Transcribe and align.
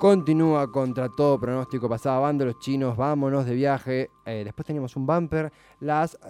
Continúa 0.00 0.72
contra 0.72 1.10
todo 1.10 1.38
pronóstico. 1.38 1.86
Pasaba 1.86 2.20
bando 2.20 2.46
los 2.46 2.58
chinos, 2.58 2.96
vámonos 2.96 3.44
de 3.44 3.54
viaje. 3.54 4.10
Eh, 4.30 4.44
después 4.44 4.64
teníamos 4.64 4.94
un 4.94 5.06
bumper. 5.06 5.52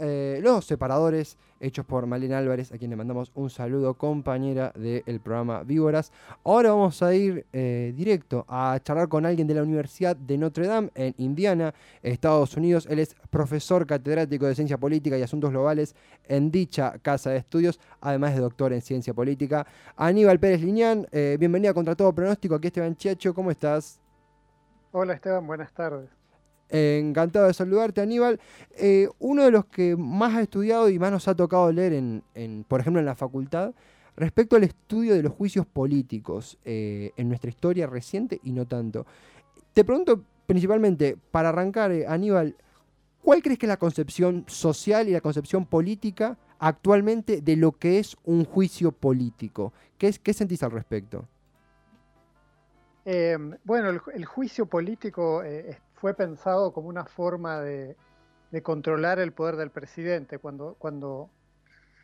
Eh, 0.01 0.41
los 0.43 0.65
separadores 0.65 1.37
hechos 1.61 1.85
por 1.85 2.07
Malena 2.07 2.39
Álvarez, 2.39 2.73
a 2.73 2.79
quien 2.79 2.91
le 2.91 2.97
mandamos 2.97 3.31
un 3.35 3.51
saludo, 3.51 3.93
compañera 3.95 4.73
del 4.75 5.21
programa 5.21 5.63
Víboras. 5.63 6.11
Ahora 6.45 6.71
vamos 6.71 7.03
a 7.03 7.15
ir 7.15 7.45
eh, 7.53 7.93
directo 7.95 8.47
a 8.49 8.79
charlar 8.83 9.09
con 9.09 9.27
alguien 9.27 9.47
de 9.47 9.55
la 9.55 9.63
Universidad 9.63 10.17
de 10.17 10.39
Notre 10.39 10.67
Dame 10.67 10.91
en 10.95 11.15
Indiana, 11.19 11.75
Estados 12.03 12.57
Unidos. 12.57 12.87
Él 12.89 13.01
es 13.01 13.15
profesor 13.29 13.87
catedrático 13.87 14.47
de 14.47 14.55
Ciencia 14.55 14.79
Política 14.79 15.19
y 15.19 15.23
Asuntos 15.23 15.51
Globales 15.51 15.95
en 16.27 16.51
dicha 16.51 16.99
casa 17.03 17.31
de 17.31 17.37
estudios, 17.37 17.79
además 18.01 18.35
de 18.35 18.41
doctor 18.41 18.73
en 18.73 18.81
Ciencia 18.81 19.13
Política. 19.13 19.67
Aníbal 19.97 20.41
Pérez 20.41 20.63
Liñán, 20.63 21.07
bienvenida 21.13 21.75
contra 21.75 21.95
todo 21.95 22.15
pronóstico. 22.15 22.55
Aquí 22.55 22.69
Esteban 22.69 22.97
Chiacho, 22.97 23.35
¿cómo 23.35 23.51
estás? 23.51 24.01
Hola 24.93 25.13
Esteban, 25.13 25.47
buenas 25.47 25.73
tardes 25.75 26.20
encantado 26.71 27.47
de 27.47 27.55
saludarte, 27.55 28.01
Aníbal. 28.01 28.41
Eh, 28.77 29.09
uno 29.19 29.45
de 29.45 29.51
los 29.51 29.67
que 29.67 29.97
más 29.97 30.35
ha 30.35 30.43
estudiado 30.43 30.89
y 30.89 30.99
más 30.99 31.11
nos 31.11 31.29
ha 31.29 31.35
tocado 31.35 31.71
leer, 31.73 31.93
en, 31.93 32.65
por 32.69 32.81
ejemplo, 32.81 33.01
en 33.01 33.07
la 33.07 33.15
facultad, 33.15 33.75
respecto 34.17 34.57
al 34.57 34.65
estudio 34.65 35.15
de 35.15 35.23
los 35.23 35.33
juicios 35.33 35.67
políticos 35.67 36.59
eh, 36.65 37.13
en 37.17 37.29
nuestra 37.29 37.51
historia 37.51 37.87
reciente 37.87 38.41
y 38.43 38.53
no 38.53 38.67
tanto. 38.67 39.07
Te 39.73 39.85
pregunto 39.85 40.25
principalmente, 40.47 41.17
para 41.31 41.51
arrancar, 41.51 41.93
eh, 41.93 42.07
Aníbal, 42.07 42.57
¿cuál 43.23 43.43
crees 43.43 43.59
que 43.59 43.67
es 43.67 43.71
la 43.71 43.77
concepción 43.79 44.45
social 44.49 45.09
y 45.09 45.13
la 45.13 45.21
concepción 45.21 45.65
política 45.67 46.39
actualmente 46.59 47.41
de 47.41 47.57
lo 47.57 47.73
que 47.73 47.99
es 47.99 48.17
un 48.25 48.45
juicio 48.45 48.93
político? 48.93 49.73
¿Qué, 49.97 50.09
es, 50.09 50.19
qué 50.19 50.33
sentís 50.33 50.63
al 50.63 50.73
respecto? 50.73 51.27
bueno, 53.65 53.89
el, 54.15 54.25
juicio 54.25 54.67
político 54.67 55.43
fue 56.01 56.15
pensado 56.15 56.73
como 56.73 56.89
una 56.89 57.05
forma 57.05 57.61
de, 57.61 57.97
controlar 58.63 59.19
el 59.21 59.33
poder 59.33 59.57
del 59.57 59.71
presidente. 59.71 60.39
Cuando, 60.39 60.75
cuando 60.79 61.29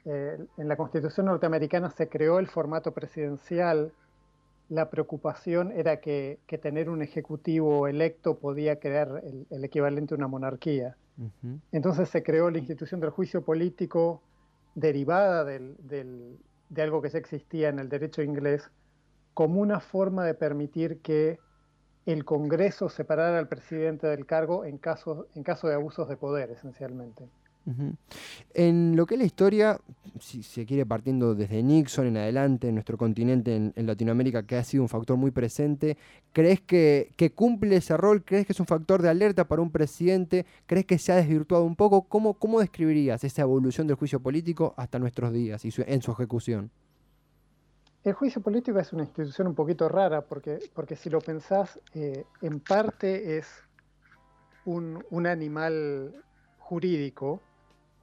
eh, 0.04 0.38
en 0.58 0.68
la 0.68 0.76
Constitución 0.76 1.26
norteamericana 1.26 1.90
se 1.90 2.08
creó 2.08 2.38
el 2.38 2.46
formato 2.46 2.92
presidencial, 2.92 3.92
la 4.68 4.90
preocupación 4.90 5.72
era 5.72 6.00
que, 6.00 6.38
tener 6.60 6.90
un 6.90 7.02
ejecutivo 7.02 7.88
electo 7.88 8.38
podía 8.38 8.78
crear 8.78 9.22
el, 9.50 9.64
equivalente 9.64 10.14
a 10.14 10.18
una 10.18 10.28
monarquía. 10.28 10.96
Entonces 11.72 12.10
se 12.10 12.22
creó 12.22 12.50
la 12.50 12.58
institución 12.58 13.00
del 13.00 13.08
juicio 13.08 13.42
político 13.42 14.20
derivada 14.74 15.44
de 15.44 16.82
algo 16.82 17.00
que 17.00 17.08
ya 17.08 17.18
existía 17.18 17.70
en 17.70 17.78
el 17.78 17.88
derecho 17.88 18.22
inglés 18.22 18.70
como 19.32 19.62
una 19.62 19.80
forma 19.80 20.24
de 20.24 20.34
permitir 20.34 21.00
que 21.00 21.38
el 22.06 22.24
Congreso 22.24 22.88
separar 22.88 23.34
al 23.34 23.48
presidente 23.48 24.06
del 24.06 24.26
cargo 24.26 24.64
en 24.64 24.78
caso, 24.78 25.26
en 25.34 25.42
caso 25.42 25.68
de 25.68 25.74
abusos 25.74 26.08
de 26.08 26.16
poder, 26.16 26.50
esencialmente. 26.50 27.28
En 28.54 28.94
lo 28.94 29.06
que 29.06 29.14
es 29.14 29.18
la 29.18 29.26
historia, 29.26 29.80
si 30.20 30.44
se 30.44 30.64
quiere 30.64 30.86
partiendo 30.86 31.34
desde 31.34 31.64
Nixon 31.64 32.06
en 32.06 32.16
adelante, 32.16 32.68
en 32.68 32.74
nuestro 32.74 32.96
continente, 32.96 33.56
en, 33.56 33.86
Latinoamérica, 33.86 34.44
que 34.44 34.56
ha 34.56 34.62
sido 34.62 34.84
un 34.84 34.88
factor 34.88 35.16
muy 35.16 35.32
presente, 35.32 35.96
¿crees 36.32 36.60
que, 36.60 37.12
cumple 37.34 37.76
ese 37.76 37.96
rol? 37.96 38.24
¿Crees 38.24 38.46
que 38.46 38.52
es 38.52 38.60
un 38.60 38.66
factor 38.66 39.02
de 39.02 39.08
alerta 39.08 39.48
para 39.48 39.62
un 39.62 39.72
presidente? 39.72 40.46
¿Crees 40.66 40.86
que 40.86 40.98
se 40.98 41.10
ha 41.10 41.16
desvirtuado 41.16 41.64
un 41.64 41.74
poco? 41.74 42.02
¿Cómo, 42.02 42.34
cómo 42.34 42.60
describirías 42.60 43.24
esa 43.24 43.42
evolución 43.42 43.88
del 43.88 43.96
juicio 43.96 44.20
político 44.20 44.72
hasta 44.76 45.00
nuestros 45.00 45.32
días 45.32 45.64
y 45.64 45.70
en 45.86 46.02
su 46.02 46.12
ejecución? 46.12 46.70
El 48.06 48.12
juicio 48.12 48.40
político 48.40 48.78
es 48.78 48.92
una 48.92 49.02
institución 49.02 49.48
un 49.48 49.56
poquito 49.56 49.88
rara 49.88 50.20
porque, 50.20 50.60
porque 50.74 50.94
si 50.94 51.10
lo 51.10 51.18
pensás, 51.18 51.80
eh, 51.92 52.24
en 52.40 52.60
parte 52.60 53.36
es 53.36 53.48
un, 54.64 55.04
animal 55.26 56.14
jurídico 56.60 57.42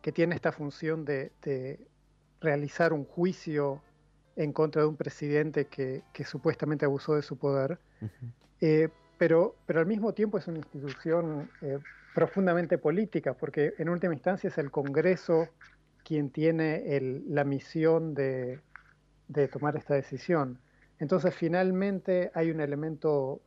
que 0.02 0.12
tiene 0.12 0.36
esta 0.36 0.52
función 0.52 1.06
de, 1.06 1.32
realizar 2.42 2.92
un 2.92 3.06
juicio 3.06 3.82
en 4.36 4.52
contra 4.52 4.82
de 4.82 4.90
un 4.90 4.98
presidente 4.98 5.68
que, 5.68 6.04
supuestamente 6.26 6.84
abusó 6.84 7.16
de 7.16 7.22
su 7.22 7.38
poder, 7.38 7.80
eh, 8.60 8.90
pero, 9.18 9.56
pero 9.66 9.80
al 9.80 9.86
mismo 9.86 10.12
tiempo 10.12 10.38
es 10.38 10.50
una 10.50 10.58
institución 10.58 11.50
eh, 11.62 11.80
profundamente 12.14 12.78
política, 12.78 13.36
porque 13.36 13.74
en 13.78 13.88
última 13.88 14.14
instancia 14.14 14.50
es 14.50 14.58
el 14.58 14.70
Congreso 14.70 15.48
quien 16.04 16.30
tiene 16.30 17.24
la 17.30 17.46
misión 17.46 18.14
de, 18.14 18.60
de 19.28 19.48
tomar 19.48 19.76
esta 19.76 19.96
decisión. 19.96 20.60
Entonces, 21.00 21.34
finalmente 21.36 22.32
hay 22.34 22.52
un 22.52 22.62
elemento 22.62 23.42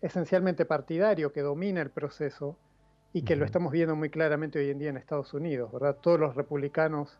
esencialmente 0.00 0.64
partidario 0.64 1.32
que 1.32 1.42
domina 1.42 1.82
el 1.82 1.90
proceso 1.90 2.56
y 3.12 3.22
que 3.22 3.36
lo 3.36 3.44
estamos 3.44 3.72
viendo 3.72 3.96
muy 3.96 4.10
claramente 4.10 4.58
hoy 4.58 4.70
en 4.70 4.78
día 4.78 4.90
en 4.90 4.96
Estados 4.96 5.32
Unidos, 5.34 5.72
¿verdad? 5.72 5.96
Todos 6.00 6.20
los 6.20 6.34
republicanos 6.36 7.18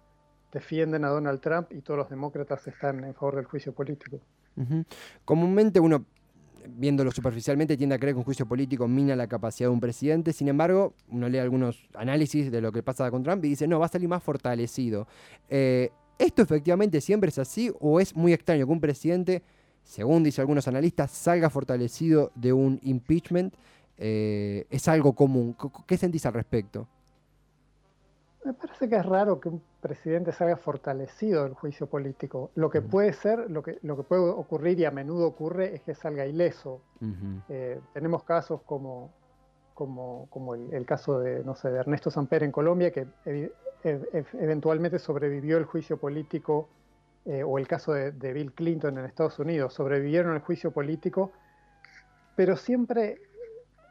defienden 0.53 1.04
a 1.04 1.09
Donald 1.09 1.41
Trump 1.41 1.72
y 1.72 1.81
todos 1.81 1.98
los 1.98 2.10
demócratas 2.10 2.66
están 2.66 3.04
en 3.04 3.15
favor 3.15 3.37
del 3.37 3.44
juicio 3.47 3.72
político. 3.72 4.21
Comúnmente 5.25 5.78
uno, 5.78 6.04
viéndolo 6.66 7.10
superficialmente, 7.10 7.77
tiende 7.77 7.94
a 7.94 7.98
creer 7.98 8.15
que 8.15 8.19
un 8.19 8.25
juicio 8.25 8.47
político 8.47 8.88
mina 8.88 9.15
la 9.15 9.28
capacidad 9.28 9.69
de 9.69 9.75
un 9.75 9.81
presidente, 9.81 10.32
sin 10.32 10.48
embargo, 10.48 10.94
uno 11.09 11.28
lee 11.28 11.38
algunos 11.38 11.88
análisis 11.94 12.50
de 12.50 12.60
lo 12.60 12.72
que 12.72 12.82
pasa 12.82 13.10
con 13.10 13.22
Trump 13.22 13.44
y 13.44 13.50
dice, 13.50 13.69
no, 13.69 13.78
va 13.78 13.87
a 13.87 13.91
salir 13.91 14.09
más 14.09 14.22
fortalecido. 14.22 15.06
Eh, 15.48 15.91
¿Esto 16.19 16.43
efectivamente 16.43 17.01
siempre 17.01 17.29
es 17.29 17.39
así 17.39 17.73
o 17.79 18.01
es 18.01 18.15
muy 18.17 18.33
extraño 18.33 18.67
que 18.67 18.73
un 18.73 18.81
presidente, 18.81 19.43
según 19.84 20.25
dicen 20.25 20.43
algunos 20.43 20.67
analistas, 20.67 21.12
salga 21.12 21.49
fortalecido 21.49 22.33
de 22.34 22.53
un 22.53 22.81
impeachment? 22.83 23.55
Eh, 23.97 24.67
¿Es 24.69 24.89
algo 24.89 25.12
común? 25.15 25.57
¿Qué 25.87 25.97
sentís 25.97 26.27
al 26.27 26.34
respecto? 26.34 26.89
Me 28.45 28.53
parece 28.53 28.89
que 28.89 28.97
es 28.97 29.05
raro 29.05 29.41
que 29.41 29.49
un 29.49 29.62
presidente 29.81 30.33
salga 30.33 30.57
fortalecido 30.57 31.45
del 31.45 31.55
juicio 31.55 31.87
político. 31.87 32.51
Lo 32.55 32.71
que 32.71 32.81
puede 32.81 33.12
ser, 33.12 33.51
lo 33.51 33.62
que, 33.62 33.78
lo 33.83 33.97
que 33.97 34.03
puede 34.03 34.23
ocurrir 34.23 34.78
y 34.81 34.84
a 34.84 34.91
menudo 34.91 35.27
ocurre 35.27 35.75
es 35.75 35.83
que 35.83 35.95
salga 35.95 36.27
ileso. 36.27 36.81
Eh, 37.49 37.81
tenemos 37.93 38.25
casos 38.25 38.62
como, 38.62 39.12
como, 39.78 40.55
el, 40.55 40.84
caso 40.84 41.21
de, 41.21 41.44
no 41.44 41.55
sé, 41.55 41.71
de 41.71 41.78
Ernesto 41.78 42.11
Samper 42.11 42.43
en 42.43 42.50
Colombia, 42.50 42.91
que 42.91 43.06
eventualmente 44.34 44.99
sobrevivió 44.99 45.56
el 45.56 45.65
juicio 45.65 45.99
político, 45.99 46.69
eh, 47.25 47.44
o 47.44 47.59
el 47.59 47.69
caso 47.69 47.93
de, 47.93 48.33
Bill 48.33 48.53
Clinton 48.53 48.99
en 48.99 49.05
Estados 49.05 49.39
Unidos, 49.39 49.75
sobrevivieron 49.75 50.34
el 50.34 50.41
juicio 50.41 50.72
político, 50.72 51.31
pero 52.34 52.56
siempre 52.56 53.21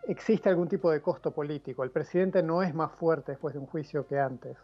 existe 0.08 0.50
algún 0.50 0.68
tipo 0.68 0.92
de 0.92 1.02
costo 1.02 1.32
político. 1.32 1.84
El 1.84 1.92
presidente 1.92 2.44
no 2.44 2.62
es 2.64 2.74
más 2.74 2.92
fuerte 2.94 3.34
después 3.34 3.54
de 3.54 3.60
un 3.60 3.68
juicio 3.68 4.06
que 4.08 4.20
antes. 4.20 4.58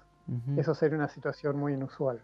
Eso 0.58 0.74
sería 0.74 0.98
una 0.98 1.10
situación 1.10 1.58
muy 1.58 1.74
inusual. 1.74 2.20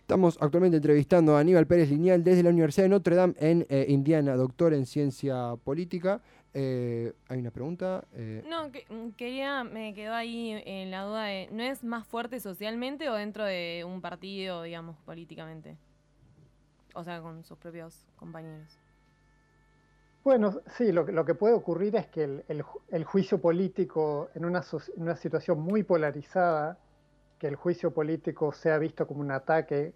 Estamos 0.00 0.36
actualmente 0.40 0.76
entrevistando 0.76 1.36
a 1.36 1.40
Aníbal 1.40 1.66
Pérez 1.66 1.88
Lineal 1.88 2.22
desde 2.22 2.42
la 2.42 2.50
Universidad 2.50 2.84
de 2.84 2.88
Notre 2.90 3.16
Dame 3.16 3.34
en 3.38 3.66
eh, 3.70 3.86
Indiana, 3.88 4.36
doctor 4.36 4.74
en 4.74 4.84
ciencia 4.84 5.54
política. 5.64 6.20
Eh, 6.56 7.12
hay 7.28 7.40
una 7.40 7.50
pregunta. 7.50 8.04
Eh. 8.12 8.44
No, 8.48 8.68
mm, 8.68 9.10
quería, 9.16 9.64
me 9.64 9.92
quedó 9.92 10.14
ahí 10.14 10.62
en 10.64 10.92
la 10.92 11.02
duda 11.02 11.24
de, 11.24 11.48
¿no 11.50 11.64
es 11.64 11.82
más 11.82 12.06
fuerte 12.06 12.38
socialmente 12.38 13.10
o 13.10 13.14
dentro 13.14 13.44
de 13.44 13.84
un 13.84 14.00
partido, 14.00 14.62
digamos, 14.62 14.96
políticamente? 15.04 15.76
O 16.94 17.02
sea, 17.02 17.20
con 17.20 17.42
sus 17.42 17.58
propios 17.58 18.06
compañeros. 18.14 18.78
Bueno, 20.22 20.60
sí, 20.76 20.92
lo, 20.92 21.04
lo 21.04 21.24
que 21.24 21.34
puede 21.34 21.54
ocurrir 21.54 21.96
es 21.96 22.06
que 22.06 22.44
el, 22.46 23.02
juicio 23.02 23.40
político 23.40 24.30
en 24.34 24.44
una, 24.44 24.62
en 24.96 25.02
una, 25.02 25.16
situación 25.16 25.60
muy 25.60 25.82
polarizada, 25.82 26.78
que 27.38 27.48
el 27.48 27.56
juicio 27.56 27.90
político 27.92 28.52
sea 28.52 28.78
visto 28.78 29.08
como 29.08 29.20
un 29.20 29.32
ataque, 29.32 29.92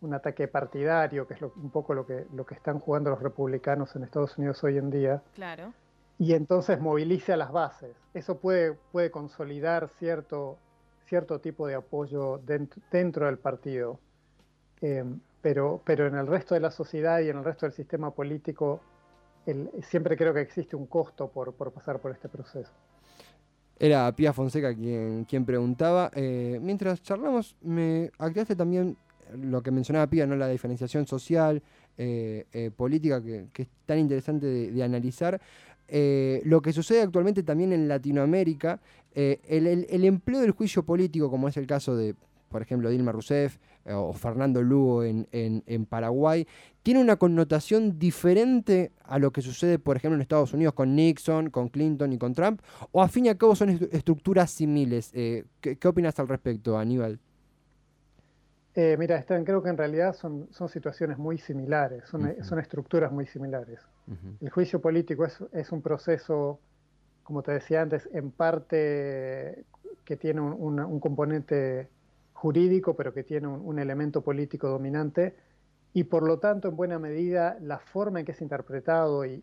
un 0.00 0.14
ataque 0.14 0.48
partidario, 0.48 1.28
que 1.28 1.34
es 1.34 1.42
un 1.42 1.70
poco 1.70 1.92
lo 1.92 2.06
que, 2.06 2.26
lo 2.32 2.46
que 2.46 2.54
están 2.54 2.80
jugando 2.80 3.10
los 3.10 3.22
republicanos 3.22 3.94
en 3.94 4.02
Estados 4.02 4.38
Unidos 4.38 4.64
hoy 4.64 4.78
en 4.78 4.90
día. 4.90 5.22
Claro 5.34 5.74
y 6.20 6.34
entonces 6.34 6.78
movilice 6.78 7.32
a 7.32 7.38
las 7.38 7.50
bases. 7.50 7.96
Eso 8.12 8.36
puede, 8.38 8.74
puede 8.92 9.10
consolidar 9.10 9.88
cierto, 9.98 10.58
cierto 11.06 11.40
tipo 11.40 11.66
de 11.66 11.76
apoyo 11.76 12.42
dentro, 12.90 13.24
del 13.24 13.38
partido. 13.38 13.98
Eh, 14.82 15.02
pero, 15.40 15.80
pero 15.82 16.06
en 16.06 16.16
el 16.16 16.26
resto 16.26 16.54
de 16.54 16.60
la 16.60 16.70
sociedad 16.70 17.20
y 17.20 17.30
en 17.30 17.38
el 17.38 17.44
resto 17.44 17.64
del 17.64 17.72
sistema 17.72 18.10
político, 18.10 18.82
siempre 19.80 20.14
creo 20.14 20.34
que 20.34 20.42
existe 20.42 20.76
un 20.76 20.86
costo 20.86 21.28
por, 21.28 21.54
pasar 21.54 22.00
por 22.00 22.12
este 22.12 22.28
proceso. 22.28 22.70
Era 23.78 24.14
Pía 24.14 24.34
Fonseca 24.34 24.74
quien, 24.74 25.24
quien 25.24 25.46
preguntaba. 25.46 26.10
Eh, 26.14 26.58
mientras 26.60 27.02
charlamos, 27.02 27.56
me 27.62 28.10
aclaraste 28.18 28.56
también 28.56 28.94
lo 29.40 29.62
que 29.62 29.70
mencionaba 29.70 30.06
Pía, 30.06 30.26
¿no? 30.26 30.36
la 30.36 30.48
diferenciación 30.48 31.06
social, 31.06 31.62
eh, 31.96 32.70
política, 32.76 33.22
que, 33.22 33.48
es 33.54 33.68
tan 33.86 33.98
interesante 33.98 34.46
de 34.46 34.82
analizar. 34.82 35.40
Eh, 35.92 36.40
lo 36.44 36.62
que 36.62 36.72
sucede 36.72 37.02
actualmente 37.02 37.42
también 37.42 37.72
en 37.72 37.88
Latinoamérica, 37.88 38.80
eh, 39.12 39.40
el, 39.48 40.04
empleo 40.04 40.40
del 40.40 40.52
juicio 40.52 40.84
político, 40.84 41.30
como 41.30 41.48
es 41.48 41.56
el 41.56 41.66
caso 41.66 41.96
de 41.96 42.14
por 42.50 42.62
ejemplo, 42.62 42.90
Dilma 42.90 43.12
Rousseff 43.12 43.58
eh, 43.84 43.92
o 43.94 44.12
Fernando 44.12 44.60
Lugo 44.60 45.04
en, 45.04 45.26
en, 45.30 45.86
Paraguay, 45.86 46.46
tiene 46.82 47.00
una 47.00 47.16
connotación 47.16 47.98
diferente 47.98 48.92
a 49.04 49.18
lo 49.18 49.30
que 49.30 49.40
sucede, 49.40 49.78
por 49.78 49.96
ejemplo, 49.96 50.16
en 50.16 50.22
Estados 50.22 50.52
Unidos 50.52 50.74
con 50.74 50.94
Nixon, 50.94 51.50
con 51.50 51.68
Clinton 51.68 52.12
y 52.12 52.18
con 52.18 52.34
Trump? 52.34 52.60
¿O 52.90 53.02
a 53.02 53.08
fin 53.08 53.26
y 53.26 53.28
al 53.28 53.38
cabo 53.38 53.54
son 53.54 53.70
estructuras 53.92 54.50
similares? 54.50 55.12
Eh, 55.14 55.44
¿qué, 55.60 55.88
opinas 55.88 56.18
al 56.18 56.28
respecto, 56.28 56.76
Aníbal? 56.76 57.20
Eh, 58.74 58.96
mira, 58.98 59.16
Están, 59.16 59.44
creo 59.44 59.62
que 59.62 59.70
en 59.70 59.78
realidad 59.78 60.14
son, 60.14 60.48
son 60.50 60.68
situaciones 60.68 61.18
muy 61.18 61.38
similares, 61.38 62.04
son, 62.08 62.34
son 62.42 62.58
estructuras 62.58 63.12
muy 63.12 63.26
similares. 63.26 63.80
El 64.40 64.50
juicio 64.50 64.80
político 64.80 65.24
es, 65.24 65.38
es, 65.52 65.70
un 65.70 65.82
proceso, 65.82 66.58
como 67.22 67.42
te 67.42 67.52
decía 67.52 67.82
antes, 67.82 68.08
en 68.12 68.32
parte 68.32 69.64
que 70.04 70.16
tiene 70.16 70.40
un, 70.40 70.80
un 70.80 71.00
componente 71.00 71.88
jurídico, 72.40 72.96
pero 72.96 73.12
que 73.12 73.22
tiene 73.22 73.48
un, 73.48 73.78
elemento 73.78 74.22
político 74.22 74.68
dominante, 74.68 75.36
y 75.92 76.04
por 76.04 76.22
lo 76.22 76.38
tanto, 76.38 76.68
en 76.68 76.76
buena 76.76 76.98
medida, 76.98 77.58
la 77.60 77.78
forma 77.78 78.20
en 78.20 78.26
que 78.26 78.32
es 78.32 78.40
interpretado 78.40 79.26
y, 79.26 79.42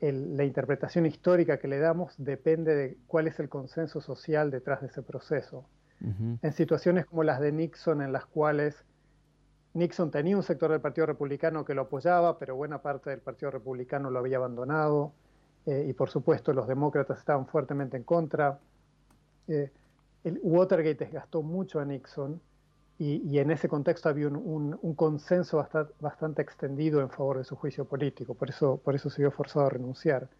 la 0.00 0.44
interpretación 0.44 1.06
histórica 1.06 1.58
que 1.58 1.68
le 1.68 1.78
damos 1.78 2.12
depende 2.18 2.74
de 2.74 2.98
cuál 3.06 3.28
es 3.28 3.40
el 3.40 3.48
consenso 3.48 4.02
social 4.02 4.50
detrás 4.50 4.82
de 4.82 4.88
ese 4.88 5.00
proceso. 5.00 5.64
En 6.42 6.52
situaciones 6.52 7.06
como 7.06 7.24
las 7.24 7.40
de 7.40 7.50
Nixon, 7.52 8.02
en 8.02 8.12
las 8.12 8.26
cuales 8.26 8.84
Nixon 9.76 10.10
tenía 10.10 10.34
un 10.36 10.42
sector 10.42 10.70
del 10.70 10.80
Partido 10.80 11.06
Republicano 11.06 11.62
que 11.62 11.74
lo 11.74 11.82
apoyaba, 11.82 12.38
pero 12.38 12.56
buena 12.56 12.80
parte 12.80 13.10
del 13.10 13.20
Partido 13.20 13.50
Republicano 13.50 14.10
lo 14.10 14.18
había 14.18 14.38
abandonado, 14.38 15.12
eh, 15.66 15.84
y 15.88 15.92
por 15.92 16.08
supuesto 16.08 16.54
los 16.54 16.66
demócratas 16.66 17.18
estaban 17.18 17.46
fuertemente 17.46 17.98
en 17.98 18.02
contra. 18.02 18.58
Eh, 19.48 19.70
Watergate 20.24 21.04
desgastó 21.04 21.42
mucho 21.42 21.78
a 21.78 21.84
Nixon 21.84 22.40
y, 22.98 23.38
en 23.38 23.50
ese 23.50 23.68
contexto 23.68 24.08
había 24.08 24.28
un, 24.28 24.94
consenso 24.96 25.64
bastante, 26.00 26.40
extendido 26.40 27.02
en 27.02 27.10
favor 27.10 27.36
de 27.36 27.44
su 27.44 27.54
juicio 27.54 27.84
político, 27.84 28.32
por 28.32 28.48
eso, 28.48 28.80
por 28.82 28.94
eso 28.94 29.10
se 29.10 29.20
vio 29.20 29.30
forzado 29.30 29.66
a 29.66 29.68
renunciar. 29.68 30.30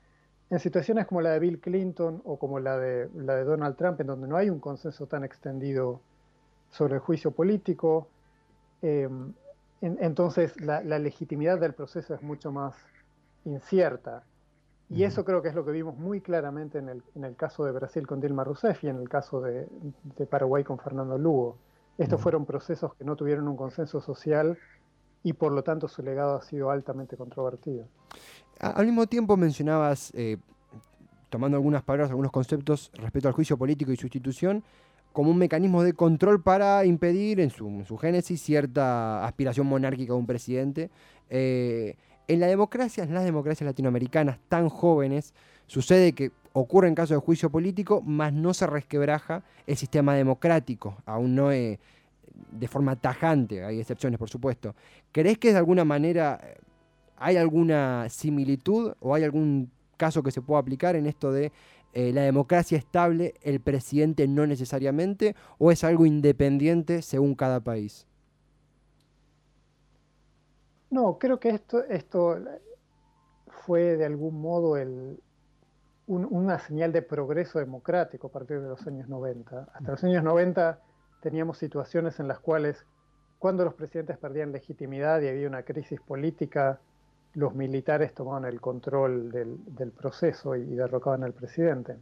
En 0.49 0.59
situaciones 0.61 1.07
como 1.07 1.21
la 1.21 1.33
de 1.33 1.41
Bill 1.41 1.61
Clinton 1.61 2.23
o 2.25 2.39
como 2.39 2.59
la 2.59 2.79
de 2.79 3.09
Donald 3.45 3.77
Trump, 3.77 4.01
en 4.01 4.07
donde 4.07 4.27
no 4.29 4.37
hay 4.39 4.49
un 4.49 4.61
consenso 4.61 5.07
tan 5.07 5.25
extendido 5.25 6.01
sobre 6.71 6.95
el 6.95 7.01
juicio 7.01 7.33
político, 7.33 8.09
eh, 8.83 9.09
entonces 9.81 10.61
la, 10.61 10.83
la 10.83 10.99
legitimidad 10.99 11.61
del 11.61 11.75
proceso 11.75 12.15
es 12.15 12.23
mucho 12.23 12.51
más 12.53 12.75
incierta. 13.45 14.25
Y 14.89 15.03
eso 15.03 15.25
creo 15.25 15.43
que 15.43 15.49
es 15.49 15.55
lo 15.55 15.65
que 15.65 15.73
vimos 15.73 15.99
muy 15.99 16.21
claramente 16.21 16.79
en 16.79 16.89
el, 16.89 17.03
en 17.17 17.25
el 17.25 17.35
caso 17.35 17.65
de 17.65 17.73
Brasil 17.73 18.07
con 18.07 18.21
Dilma 18.21 18.45
Rousseff 18.45 18.85
y 18.85 18.89
en 18.89 18.97
el 18.97 19.09
caso 19.09 19.41
de, 19.41 19.67
de 20.17 20.27
Paraguay 20.27 20.63
con 20.63 20.79
Fernando 20.79 21.19
Lugo. 21.19 21.59
Estos 21.99 22.21
fueron 22.21 22.45
procesos 22.47 22.95
que 22.95 23.05
no 23.05 23.17
tuvieron 23.17 23.49
un 23.49 23.57
consenso 23.57 24.01
social 24.01 24.57
y 25.25 25.33
por 25.33 25.51
lo 25.51 25.65
tanto 25.65 25.89
su 25.89 26.03
legado 26.03 26.37
ha 26.37 26.43
sido 26.43 26.71
altamente 26.71 27.17
controvertido. 27.17 27.89
Al 28.61 28.87
mismo 28.87 29.07
tiempo 29.09 29.37
mencionabas, 29.37 30.13
eh, 30.15 30.37
tomando 31.31 31.57
algunas 31.57 31.83
palabras, 31.83 32.11
algunos 32.11 32.31
conceptos 32.31 32.93
respecto 32.95 33.27
al 33.27 33.35
juicio 33.35 33.57
político 33.57 33.91
y 33.91 33.97
sustitución, 33.97 34.63
como 35.17 35.31
un 35.31 35.39
mecanismo 35.39 35.83
de 35.83 35.95
control 35.95 36.43
para 36.43 36.85
impedir 36.85 37.41
en 37.41 37.49
su, 37.49 37.83
su 37.89 37.97
génesis 37.97 38.39
cierta 38.43 39.25
aspiración 39.25 39.67
monárquica 39.67 40.13
de 40.13 40.19
un 40.19 40.27
presidente. 40.27 40.91
Eh, 41.31 41.97
en 42.29 42.39
la 42.39 42.47
democracia, 42.49 43.07
las 43.07 43.25
democracias 43.25 43.65
latinoamericanas 43.65 44.39
tan 44.51 44.69
jóvenes, 44.69 45.33
sucede 45.67 46.13
que 46.13 46.33
ocurre 46.53 46.89
en 46.89 46.95
casos 46.95 47.17
de 47.17 47.25
juicio 47.25 47.49
político, 47.49 48.03
mas 48.05 48.35
no 48.35 48.53
se 48.53 48.67
resquebraja 48.67 49.43
el 49.67 49.79
sistema 49.79 50.15
democrático, 50.15 50.99
aún 51.07 51.35
no 51.35 51.49
de 51.49 51.79
forma 52.69 52.97
tajante, 52.97 53.65
hay 53.65 53.81
excepciones 53.81 54.19
por 54.19 54.29
supuesto. 54.29 54.75
¿Crees 55.13 55.39
que 55.39 55.51
de 55.51 55.57
alguna 55.57 55.87
manera 55.87 56.39
eh, 56.43 56.59
hay 57.17 57.39
alguna 57.39 58.11
similitud 58.11 58.93
o 59.01 59.15
hay 59.15 59.25
algún 59.25 59.71
caso 59.97 60.23
que 60.23 60.31
se 60.31 60.43
pueda 60.43 60.61
aplicar 60.61 60.95
en 60.95 61.07
esto 61.07 61.33
de 61.33 61.53
eh, 61.99 62.13
la 62.13 62.21
democracia 62.21 62.77
estable, 62.77 63.33
el 63.41 63.59
presidente 63.59 64.29
no 64.29 64.47
necesariamente, 64.47 65.35
o 65.57 65.73
es 65.73 65.83
algo 65.83 66.05
independiente 66.05 67.01
según 67.01 67.35
cada 67.35 67.61
país? 67.61 68.07
No, 70.91 71.19
creo 71.19 71.41
que 71.41 71.49
esto, 71.49 71.83
esto 71.85 72.39
fue 73.65 73.97
de 73.97 74.05
algún 74.05 74.39
modo 74.43 74.77
una 76.07 76.59
señal 76.59 76.93
de 76.93 77.01
progreso 77.01 77.61
democrático 77.61 78.27
a 78.27 78.31
partir 78.31 78.61
de 78.61 78.69
los 78.69 78.87
años 78.87 79.09
90. 79.09 79.69
Hasta 79.73 79.91
los 79.91 80.05
años 80.05 80.23
90 80.23 80.79
teníamos 81.23 81.57
situaciones 81.57 82.21
en 82.21 82.29
las 82.29 82.41
cuales 82.41 82.85
cuando 83.39 83.65
los 83.65 83.73
presidentes 83.73 84.19
perdían 84.19 84.53
legitimidad 84.53 85.23
y 85.23 85.29
había 85.29 85.49
una 85.49 85.63
crisis 85.63 85.99
política, 86.03 86.79
los 87.37 87.55
militares 87.55 88.15
tomaban 88.15 88.47
el 88.47 88.63
control 88.63 89.31
del, 89.31 89.93
proceso 89.93 90.57
y 90.57 90.65
derrocaban 90.65 91.23
al 91.23 91.35
presidente. 91.35 91.99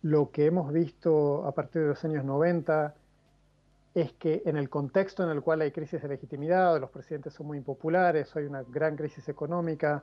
Lo 0.00 0.30
que 0.30 0.46
hemos 0.46 0.72
visto 0.72 1.46
a 1.46 1.52
partir 1.52 1.82
de 1.82 1.88
los 1.88 2.04
años 2.04 2.24
90 2.24 2.94
es 3.94 4.12
que 4.14 4.42
en 4.46 4.56
el 4.56 4.70
contexto 4.70 5.22
en 5.22 5.28
el 5.28 5.42
cual 5.42 5.60
hay 5.60 5.72
crisis 5.72 6.00
de 6.00 6.08
legitimidad, 6.08 6.80
los 6.80 6.88
presidentes 6.88 7.34
son 7.34 7.48
muy 7.48 7.58
impopulares, 7.58 8.34
hay 8.34 8.46
una 8.46 8.62
gran 8.62 8.96
crisis 8.96 9.28
económica, 9.28 10.02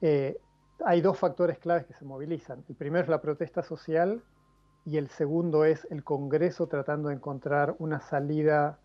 eh, 0.00 0.38
hay 0.84 1.00
dos 1.00 1.18
factores 1.18 1.58
claves 1.58 1.86
que 1.86 1.94
se 1.94 2.04
movilizan. 2.04 2.64
El 2.68 2.76
primero 2.76 3.02
es 3.02 3.08
la 3.08 3.20
protesta 3.20 3.64
social 3.64 4.22
y 4.84 4.96
el 4.96 5.08
segundo 5.08 5.64
es 5.64 5.88
el 5.90 6.04
Congreso 6.04 6.68
tratando 6.68 7.08
de 7.08 7.16
encontrar 7.16 7.74
una 7.80 7.98
salida 7.98 8.78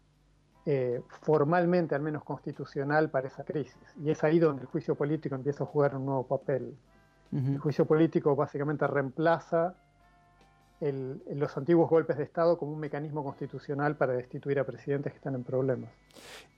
eh, 0.66 1.02
formalmente, 1.22 1.96
al 1.96 2.02
menos 2.02 2.24
constitucional, 2.24 3.10
para 3.10 3.28
esa 3.28 3.44
crisis. 3.44 3.76
Y 4.04 4.12
es 4.12 4.24
ahí 4.24 4.40
donde 4.40 4.64
el 4.64 4.68
juicio 4.68 4.96
político 4.96 5.36
empieza 5.36 5.64
a 5.64 5.68
jugar 5.68 5.96
un 5.96 6.06
nuevo 6.06 6.28
papel. 6.28 6.76
El 7.32 7.60
juicio 7.60 7.86
político 7.86 8.36
básicamente 8.36 8.86
reemplaza 8.88 9.74
los 10.82 11.58
antiguos 11.58 11.90
golpes 11.90 12.18
de 12.18 12.24
Estado 12.24 12.58
como 12.58 12.74
un 12.74 12.80
mecanismo 12.80 13.24
constitucional 13.24 13.96
para 13.96 14.14
destituir 14.14 14.60
a 14.60 14.66
presidentes 14.66 15.14
que 15.14 15.18
están 15.18 15.36
en 15.36 15.44
problemas. 15.44 15.90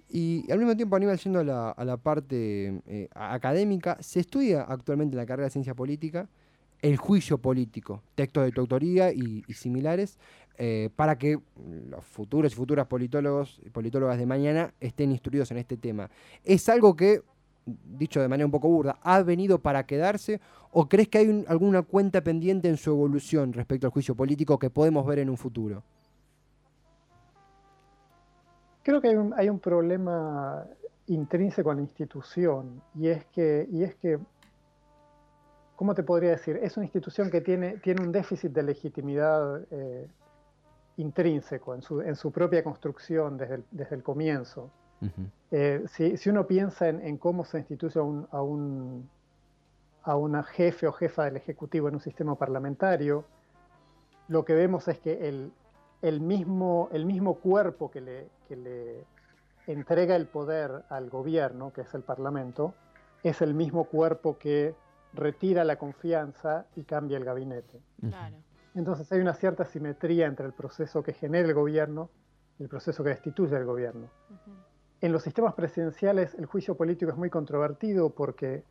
Y 0.09 0.49
al 0.51 0.59
mismo 0.59 0.75
tiempo, 0.75 0.95
Aníbal, 0.95 1.17
yendo 1.17 1.39
a 1.39 1.85
la, 1.85 1.97
parte 1.97 2.81
eh, 2.87 3.09
académica, 3.13 3.97
se 3.99 4.21
estudia 4.21 4.63
actualmente 4.63 5.13
en 5.13 5.17
la 5.17 5.25
carrera 5.25 5.45
de 5.45 5.51
ciencia 5.51 5.75
política 5.75 6.27
el 6.83 6.97
juicio 6.97 7.37
político, 7.37 8.03
textos 8.13 8.43
de 8.43 8.51
tu 8.51 8.59
autoría 8.59 9.11
y, 9.13 9.41
similares, 9.53 10.19
eh, 10.57 10.89
para 10.95 11.17
que 11.17 11.39
los 11.89 12.05
futuros 12.05 12.53
y 12.53 12.55
futuras 12.55 12.87
politólogos 12.87 13.59
y 13.65 13.69
politólogas 13.69 14.17
de 14.17 14.25
mañana 14.25 14.73
estén 14.79 15.11
instruidos 15.11 15.51
en 15.51 15.57
este 15.57 15.77
tema. 15.77 16.09
¿Es 16.43 16.69
algo 16.69 16.95
que 16.95 17.23
dicho 17.65 18.21
de 18.21 18.27
manera 18.27 18.45
un 18.45 18.51
poco 18.51 18.67
burda, 18.67 18.97
ha 19.01 19.21
venido 19.23 19.59
para 19.59 19.85
quedarse 19.85 20.39
o 20.71 20.87
crees 20.87 21.07
que 21.07 21.19
hay 21.19 21.45
alguna 21.47 21.81
cuenta 21.83 22.21
pendiente 22.21 22.67
en 22.67 22.77
su 22.77 22.91
evolución 22.91 23.53
respecto 23.53 23.87
al 23.87 23.91
juicio 23.93 24.15
político 24.15 24.59
que 24.59 24.69
podemos 24.69 25.05
ver 25.05 25.19
en 25.19 25.29
un 25.29 25.37
futuro? 25.37 25.83
Creo 28.83 28.99
que 28.99 29.07
hay 29.37 29.49
un, 29.49 29.59
problema 29.59 30.65
intrínseco 31.07 31.71
a 31.71 31.75
la 31.75 31.81
institución 31.81 32.81
y 32.99 33.07
es 33.07 33.23
que, 33.27 33.65
y 33.71 33.83
es 33.83 33.95
que, 33.95 34.19
¿cómo 35.77 35.93
te 35.95 36.03
podría 36.03 36.31
decir? 36.31 36.59
Es 36.61 36.75
una 36.75 36.85
institución 36.85 37.29
que 37.31 37.39
tiene, 37.39 37.77
tiene 37.77 38.01
un 38.01 38.11
déficit 38.11 38.51
de 38.51 38.63
legitimidad 38.63 39.63
eh, 39.71 40.07
intrínseco 40.97 41.73
en 41.73 41.81
su, 41.81 42.01
en 42.01 42.15
su, 42.15 42.31
propia 42.31 42.63
construcción 42.63 43.37
desde 43.37 43.63
desde 43.71 43.95
el 43.95 44.03
comienzo. 44.03 44.69
Eh, 45.51 45.83
si, 45.87 46.29
uno 46.29 46.47
piensa 46.47 46.87
en, 46.87 47.17
cómo 47.17 47.43
se 47.43 47.59
instituye 47.59 47.99
a, 47.99 48.03
un, 48.03 49.09
a, 50.03 50.15
una 50.15 50.43
jefe 50.43 50.87
o 50.87 50.93
jefa 50.93 51.25
del 51.25 51.35
Ejecutivo 51.35 51.89
en 51.89 51.95
un 51.95 52.01
sistema 52.01 52.35
parlamentario, 52.35 53.25
lo 54.29 54.45
que 54.45 54.53
vemos 54.53 54.87
es 54.87 54.99
que 54.99 55.27
el, 55.27 55.51
el, 56.01 56.21
mismo, 56.21 56.89
el 56.93 57.05
mismo 57.05 57.35
cuerpo 57.35 57.91
que 57.91 57.99
le, 57.99 58.29
que 58.47 58.55
le 58.55 59.03
entrega 59.67 60.15
el 60.15 60.27
poder 60.27 60.83
al 60.89 61.09
gobierno, 61.09 61.73
que 61.73 61.81
es 61.81 61.93
el 61.93 62.01
Parlamento, 62.01 62.73
es 63.23 63.41
el 63.41 63.53
mismo 63.53 63.85
cuerpo 63.85 64.37
que 64.37 64.75
retira 65.13 65.63
la 65.63 65.77
confianza 65.77 66.65
y 66.75 66.83
cambia 66.83 67.17
el 67.17 67.25
gabinete. 67.25 67.79
Entonces 68.75 69.11
hay 69.11 69.19
una 69.19 69.33
cierta 69.33 69.65
simetría 69.65 70.25
entre 70.25 70.45
el 70.45 70.53
proceso 70.53 71.03
que 71.03 71.13
genera 71.13 71.47
el 71.47 71.53
gobierno 71.53 72.09
y 72.59 72.63
el 72.63 72.69
proceso 72.69 73.03
que 73.03 73.11
destituye 73.11 73.55
el 73.55 73.65
gobierno. 73.65 74.09
En 75.01 75.11
los 75.11 75.23
sistemas 75.23 75.53
presidenciales 75.53 76.33
el 76.35 76.45
juicio 76.45 76.75
político 76.75 77.11
es 77.11 77.17
muy 77.17 77.29
controvertido 77.29 78.09
porque 78.09 78.63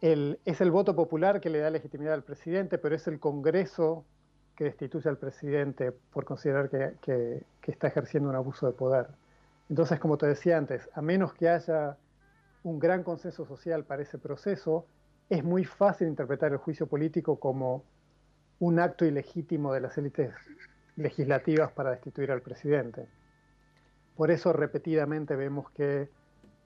es 0.00 0.60
el 0.60 0.70
voto 0.70 0.94
popular 0.94 1.40
que 1.40 1.50
le 1.50 1.58
da 1.58 1.70
legitimidad 1.70 2.14
al 2.14 2.22
presidente, 2.22 2.78
pero 2.78 2.94
es 2.94 3.06
el 3.08 3.18
Congreso 3.18 4.04
que 4.54 4.64
destituye 4.64 5.08
al 5.08 5.18
presidente 5.18 5.92
por 5.92 6.24
considerar 6.24 6.68
que, 6.68 7.44
está 7.66 7.88
ejerciendo 7.88 8.28
un 8.28 8.34
abuso 8.34 8.66
de 8.66 8.72
poder. 8.72 9.08
Entonces, 9.68 10.00
como 10.00 10.16
te 10.16 10.26
decía 10.26 10.56
antes, 10.56 10.88
a 10.94 11.02
menos 11.02 11.34
que 11.34 11.48
haya 11.48 11.96
un 12.62 12.78
gran 12.78 13.02
consenso 13.02 13.44
social 13.44 13.84
para 13.84 14.02
ese 14.02 14.18
proceso, 14.18 14.86
es 15.28 15.44
muy 15.44 15.64
fácil 15.64 16.08
interpretar 16.08 16.52
el 16.52 16.58
juicio 16.58 16.86
político 16.86 17.38
como 17.38 17.84
un 18.60 18.78
acto 18.80 19.04
ilegítimo 19.04 19.72
de 19.72 19.80
las 19.80 19.96
élites 19.98 20.34
legislativas 20.96 21.72
para 21.72 21.90
destituir 21.90 22.30
al 22.32 22.42
presidente. 22.42 23.06
Por 24.16 24.30
eso 24.30 24.52
repetidamente 24.52 25.36
vemos 25.36 25.70
que 25.70 26.08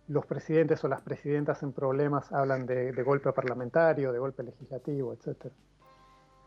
los 0.09 0.27
presidentes 0.27 0.83
o 0.85 0.89
las 0.89 1.03
presidentas 1.03 1.63
en 1.63 1.73
problemas 1.73 2.33
hablan 2.33 2.67
de, 2.67 2.91
golpe 3.03 3.33
parlamentario, 3.33 4.13
de 4.13 4.19
golpe 4.19 4.43
legislativo, 4.43 5.13
etc. 5.13 5.53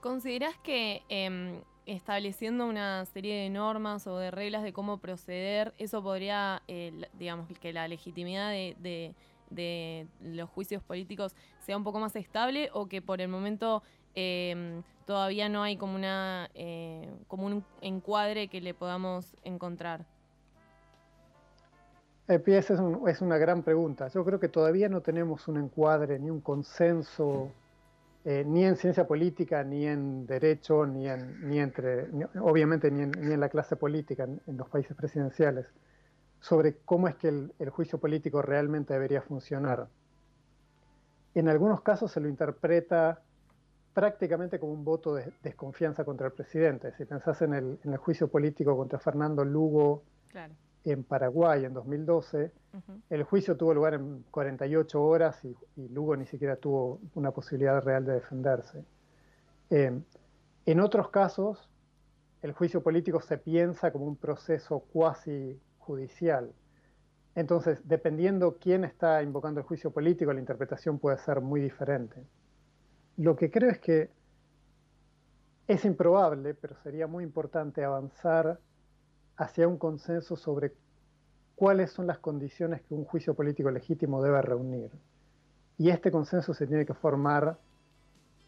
¿Consideras 0.02 0.58
que 0.64 1.04
em, 1.10 1.62
estableciendo 1.86 2.68
una 2.68 3.06
serie 3.06 3.44
de 3.44 3.50
normas 3.50 4.08
o 4.08 4.18
de 4.18 4.32
reglas 4.32 4.64
de 4.64 4.74
cómo 4.74 4.98
proceder, 4.98 5.74
eso 5.78 6.02
podría, 6.02 6.64
digamos, 7.14 7.48
que 7.60 7.74
la 7.74 7.88
legitimidad 7.88 8.52
de, 8.52 9.16
los 10.22 10.50
juicios 10.50 10.84
políticos 10.84 11.36
sea 11.60 11.78
un 11.78 11.84
poco 11.84 12.00
más 12.00 12.16
estable 12.16 12.70
o 12.74 12.88
que 12.88 13.02
por 13.02 13.22
el 13.22 13.28
momento 13.28 13.84
em, 14.16 14.84
todavía 15.06 15.50
no 15.50 15.64
hay 15.64 15.78
como, 15.78 15.96
una, 15.96 16.50
eh, 16.54 17.10
como 17.28 17.46
un 17.46 17.64
encuadre 17.82 18.48
que 18.48 18.62
le 18.62 18.74
podamos 18.74 19.36
encontrar? 19.44 20.06
Eh, 22.28 22.42
esa 22.48 22.74
es, 23.08 23.22
una 23.22 23.38
gran 23.38 23.62
pregunta. 23.62 24.08
Yo 24.08 24.26
creo 24.26 24.40
que 24.40 24.50
todavía 24.50 24.90
no 24.90 25.02
tenemos 25.02 25.48
un 25.48 25.58
encuadre 25.58 26.18
ni 26.18 26.30
un 26.32 26.42
consenso, 26.42 27.52
eh, 28.24 28.44
ni 28.46 28.66
en 28.66 28.76
ciencia 28.78 29.06
política, 29.06 29.64
ni 29.64 29.86
en 29.86 30.26
derecho, 30.26 30.88
ni, 30.88 31.08
en, 31.08 31.48
ni 31.48 31.60
entre, 31.60 32.08
obviamente 32.42 32.90
ni 32.90 33.04
en, 33.04 33.12
ni 33.12 33.34
en, 33.34 33.40
la 33.40 33.50
clase 33.50 33.76
política 33.76 34.24
en, 34.24 34.58
los 34.58 34.68
países 34.70 34.98
presidenciales, 34.98 35.68
sobre 36.40 36.78
cómo 36.78 37.08
es 37.08 37.16
que 37.16 37.28
el, 37.28 37.70
juicio 37.70 38.00
político 38.00 38.42
realmente 38.42 38.94
debería 38.94 39.22
funcionar. 39.22 39.88
En 41.36 41.48
algunos 41.48 41.82
casos 41.82 42.12
se 42.12 42.20
lo 42.20 42.28
interpreta 42.28 43.22
prácticamente 43.96 44.60
como 44.60 44.74
un 44.74 44.86
voto 44.86 45.16
de 45.16 45.34
desconfianza 45.42 46.06
contra 46.06 46.28
el 46.28 46.34
presidente. 46.34 46.92
Si 46.92 47.06
pensás 47.06 47.42
en 47.42 47.56
el, 47.56 47.80
en 47.84 47.94
el 47.94 47.98
juicio 47.98 48.28
político 48.28 48.78
contra 48.78 49.00
Fernando 49.00 49.44
Lugo, 49.44 50.04
claro 50.28 50.54
en 50.86 51.04
Paraguay 51.04 51.66
en 51.66 51.74
2012. 51.74 52.52
El 53.10 53.24
juicio 53.24 53.58
tuvo 53.58 53.74
lugar 53.74 53.96
en 53.96 54.24
48 54.32 55.04
horas 55.04 55.44
y, 55.44 55.88
Lugo 55.90 56.16
ni 56.16 56.26
siquiera 56.26 56.56
tuvo 56.56 57.00
una 57.16 57.32
posibilidad 57.32 57.82
real 57.82 58.06
de 58.06 58.14
defenderse. 58.14 58.86
Eh, 59.70 60.00
en 60.66 60.80
otros 60.80 61.10
casos, 61.10 61.70
el 62.42 62.52
juicio 62.54 62.84
político 62.84 63.22
se 63.22 63.38
piensa 63.38 63.92
como 63.92 64.06
un 64.06 64.16
proceso 64.16 64.80
cuasi 64.92 65.60
judicial. 65.80 66.52
Entonces, 67.34 67.80
dependiendo 67.84 68.58
quién 68.60 68.84
está 68.84 69.22
invocando 69.24 69.60
el 69.60 69.66
juicio 69.66 69.92
político, 69.92 70.32
la 70.32 70.40
interpretación 70.40 71.00
puede 71.00 71.18
ser 71.18 71.42
muy 71.42 71.60
diferente. 71.60 72.24
Lo 73.18 73.36
que 73.36 73.50
creo 73.50 73.70
es 73.70 73.80
que 73.80 74.10
es 75.68 75.86
improbable, 75.86 76.54
pero 76.54 76.76
sería 76.84 77.08
muy 77.08 77.24
importante 77.24 77.84
avanzar 77.84 78.60
hacia 79.38 79.68
un 79.68 79.78
consenso 79.78 80.36
sobre 80.36 80.74
cuáles 81.56 81.92
son 81.92 82.08
las 82.08 82.20
condiciones 82.20 82.82
que 82.84 82.94
un 82.94 83.06
juicio 83.06 83.34
político 83.34 83.72
legítimo 83.72 84.22
debe 84.22 84.42
reunir. 84.42 84.92
Y 85.78 85.90
este 85.90 86.12
consenso 86.12 86.54
se 86.54 86.68
tiene 86.68 86.86
que 86.86 86.94
formar 86.94 87.58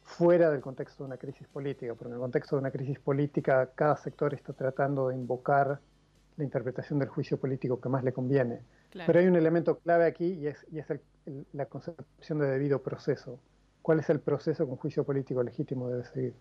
fuera 0.04 0.50
del 0.50 0.62
contexto 0.62 1.04
de 1.04 1.08
una 1.08 1.18
crisis 1.18 1.48
política, 1.48 1.94
porque 1.94 2.10
en 2.10 2.14
el 2.16 2.20
contexto 2.20 2.56
de 2.56 2.62
una 2.62 2.72
crisis 2.72 3.00
política 3.00 3.72
cada 3.76 3.98
sector 3.98 4.34
está 4.34 4.54
tratando 4.54 5.10
de 5.10 5.16
invocar 5.16 5.80
la 6.38 6.44
interpretación 6.44 7.00
del 7.00 7.10
juicio 7.10 7.38
político 7.38 7.82
que 7.82 7.90
más 7.90 8.04
le 8.04 8.14
conviene. 8.14 8.62
Pero 9.06 9.20
hay 9.20 9.28
un 9.28 9.36
elemento 9.36 9.80
clave 9.80 10.06
aquí 10.06 10.34
y 10.34 10.48
es, 10.48 10.66
la 11.52 11.66
concepción 11.66 12.40
de 12.40 12.48
debido 12.48 12.82
proceso. 12.82 13.40
¿Cuál 13.88 14.02
es 14.02 14.10
el 14.10 14.20
proceso 14.20 14.66
que 14.66 14.72
un 14.72 14.78
juicio 14.78 15.06
político 15.06 15.42
legítimo 15.42 15.88
debe 15.88 16.04
seguir? 16.04 16.34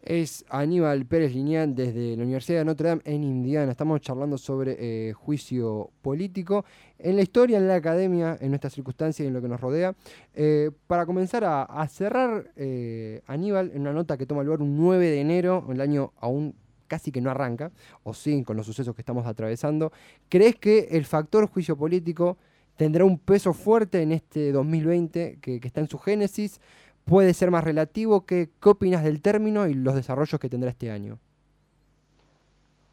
Es 0.00 0.42
Aníbal 0.48 1.04
Pérez 1.04 1.34
Lineal 1.34 1.74
desde 1.74 2.16
la 2.16 2.22
Universidad 2.22 2.60
de 2.60 2.64
Notre 2.64 2.88
Dame 2.88 3.02
en 3.04 3.22
Indiana. 3.22 3.72
Estamos 3.72 4.00
charlando 4.00 4.38
sobre 4.38 4.78
eh, 4.78 5.12
juicio 5.12 5.90
político 6.00 6.64
en 6.98 7.16
la 7.16 7.22
historia, 7.22 7.58
en 7.58 7.68
la 7.68 7.74
academia, 7.74 8.38
en 8.40 8.48
nuestras 8.48 8.72
circunstancias 8.72 9.26
y 9.26 9.28
en 9.28 9.34
lo 9.34 9.42
que 9.42 9.48
nos 9.48 9.60
rodea. 9.60 9.94
Eh, 10.32 10.70
para 10.86 11.04
comenzar 11.04 11.44
a, 11.44 11.86
cerrar, 11.88 12.50
eh, 12.56 13.20
Aníbal, 13.26 13.70
en 13.74 13.82
una 13.82 13.92
nota 13.92 14.16
que 14.16 14.24
toma 14.24 14.42
lugar 14.42 14.62
un 14.62 14.78
9 14.78 15.06
de 15.06 15.20
enero, 15.20 15.66
el 15.68 15.82
año 15.82 16.14
aún 16.16 16.54
casi 16.88 17.12
que 17.12 17.20
no 17.20 17.30
arranca, 17.30 17.72
o 18.04 18.14
sí, 18.14 18.42
con 18.42 18.56
los 18.56 18.64
sucesos 18.64 18.94
que 18.94 19.02
estamos 19.02 19.26
atravesando, 19.26 19.92
¿crees 20.30 20.56
que 20.56 20.88
el 20.92 21.04
factor 21.04 21.46
juicio 21.46 21.76
político 21.76 22.38
tendrá 22.76 23.04
un 23.04 23.18
peso 23.18 23.52
fuerte 23.52 24.02
en 24.02 24.12
este 24.12 24.52
2020 24.52 25.38
que, 25.40 25.60
que 25.60 25.66
está 25.66 25.80
en 25.80 25.88
su 25.88 25.98
génesis? 25.98 26.60
puede 27.04 27.34
ser 27.34 27.50
más 27.50 27.64
relativo. 27.64 28.24
¿Qué, 28.26 28.50
¿Qué 28.60 28.68
opinas 28.68 29.04
del 29.04 29.20
término 29.22 29.66
y 29.66 29.74
los 29.74 29.94
desarrollos 29.94 30.40
que 30.40 30.48
tendrá 30.48 30.70
este 30.70 30.90
año? 30.90 31.18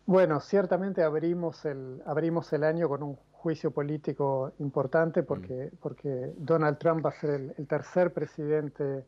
Bueno, 0.06 0.40
ciertamente 0.42 1.04
abrimos 1.04 1.64
el, 1.66 2.02
abrimos 2.06 2.52
el 2.54 2.64
año 2.64 2.90
con 2.90 3.04
un 3.04 3.18
juicio 3.32 3.72
político 3.72 4.52
importante 4.60 5.24
porque, 5.24 5.70
mm. 5.72 5.78
porque 5.80 6.34
Donald 6.38 6.78
Trump 6.78 7.06
va 7.06 7.10
a 7.12 7.14
ser 7.14 7.54
el, 7.58 7.68
tercer 7.68 8.14
presidente 8.14 9.06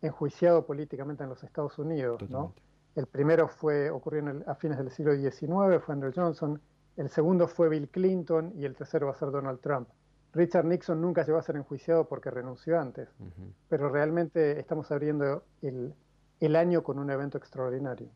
enjuiciado 0.00 0.66
políticamente 0.66 1.22
en 1.22 1.28
los 1.28 1.42
Estados 1.44 1.78
Unidos. 1.78 2.28
¿no? 2.28 2.54
El 2.96 3.06
primero 3.06 3.46
fue, 3.46 3.88
ocurrió 3.88 4.24
a 4.46 4.54
fines 4.56 4.78
del 4.78 4.90
siglo 4.90 5.14
XIX, 5.14 5.82
fue 5.84 5.94
Andrew 5.94 6.12
Johnson, 6.14 6.60
el 6.96 7.08
segundo 7.08 7.46
fue 7.46 7.68
Bill 7.68 7.88
Clinton 7.88 8.52
y 8.56 8.64
el 8.64 8.74
tercero 8.74 9.06
va 9.06 9.12
a 9.12 9.16
ser 9.16 9.30
Donald 9.30 9.60
Trump. 9.60 9.88
Richard 10.34 10.64
Nixon 10.64 11.00
nunca 11.00 11.24
llegó 11.24 11.38
a 11.38 11.42
ser 11.42 11.56
enjuiciado 11.56 12.08
porque 12.08 12.30
renunció 12.30 12.80
antes, 12.80 13.08
pero 13.68 13.90
realmente 13.90 14.58
estamos 14.58 14.90
abriendo 14.90 15.44
el, 15.60 16.56
año 16.56 16.82
con 16.82 16.98
un 16.98 17.10
evento 17.10 17.38
extraordinario. 17.38 18.08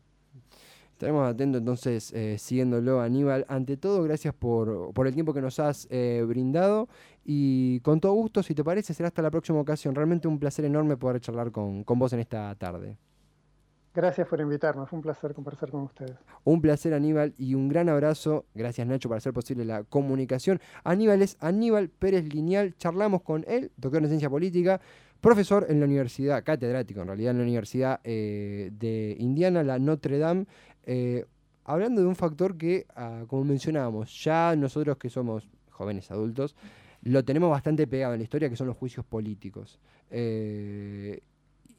Estaremos 0.93 1.29
atentos 1.29 1.59
entonces, 1.59 2.11
eh, 2.13 2.39
siguiéndolo, 2.39 3.01
Aníbal. 3.01 3.45
Ante 3.47 3.77
todo, 3.77 4.01
gracias 4.01 4.33
por, 4.33 4.91
el 5.05 5.13
tiempo 5.13 5.31
que 5.31 5.41
nos 5.41 5.59
has 5.59 5.87
eh, 5.91 6.25
brindado 6.27 6.89
y 7.23 7.81
con 7.81 7.99
todo 7.99 8.13
gusto, 8.13 8.41
si 8.41 8.55
te 8.55 8.63
parece, 8.63 8.95
será 8.95 9.07
hasta 9.07 9.21
la 9.21 9.29
próxima 9.29 9.59
ocasión. 9.59 9.93
Realmente 9.93 10.27
un 10.27 10.39
placer 10.39 10.65
enorme 10.65 10.97
poder 10.97 11.21
charlar 11.21 11.51
con, 11.51 11.83
con 11.83 11.99
vos 11.99 12.13
en 12.13 12.19
esta 12.19 12.55
tarde. 12.55 12.97
Gracias 13.97 14.27
por 14.27 14.39
invitarnos, 14.39 14.87
fue 14.87 14.97
un 14.97 15.01
placer 15.01 15.33
conversar 15.33 15.71
con 15.71 15.81
ustedes. 15.81 16.15
Un 16.43 16.61
placer 16.61 16.93
Aníbal 16.93 17.33
y 17.35 17.55
un 17.55 17.67
gran 17.67 17.89
abrazo. 17.89 18.45
Gracias 18.53 18.85
Nacho 18.85 19.09
por 19.09 19.17
hacer 19.17 19.33
posible 19.33 19.65
la 19.65 19.85
comunicación. 19.85 20.61
Aníbal 20.83 21.23
es 21.23 21.35
Aníbal 21.39 21.89
Pérez 21.89 22.31
Lineal, 22.31 22.75
charlamos 22.77 23.23
con 23.23 23.43
él, 23.47 23.71
doctor 23.75 24.03
en 24.03 24.09
ciencia 24.09 24.29
política, 24.29 24.79
profesor 25.19 25.65
en 25.67 25.79
la 25.79 25.87
universidad, 25.87 26.43
catedrático 26.43 27.01
en 27.01 27.07
realidad 27.07 27.31
en 27.31 27.37
la 27.37 27.43
Universidad 27.43 27.99
eh, 28.03 28.69
de 28.71 29.15
Indiana, 29.17 29.63
la 29.63 29.79
Notre 29.79 30.19
Dame. 30.19 30.45
Eh, 30.83 31.25
hablando 31.63 31.99
de 31.99 32.07
un 32.07 32.15
factor 32.15 32.55
que, 32.55 32.85
ah, 32.95 33.23
como 33.27 33.45
mencionábamos, 33.45 34.23
ya 34.23 34.55
nosotros 34.55 34.97
que 34.97 35.09
somos 35.09 35.49
jóvenes 35.71 36.11
adultos, 36.11 36.55
lo 37.01 37.25
tenemos 37.25 37.49
bastante 37.49 37.87
pegado 37.87 38.13
en 38.13 38.19
la 38.19 38.25
historia, 38.25 38.47
que 38.47 38.57
son 38.57 38.67
los 38.67 38.77
juicios 38.77 39.03
políticos. 39.07 39.79
Eh, 40.11 41.19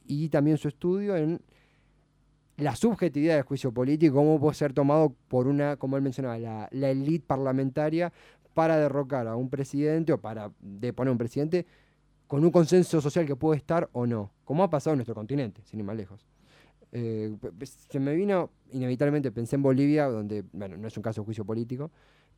y 0.05 0.27
también 0.27 0.57
su 0.57 0.67
estudio 0.67 1.15
en 1.15 1.39
la 2.59 2.75
subjetividad 2.75 3.35
del 3.35 3.43
juicio 3.43 3.71
político, 3.71 4.15
cómo 4.15 4.39
puede 4.39 4.53
ser 4.55 4.73
tomado 4.73 5.15
por 5.27 5.47
una, 5.47 5.77
como 5.77 5.97
él 5.97 6.03
mencionaba, 6.03 6.37
la, 6.37 6.69
la 6.71 6.89
élite 6.89 7.25
parlamentaria 7.25 8.11
para 8.53 8.77
derrocar 8.77 9.27
a 9.27 9.35
un 9.35 9.49
presidente 9.49 10.13
o 10.13 10.19
para 10.19 10.51
deponer 10.59 11.09
a 11.09 11.11
un 11.13 11.17
presidente 11.17 11.65
con 12.27 12.43
un 12.43 12.51
consenso 12.51 13.01
social 13.01 13.25
que 13.25 13.35
puede 13.35 13.57
estar 13.57 13.89
o 13.91 14.05
no, 14.05 14.31
como 14.43 14.63
ha 14.63 14.69
pasado 14.69 14.93
en 14.93 14.99
nuestro 14.99 15.15
continente, 15.15 15.61
sin 15.63 15.79
ir 15.79 15.85
más 15.85 15.95
lejos. 15.95 16.27
Eh, 16.91 17.35
se 17.65 17.99
me 17.99 18.13
vino, 18.13 18.51
inevitablemente 18.71 19.31
pensé 19.31 19.55
en 19.55 19.63
Bolivia, 19.63 20.05
donde, 20.07 20.43
bueno, 20.51 20.77
no 20.77 20.87
es 20.87 20.97
un 20.97 21.03
caso 21.03 21.21
de 21.21 21.25
juicio 21.25 21.45
político, 21.45 21.91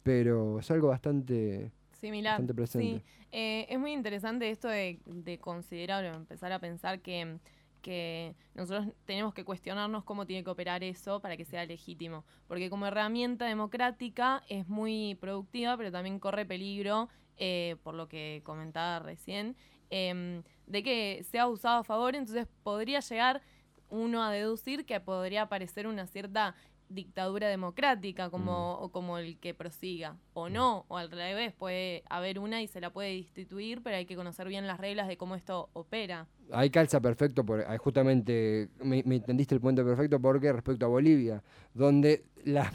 pero 0.04 0.60
es 0.60 0.70
algo 0.72 0.90
bastante, 0.90 1.72
Similar. 2.00 2.46
presente. 2.54 3.00
Sí. 3.00 3.04
Eh, 3.32 3.66
es 3.70 3.80
muy 3.80 3.94
interesante 3.94 4.50
esto 4.50 4.68
de, 4.68 5.00
de 5.06 5.40
considerar 5.40 6.04
o 6.06 6.16
empezar 6.16 6.52
a 6.52 6.60
pensar 6.60 7.02
que 7.02 7.38
que 7.82 8.36
nosotros 8.54 8.88
tenemos 9.06 9.34
que 9.34 9.44
cuestionarnos 9.44 10.04
cómo 10.04 10.26
tiene 10.26 10.44
que 10.44 10.50
operar 10.50 10.84
eso 10.84 11.20
para 11.20 11.36
que 11.38 11.46
sea 11.46 11.66
legítimo. 11.66 12.24
Porque 12.48 12.70
como 12.70 12.86
herramienta 12.88 13.46
democrática 13.46 14.44
es 14.48 14.68
muy 14.68 15.16
productiva, 15.16 15.76
pero 15.78 15.92
también 15.92 16.20
corre 16.20 16.46
peligro, 16.46 17.10
eh, 17.38 17.76
por 17.84 17.96
lo 17.96 18.08
que 18.08 18.42
comentaba 18.46 19.00
recién, 19.00 19.56
em, 19.90 20.44
de 20.68 20.84
que 20.84 21.26
sea 21.30 21.48
usado 21.48 21.80
a 21.80 21.84
favor, 21.84 22.16
entonces 22.16 22.48
podría 22.64 23.00
llegar 23.00 23.42
uno 23.90 24.24
a 24.24 24.32
deducir 24.32 24.86
que 24.86 25.00
podría 25.00 25.44
aparecer 25.44 25.86
una 25.88 26.08
cierta 26.08 26.56
dictadura 26.94 27.48
democrática 27.48 28.30
como, 28.30 28.88
mm. 28.88 28.90
como 28.92 29.18
el 29.18 29.38
que 29.38 29.54
prosiga, 29.54 30.18
o 30.34 30.50
mm. 30.50 30.54
no, 30.54 30.86
o 30.88 30.98
al 30.98 31.12
revés, 31.12 31.54
puede 31.54 32.04
haber 32.10 32.40
una 32.40 32.62
y 32.62 32.68
se 32.68 32.82
la 32.82 32.92
puede 32.92 33.16
destituir, 33.16 33.82
pero 33.84 33.98
hay 33.98 34.06
que 34.06 34.16
conocer 34.16 34.48
bien 34.48 34.68
las 34.68 34.80
reglas 34.80 35.08
de 35.08 35.18
cómo 35.18 35.36
esto 35.36 35.70
opera. 35.74 36.28
Ahí 36.52 36.70
calza 36.70 37.00
perfecto, 37.00 37.46
por, 37.46 37.64
justamente 37.78 38.70
me, 38.84 39.00
entendiste 39.00 39.56
el 39.56 39.62
punto 39.62 39.86
perfecto 39.86 40.20
porque 40.20 40.52
respecto 40.52 40.86
a 40.86 40.90
Bolivia, 40.90 41.42
donde 41.74 42.26
la 42.46 42.72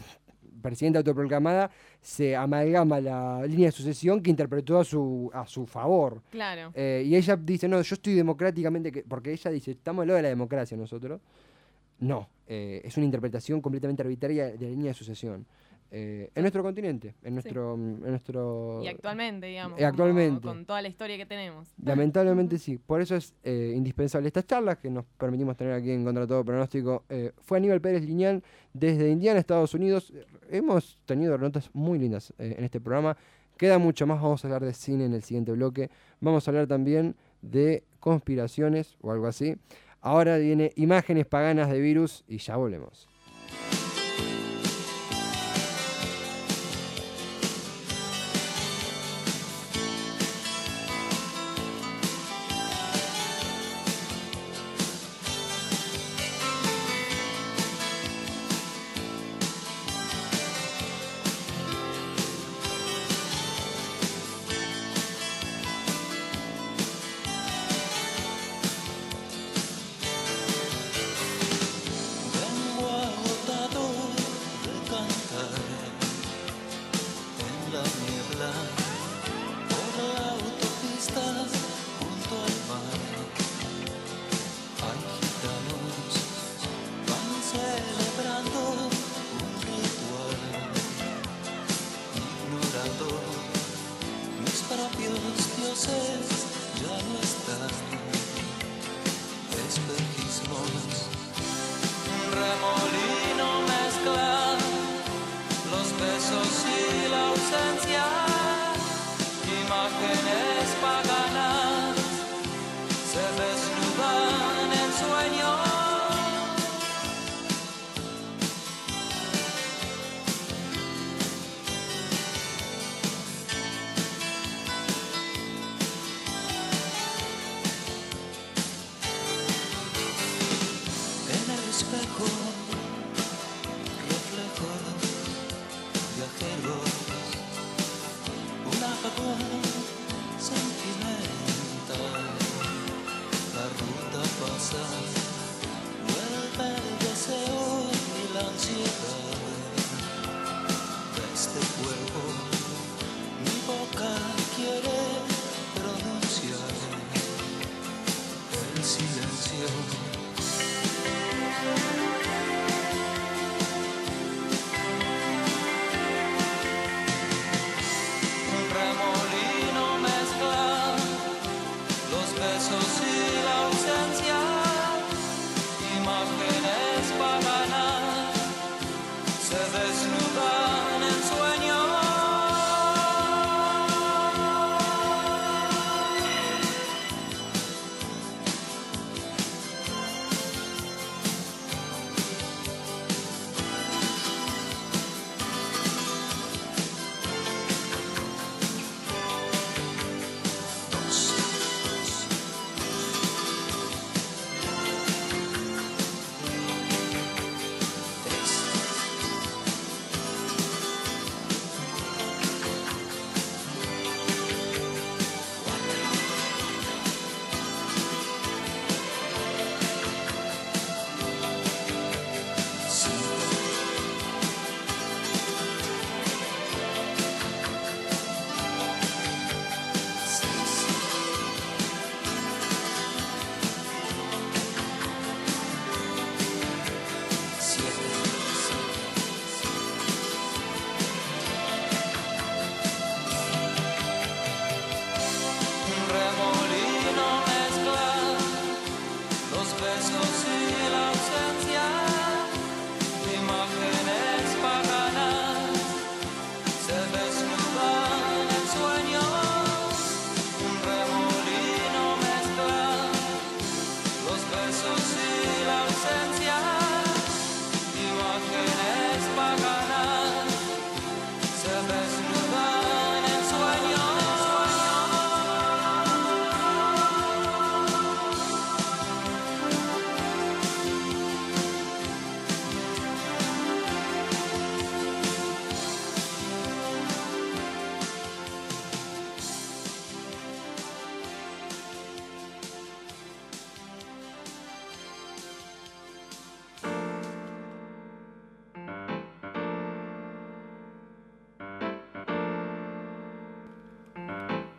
presidenta 0.62 0.98
autoproclamada 0.98 1.70
se 2.00 2.34
amalgama 2.34 3.00
la 3.00 3.46
línea 3.46 3.66
de 3.66 3.72
sucesión 3.72 4.22
que 4.22 4.30
interpretó 4.30 4.78
a 4.78 4.84
su, 4.84 5.30
a 5.32 5.46
su 5.46 5.66
favor. 5.66 6.22
Claro. 6.30 6.72
Eh, 6.74 7.04
y 7.06 7.14
ella 7.14 7.36
dice, 7.36 7.68
no, 7.68 7.80
yo 7.82 7.94
estoy 7.94 8.14
democráticamente, 8.14 9.04
porque 9.08 9.32
ella 9.32 9.50
dice, 9.50 9.72
estamos 9.72 10.02
en 10.02 10.08
lo 10.08 10.14
de 10.14 10.22
la 10.22 10.28
democracia 10.28 10.76
nosotros. 10.76 11.20
No, 11.98 12.28
eh, 12.46 12.80
es 12.84 12.96
una 12.96 13.06
interpretación 13.06 13.60
completamente 13.60 14.02
arbitraria 14.02 14.46
de 14.46 14.66
la 14.66 14.70
línea 14.70 14.88
de 14.88 14.94
sucesión. 14.94 15.46
Eh, 15.90 16.30
en 16.34 16.42
nuestro 16.42 16.64
continente, 16.64 17.14
en 17.22 17.34
nuestro, 17.34 17.74
en 17.74 18.00
nuestro... 18.00 18.80
Y 18.82 18.88
actualmente, 18.88 19.46
digamos. 19.46 19.80
actualmente. 19.80 20.40
con 20.40 20.66
toda 20.66 20.82
la 20.82 20.88
historia 20.88 21.16
que 21.16 21.26
tenemos. 21.26 21.72
Lamentablemente 21.82 22.58
sí. 22.58 22.76
Por 22.76 23.00
eso 23.00 23.14
es 23.14 23.34
indispensable 23.44 24.26
estas 24.26 24.46
charlas 24.46 24.78
que 24.78 24.90
nos 24.90 25.04
permitimos 25.16 25.56
tener 25.56 25.72
aquí 25.74 25.92
en 25.92 26.04
Contra 26.04 26.26
Todo 26.26 26.44
Pronóstico. 26.44 27.04
fue 27.40 27.58
Aníbal 27.58 27.80
Pérez 27.80 28.02
Liñán 28.02 28.42
desde 28.72 29.08
Indiana, 29.10 29.38
Estados 29.38 29.74
Unidos. 29.74 30.12
Hemos 30.50 30.98
tenido 31.06 31.38
notas 31.38 31.70
muy 31.72 32.00
lindas 32.00 32.34
en 32.38 32.64
este 32.64 32.80
programa. 32.80 33.16
Queda 33.56 33.78
mucho 33.78 34.06
más, 34.06 34.20
vamos 34.20 34.44
a 34.44 34.48
hablar 34.48 34.64
de 34.64 34.74
cine 34.74 35.06
en 35.06 35.14
el 35.14 35.22
siguiente 35.22 35.52
bloque. 35.52 35.88
Vamos 36.20 36.46
a 36.46 36.50
hablar 36.50 36.66
también 36.66 37.16
de 37.40 37.84
conspiraciones 38.00 38.96
o 39.00 39.12
algo 39.12 39.26
así. 39.26 39.56
Ahora 40.06 40.38
viene 40.38 40.70
imágenes 40.76 41.26
paganas 41.26 41.68
de 41.68 41.80
virus 41.80 42.22
y 42.28 42.38
ya 42.38 42.54
volvemos. 42.54 43.08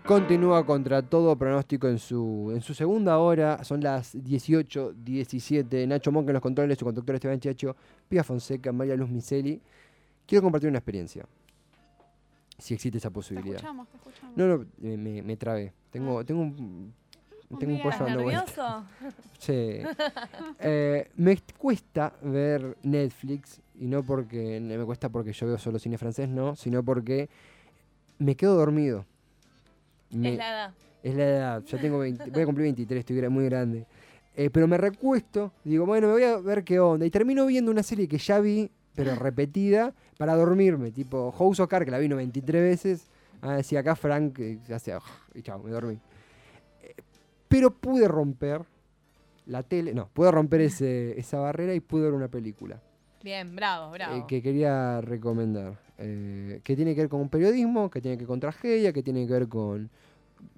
Continúa 0.08 0.66
contra 0.66 1.02
todo 1.02 1.36
pronóstico 1.36 1.90
en 1.90 2.00
su, 2.00 2.52
en 2.54 2.62
su 2.62 2.74
segunda 2.74 3.18
hora. 3.18 3.62
Son 3.66 3.82
las 3.82 4.12
18, 4.24 4.94
17. 4.94 5.86
Nacho 5.86 6.14
Monk 6.14 6.30
en 6.30 6.34
los 6.34 6.42
controles, 6.42 6.78
su 6.78 6.86
conductor 6.86 7.14
Esteban 7.16 7.40
Chacho, 7.42 7.76
Pia 8.08 8.24
Fonseca, 8.24 8.72
María 8.72 8.96
Luz 8.96 9.10
Miseli. 9.10 9.62
Quiero 10.26 10.44
compartir 10.44 10.70
una 10.70 10.80
experiencia. 10.80 11.26
Si 12.58 12.74
existe 12.74 12.98
esa 12.98 13.10
posibilidad. 13.10 13.58
Te 13.58 13.58
escuchamos, 13.58 13.88
te 13.90 13.98
escuchamos. 13.98 14.38
No, 14.38 14.48
no, 14.48 14.66
me, 14.78 15.22
me, 15.22 15.36
trabé. 15.36 15.74
Tengo, 15.92 16.24
tengo 16.24 16.42
un, 16.42 16.94
tengo 17.60 17.74
un 17.74 17.82
pollo 17.82 17.98
dando 18.00 18.20
nervioso? 18.22 18.86
Sí. 19.40 19.82
Eh, 20.60 21.12
me 21.18 21.38
cuesta 21.58 22.14
ver 22.24 22.78
Netflix, 22.82 23.62
y 23.76 23.86
no 23.88 24.04
porque 24.04 24.60
me 24.60 24.84
cuesta 24.86 25.10
porque 25.10 25.34
yo 25.34 25.48
veo 25.48 25.58
solo 25.58 25.78
cine 25.80 25.98
francés, 25.98 26.30
no, 26.30 26.56
sino 26.56 26.82
porque 26.82 27.30
me 28.18 28.36
quedo 28.36 28.56
dormido. 28.56 29.06
Me- 30.12 30.32
Es 30.34 30.38
la 30.38 30.50
edad. 30.50 30.74
es 31.04 31.16
la 31.16 31.24
edad, 31.24 31.64
ya 31.64 31.78
tengo 31.82 32.00
20, 32.00 32.30
voy 32.32 32.42
a 32.42 32.46
cumplir 32.46 32.64
23, 32.66 33.00
estoy 33.00 33.30
muy 33.30 33.46
grande. 33.46 33.86
Eh, 34.36 34.50
pero 34.52 34.68
me 34.68 34.78
recuesto, 34.78 35.52
digo, 35.64 35.86
bueno, 35.86 36.08
me 36.08 36.14
voy 36.14 36.24
a 36.24 36.38
ver 36.38 36.64
qué 36.64 36.80
onda. 36.80 37.06
Y 37.06 37.10
termino 37.10 37.46
viendo 37.48 37.72
una 37.72 37.82
serie 37.84 38.08
que 38.08 38.18
ya 38.20 38.40
vi, 38.40 38.70
pero 38.96 39.16
repetida, 39.16 39.94
para 40.18 40.36
dormirme, 40.36 40.92
tipo 40.92 41.32
House 41.32 41.60
of 41.60 41.70
Cards, 41.70 41.86
que 41.86 41.92
la 41.92 41.98
vi 42.00 42.08
93 42.08 42.62
veces. 42.62 43.08
Ah, 43.42 43.56
decía 43.56 43.80
acá 43.82 43.96
Frank, 43.96 44.38
eh, 44.40 44.60
ya 44.68 44.80
sea, 44.80 45.00
y 45.34 45.42
chao, 45.42 45.60
me 45.64 45.72
dormí. 45.72 46.00
Eh, 46.84 46.94
pero 47.48 47.72
pude 47.72 48.08
romper 48.08 48.62
la 49.46 49.64
tele, 49.64 49.94
no, 49.94 50.08
pude 50.10 50.32
romper 50.32 50.62
ese, 50.62 51.14
esa 51.20 51.40
barrera 51.40 51.74
y 51.74 51.80
pude 51.80 52.04
ver 52.04 52.14
una 52.14 52.28
película 52.28 52.82
Bien, 53.24 53.56
bravo, 53.56 53.92
bravo. 53.92 54.18
eh, 54.18 54.24
que 54.28 54.42
quería 54.42 55.02
recomendar. 55.02 55.78
Eh, 55.98 56.62
que 56.64 56.76
tiene 56.76 56.94
que 56.94 57.02
ver 57.02 57.10
con 57.10 57.22
un 57.22 57.30
periodismo, 57.30 57.90
que 57.90 58.02
tiene 58.02 58.18
que 58.18 58.22
ver 58.22 58.28
con 58.28 58.40
tragedia, 58.40 58.94
que 58.94 59.04
tiene 59.04 59.26
que 59.26 59.34
ver 59.34 59.48
con 59.48 59.90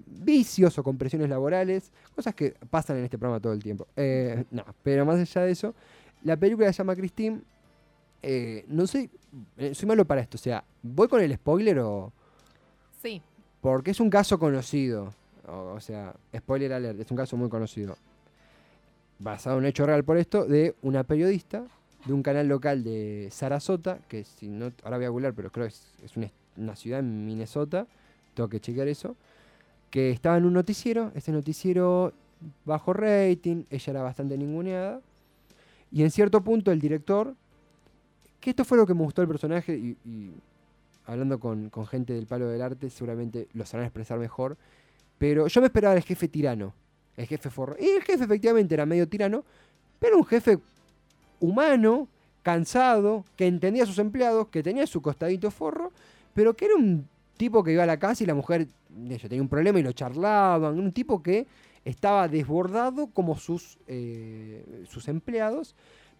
vicios 0.06 0.76
o 0.78 0.82
con 0.82 0.98
presiones 0.98 1.28
laborales, 1.28 1.92
cosas 2.14 2.34
que 2.34 2.54
pasan 2.68 2.98
en 2.98 3.04
este 3.04 3.16
programa 3.16 3.40
todo 3.40 3.52
el 3.52 3.62
tiempo. 3.62 3.86
Eh, 3.96 4.44
no, 4.50 4.64
pero 4.82 5.06
más 5.06 5.18
allá 5.18 5.42
de 5.42 5.52
eso, 5.52 5.74
la 6.24 6.36
película 6.36 6.72
se 6.72 6.78
llama 6.78 6.94
Christine. 6.94 7.40
eh, 8.22 8.64
no 8.68 8.86
sé, 8.86 9.08
soy 9.72 9.88
malo 9.88 10.04
para 10.04 10.20
esto, 10.20 10.36
o 10.36 10.40
sea, 10.40 10.62
¿voy 10.82 11.08
con 11.08 11.20
el 11.20 11.34
spoiler 11.34 11.78
o...? 11.78 12.12
Sí. 13.02 13.22
Porque 13.62 13.92
es 13.92 14.00
un 14.00 14.10
caso 14.10 14.38
conocido. 14.38 15.14
O, 15.48 15.72
o 15.74 15.80
sea, 15.80 16.14
spoiler 16.36 16.72
alert, 16.72 17.00
es 17.00 17.10
un 17.10 17.16
caso 17.16 17.36
muy 17.36 17.48
conocido. 17.48 17.96
Basado 19.18 19.56
en 19.56 19.64
un 19.64 19.66
hecho 19.66 19.86
real 19.86 20.04
por 20.04 20.18
esto, 20.18 20.44
de 20.44 20.74
una 20.82 21.04
periodista 21.04 21.64
de 22.04 22.12
un 22.12 22.22
canal 22.22 22.48
local 22.48 22.82
de 22.82 23.28
Sarasota, 23.30 23.98
que 24.08 24.24
si 24.24 24.48
no, 24.48 24.72
ahora 24.82 24.96
voy 24.96 25.06
a 25.06 25.08
googlear, 25.10 25.34
pero 25.34 25.50
creo 25.50 25.66
que 25.66 25.74
es, 25.74 25.92
es 26.02 26.16
una, 26.56 26.76
ciudad 26.76 27.00
en 27.00 27.26
Minnesota, 27.26 27.86
tengo 28.34 28.48
que 28.48 28.60
chequear 28.60 28.88
eso, 28.88 29.16
que 29.90 30.10
estaba 30.10 30.36
en 30.36 30.44
un 30.44 30.52
noticiero, 30.52 31.12
ese 31.14 31.32
noticiero 31.32 32.12
bajo 32.64 32.92
rating, 32.92 33.64
ella 33.70 33.90
era 33.90 34.02
bastante 34.02 34.36
ninguneada, 34.36 35.00
y 35.92 36.02
en 36.02 36.10
cierto 36.10 36.42
punto 36.42 36.70
el 36.72 36.80
director, 36.80 37.34
que 38.40 38.50
esto 38.50 38.64
fue 38.64 38.78
lo 38.78 38.86
que 38.86 38.94
me 38.94 39.02
gustó 39.02 39.22
del 39.22 39.28
personaje, 39.28 39.76
y, 39.76 39.96
y 40.04 40.32
hablando 41.10 41.40
con, 41.40 41.70
con 41.70 41.86
gente 41.86 42.12
del 42.12 42.26
palo 42.26 42.48
del 42.48 42.62
arte, 42.62 42.88
seguramente 42.88 43.48
lo 43.52 43.66
sabrán 43.66 43.86
expresar 43.86 44.18
mejor. 44.18 44.56
Pero 45.18 45.48
yo 45.48 45.60
me 45.60 45.66
esperaba 45.66 45.94
el 45.94 46.02
jefe 46.02 46.28
tirano, 46.28 46.72
el 47.16 47.26
jefe 47.26 47.50
forro. 47.50 47.76
Y 47.78 47.88
el 47.88 48.02
jefe 48.02 48.24
efectivamente 48.24 48.74
era 48.74 48.86
medio 48.86 49.08
tirano, 49.08 49.44
pero 49.98 50.16
un 50.16 50.24
jefe 50.24 50.58
humano, 51.40 52.08
cansado, 52.42 53.24
que 53.36 53.46
entendía 53.46 53.82
a 53.82 53.86
sus 53.86 53.98
empleados, 53.98 54.48
que 54.48 54.62
tenía 54.62 54.86
su 54.86 55.02
costadito 55.02 55.50
forro, 55.50 55.92
pero 56.34 56.54
que 56.54 56.66
era 56.66 56.76
un 56.76 57.08
tipo 57.36 57.64
que 57.64 57.72
iba 57.72 57.82
a 57.82 57.86
la 57.86 57.98
casa 57.98 58.22
y 58.22 58.26
la 58.26 58.34
mujer 58.34 58.68
hecho, 59.10 59.28
tenía 59.28 59.42
un 59.42 59.48
problema 59.48 59.78
y 59.78 59.82
lo 59.82 59.92
charlaban. 59.92 60.78
Un 60.78 60.92
tipo 60.92 61.22
que 61.22 61.46
estaba 61.84 62.28
desbordado 62.28 63.08
como 63.08 63.36
sus, 63.38 63.78
eh, 63.86 64.84
sus 64.88 65.08
empleados, 65.08 65.74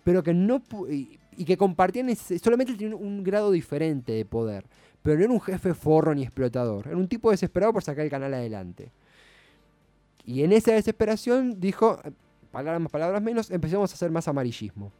pero 0.04 0.22
que 0.22 0.32
no 0.32 0.62
y, 0.88 1.18
que 1.44 1.56
compartían 1.56 2.14
solamente 2.16 2.86
un, 2.86 3.22
grado 3.22 3.50
diferente 3.50 4.12
de 4.12 4.24
poder. 4.24 4.64
Pero 5.02 5.16
no 5.16 5.24
era 5.24 5.32
un 5.32 5.40
jefe 5.40 5.74
forro 5.74 6.14
ni 6.14 6.22
explotador. 6.22 6.88
Era 6.88 6.96
un 6.96 7.08
tipo 7.08 7.30
desesperado 7.30 7.72
por 7.72 7.82
sacar 7.82 8.04
el 8.04 8.10
canal 8.10 8.34
adelante. 8.34 8.90
Y 10.26 10.42
en 10.42 10.52
esa 10.52 10.72
desesperación 10.72 11.60
dijo, 11.60 11.98
eh, 12.04 12.10
palabras 12.50 12.82
más, 12.82 12.92
palabras 12.92 13.22
menos, 13.22 13.50
empecemos 13.50 13.90
a 13.90 13.94
hacer 13.94 14.10
más 14.10 14.28
amarillismo. 14.28 14.92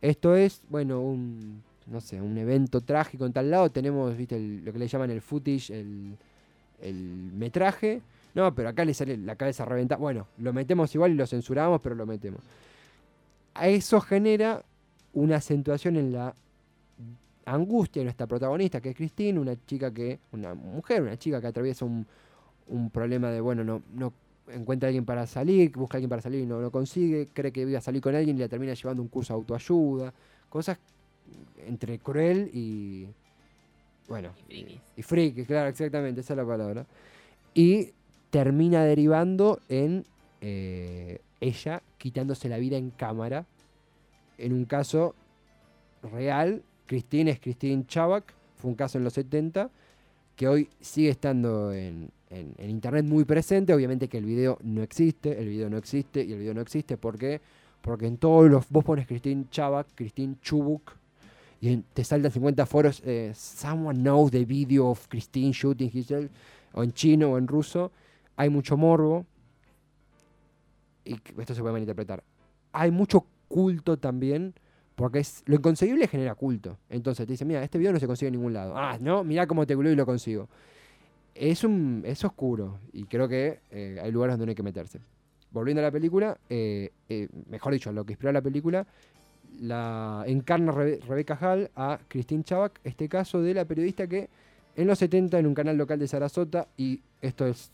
Esto 0.00 0.36
es, 0.36 0.62
bueno, 0.68 1.00
un, 1.00 1.62
no 1.86 2.00
sé, 2.00 2.20
un 2.20 2.36
evento 2.38 2.80
trágico 2.80 3.26
en 3.26 3.32
tal 3.32 3.50
lado. 3.50 3.70
Tenemos, 3.70 4.16
viste, 4.16 4.38
lo 4.38 4.72
que 4.72 4.78
le 4.78 4.88
llaman 4.88 5.10
el 5.10 5.20
footage, 5.20 5.70
el, 5.70 6.16
el 6.80 6.94
metraje. 6.94 8.02
No, 8.34 8.54
pero 8.54 8.68
acá 8.68 8.84
le 8.84 8.92
sale 8.92 9.16
la 9.16 9.36
cabeza 9.36 9.64
reventada. 9.64 9.98
Bueno, 9.98 10.26
lo 10.38 10.52
metemos 10.52 10.94
igual 10.94 11.12
y 11.12 11.14
lo 11.14 11.26
censuramos, 11.26 11.80
pero 11.80 11.94
lo 11.94 12.04
metemos. 12.04 12.40
A 13.54 13.68
eso 13.68 14.00
genera 14.00 14.62
una 15.14 15.36
acentuación 15.36 15.96
en 15.96 16.12
la 16.12 16.34
angustia 17.46 18.00
de 18.00 18.04
nuestra 18.04 18.26
protagonista, 18.26 18.80
que 18.80 18.90
es 18.90 18.96
Christine, 18.96 19.38
una 19.38 19.56
chica 19.66 19.90
que, 19.94 20.18
una 20.32 20.52
mujer, 20.54 21.02
una 21.02 21.16
chica 21.16 21.40
que 21.40 21.46
atraviesa 21.46 21.86
un, 21.86 22.06
un 22.66 22.90
problema 22.90 23.30
de, 23.30 23.40
bueno, 23.40 23.64
no, 23.64 23.82
no 23.94 24.12
encuentra 24.48 24.86
a 24.86 24.90
alguien 24.90 25.04
para 25.04 25.26
salir, 25.26 25.72
busca 25.72 25.96
a 25.96 25.98
alguien 25.98 26.10
para 26.10 26.22
salir 26.22 26.42
y 26.42 26.46
no 26.46 26.60
lo 26.60 26.70
consigue, 26.70 27.28
cree 27.32 27.52
que 27.52 27.62
iba 27.62 27.78
a 27.78 27.82
salir 27.82 28.00
con 28.00 28.14
alguien 28.14 28.36
y 28.36 28.40
la 28.40 28.48
termina 28.48 28.74
llevando 28.74 29.02
un 29.02 29.08
curso 29.08 29.34
de 29.34 29.38
autoayuda, 29.38 30.14
cosas 30.48 30.78
entre 31.66 31.98
cruel 31.98 32.50
y, 32.52 33.08
bueno, 34.08 34.32
Y 34.48 34.80
y 34.96 35.02
friki, 35.02 35.44
claro, 35.44 35.68
exactamente, 35.68 36.20
esa 36.20 36.34
es 36.34 36.36
la 36.36 36.46
palabra. 36.46 36.86
Y 37.54 37.92
termina 38.30 38.84
derivando 38.84 39.60
en 39.68 40.04
eh, 40.40 41.20
ella 41.40 41.82
quitándose 41.98 42.48
la 42.48 42.58
vida 42.58 42.76
en 42.76 42.90
cámara. 42.90 43.46
En 44.38 44.52
un 44.52 44.64
caso 44.64 45.14
real, 46.02 46.62
Christine 46.86 47.30
es 47.30 47.40
Christine 47.40 47.86
Chavak, 47.86 48.34
fue 48.56 48.70
un 48.70 48.76
caso 48.76 48.98
en 48.98 49.04
los 49.04 49.14
70, 49.14 49.70
que 50.36 50.48
hoy 50.48 50.68
sigue 50.80 51.10
estando 51.10 51.72
en, 51.72 52.10
en- 52.30 52.54
internet 52.70 53.04
muy 53.04 53.24
presente. 53.24 53.72
Obviamente 53.74 54.08
que 54.08 54.18
el 54.18 54.24
video 54.24 54.58
no 54.62 54.82
existe, 54.82 55.38
el 55.40 55.48
video 55.48 55.68
no 55.70 55.76
existe 55.76 56.22
y 56.24 56.32
el 56.32 56.38
video 56.40 56.54
no 56.54 56.60
existe. 56.60 56.96
¿Por 56.96 57.18
qué? 57.18 57.40
Porque 57.82 58.06
en 58.06 58.16
todos 58.18 58.50
los. 58.50 58.68
Vos 58.70 58.84
pones 58.84 59.06
Christine 59.06 59.46
Chavak, 59.50 59.86
Christine 59.94 60.36
Chubuk, 60.40 60.92
y 61.60 61.76
te 61.76 62.04
saltan 62.04 62.30
50 62.32 62.66
foros. 62.66 63.02
eh, 63.04 63.32
Someone 63.34 64.00
knows 64.00 64.30
the 64.30 64.44
video 64.44 64.88
of 64.88 65.06
Christine 65.08 65.52
shooting 65.52 65.90
herself, 65.94 66.30
o 66.72 66.82
en 66.82 66.92
chino 66.92 67.32
o 67.32 67.38
en 67.38 67.46
ruso. 67.46 67.92
Hay 68.36 68.48
mucho 68.50 68.76
morbo. 68.76 69.24
Y 71.04 71.14
esto 71.38 71.54
se 71.54 71.60
puede 71.60 71.72
malinterpretar. 71.72 72.22
Hay 72.72 72.90
mucho 72.90 73.26
culto 73.48 73.96
también. 73.96 74.54
Porque 74.96 75.18
es, 75.18 75.42
lo 75.44 75.56
inconseguible 75.56 76.08
genera 76.08 76.34
culto. 76.34 76.78
Entonces 76.88 77.26
te 77.26 77.32
dicen, 77.34 77.46
mira, 77.46 77.62
este 77.62 77.76
video 77.76 77.92
no 77.92 78.00
se 78.00 78.06
consigue 78.06 78.28
en 78.28 78.34
ningún 78.36 78.54
lado. 78.54 78.74
Ah, 78.78 78.96
no, 78.98 79.24
mira 79.24 79.46
cómo 79.46 79.66
te 79.66 79.74
glue 79.76 79.92
y 79.92 79.94
lo 79.94 80.06
consigo. 80.06 80.48
Es, 81.38 81.64
un, 81.64 82.02
es 82.06 82.24
oscuro. 82.24 82.78
Y 82.92 83.04
creo 83.04 83.28
que 83.28 83.60
eh, 83.70 83.98
hay 84.02 84.10
lugares 84.12 84.34
donde 84.34 84.46
no 84.46 84.50
hay 84.50 84.56
que 84.56 84.62
meterse. 84.62 85.00
Volviendo 85.50 85.80
a 85.80 85.84
la 85.84 85.90
película, 85.90 86.36
eh, 86.50 86.90
eh, 87.08 87.28
mejor 87.48 87.72
dicho, 87.72 87.92
lo 87.92 88.04
que 88.04 88.12
inspiró 88.12 88.32
la 88.32 88.42
película, 88.42 88.86
la 89.60 90.24
encarna 90.26 90.72
Rebe- 90.72 91.00
Rebecca 91.06 91.38
Hall 91.40 91.70
a 91.76 91.98
Christine 92.08 92.44
Chavak, 92.44 92.80
este 92.84 93.08
caso 93.08 93.40
de 93.40 93.54
la 93.54 93.64
periodista 93.64 94.06
que 94.06 94.28
en 94.76 94.86
los 94.86 94.98
70 94.98 95.38
en 95.38 95.46
un 95.46 95.54
canal 95.54 95.76
local 95.78 95.98
de 95.98 96.08
Sarasota, 96.08 96.68
y 96.76 97.00
esto 97.22 97.46
es 97.46 97.70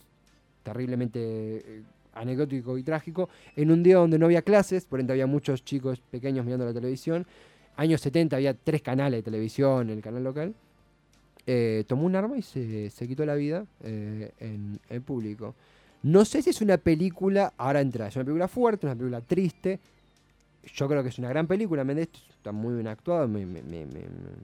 terriblemente 0.63 1.19
eh, 1.21 1.83
anecdótico 2.13 2.77
y 2.77 2.83
trágico, 2.83 3.27
en 3.55 3.71
un 3.71 3.83
día 3.83 3.97
donde 3.97 4.17
no 4.17 4.25
había 4.27 4.41
clases, 4.41 4.85
por 4.85 4.99
ende 4.99 5.13
había 5.13 5.27
muchos 5.27 5.65
chicos 5.65 5.99
pequeños 6.11 6.45
mirando 6.45 6.65
la 6.65 6.73
televisión, 6.73 7.25
años 7.75 7.99
70 8.01 8.35
había 8.37 8.53
tres 8.53 8.81
canales 8.81 9.19
de 9.19 9.23
televisión 9.23 9.89
en 9.89 9.97
el 9.97 10.01
canal 10.03 10.23
local, 10.23 10.53
eh, 11.45 11.83
tomó 11.87 12.05
un 12.05 12.15
arma 12.15 12.37
y 12.37 12.41
se, 12.41 12.89
se 12.89 13.07
quitó 13.07 13.25
la 13.25 13.35
vida 13.35 13.65
eh, 13.83 14.31
en, 14.39 14.79
en 14.89 15.01
público. 15.03 15.55
No 16.03 16.25
sé 16.25 16.41
si 16.41 16.49
es 16.49 16.61
una 16.61 16.77
película, 16.77 17.53
ahora 17.57 17.81
entra, 17.81 18.07
es 18.07 18.15
una 18.15 18.25
película 18.25 18.47
fuerte, 18.47 18.85
una 18.85 18.95
película 18.95 19.21
triste. 19.21 19.79
Yo 20.75 20.87
creo 20.87 21.03
que 21.03 21.09
es 21.09 21.17
una 21.17 21.29
gran 21.29 21.47
película, 21.47 21.83
Mendes 21.83 22.09
está 22.29 22.51
muy 22.51 22.75
bien 22.75 22.87
actuado, 22.87 23.27
me, 23.27 23.41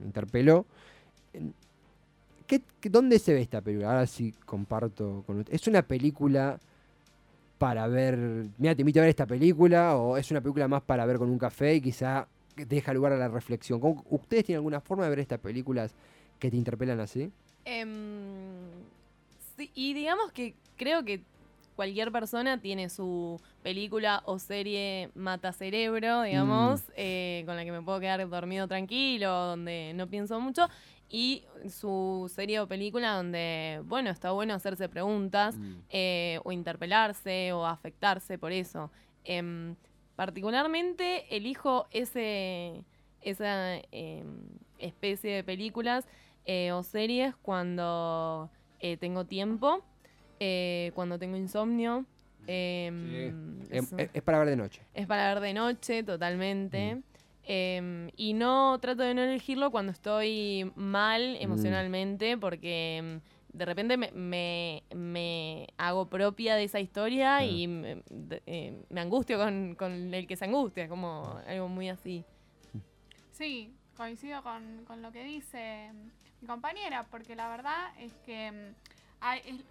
interpeló. 0.04 0.66
En- 1.32 1.54
¿Qué, 2.46 2.62
qué- 2.80 2.90
dónde 2.90 3.18
se 3.18 3.32
ve 3.32 3.42
esta 3.42 3.60
película? 3.60 3.90
Ahora 3.90 4.06
sí 4.06 4.34
comparto 4.44 5.22
con 5.26 5.40
usted. 5.40 5.54
¿Es 5.54 5.66
una 5.68 5.82
película 5.82 6.58
para 7.58 7.86
ver, 7.86 8.16
mira, 8.58 8.74
te 8.74 8.82
invito 8.82 9.00
a 9.00 9.02
ver 9.02 9.10
esta 9.10 9.26
película, 9.26 9.96
o 9.96 10.16
es 10.16 10.30
una 10.30 10.40
película 10.40 10.66
más 10.66 10.82
para 10.82 11.04
ver 11.06 11.18
con 11.18 11.28
un 11.30 11.38
café 11.38 11.74
y 11.74 11.80
quizá 11.80 12.26
deja 12.56 12.92
lugar 12.94 13.12
a 13.12 13.16
la 13.16 13.28
reflexión? 13.28 13.80
¿Cómo- 13.80 14.04
¿Ustedes 14.10 14.44
tienen 14.44 14.58
alguna 14.58 14.80
forma 14.80 15.04
de 15.04 15.10
ver 15.10 15.20
estas 15.20 15.40
películas 15.40 15.92
que 16.40 16.50
te 16.50 16.56
interpelan 16.56 16.98
así? 16.98 17.30
Em, 17.64 18.70
sí, 19.56 19.70
y 19.74 19.94
digamos 19.94 20.32
que 20.32 20.54
creo 20.76 21.04
que 21.04 21.22
cualquier 21.76 22.10
persona 22.12 22.60
tiene 22.60 22.88
su 22.90 23.40
película 23.62 24.22
o 24.26 24.38
serie 24.38 25.10
mata 25.14 25.52
cerebro, 25.52 26.22
digamos, 26.22 26.82
eh, 26.96 27.42
con 27.46 27.56
la 27.56 27.64
que 27.64 27.72
me 27.72 27.80
puedo 27.82 28.00
quedar 28.00 28.28
dormido 28.28 28.66
tranquilo, 28.68 29.30
donde 29.30 29.92
no 29.94 30.06
pienso 30.08 30.40
mucho. 30.40 30.68
y 31.12 31.42
su 31.68 32.30
serie 32.32 32.60
o 32.60 32.68
película 32.68 33.14
donde, 33.16 33.82
bueno, 33.86 34.10
está 34.10 34.30
bueno 34.30 34.54
hacerse 34.54 34.88
preguntas 34.88 35.56
Mm. 35.58 35.74
eh, 35.90 36.38
o 36.44 36.52
interpelarse 36.52 37.52
o 37.52 37.66
afectarse 37.66 38.38
por 38.38 38.52
eso. 38.52 38.92
Em, 39.24 39.74
particularmente 40.14 41.24
elijo 41.36 41.88
ese, 41.90 42.84
esa 43.22 43.78
em, 43.90 44.44
especie 44.78 45.34
de 45.34 45.42
películas 45.42 46.06
eh, 46.46 46.72
o 46.72 46.82
series 46.82 47.34
cuando 47.36 48.50
eh, 48.80 48.96
tengo 48.96 49.24
tiempo, 49.26 49.84
eh, 50.40 50.90
cuando 50.94 51.18
tengo 51.18 51.36
insomnio. 51.36 52.04
em, 52.46 53.60
Em. 53.70 53.70
Es, 53.70 53.92
es 54.14 54.22
para 54.22 54.38
ver 54.40 54.48
de 54.48 54.56
noche. 54.56 54.82
Es 54.94 55.06
para 55.06 55.32
ver 55.34 55.42
de 55.42 55.54
noche, 55.54 56.02
totalmente. 56.02 56.96
Mm. 56.96 57.02
Em, 57.44 58.10
y 58.16 58.32
no 58.34 58.78
trato 58.80 59.02
de 59.02 59.14
no 59.14 59.22
elegirlo 59.22 59.70
cuando 59.70 59.92
estoy 59.92 60.70
mal 60.76 61.34
Mm. 61.38 61.42
emocionalmente, 61.42 62.36
porque 62.38 63.20
de 63.52 63.64
repente 63.64 63.96
me, 63.96 64.10
me- 64.12 64.82
me 64.94 65.66
hago 65.76 66.08
propia 66.08 66.54
de 66.54 66.64
esa 66.64 66.78
historia 66.80 67.38
Claro. 67.38 67.52
y 67.52 67.66
me, 67.68 68.02
de- 68.08 68.42
eh, 68.46 68.82
me 68.90 69.00
angustio 69.00 69.38
con, 69.38 69.74
con 69.74 70.14
el 70.14 70.26
que 70.26 70.36
se 70.36 70.44
angustia, 70.44 70.88
como 70.88 71.38
algo 71.46 71.68
muy 71.68 71.88
así. 71.88 72.24
Sí, 73.32 73.72
coincido 73.96 74.42
con, 74.42 74.84
con 74.86 75.02
lo 75.02 75.10
que 75.12 75.24
dice 75.24 75.90
mi 76.40 76.46
compañera, 76.46 77.04
porque 77.10 77.34
la 77.36 77.48
verdad 77.48 77.92
es 77.98 78.12
que 78.24 78.50
mm, 78.52 78.74
hay- 79.20 79.42
es- 79.44 79.64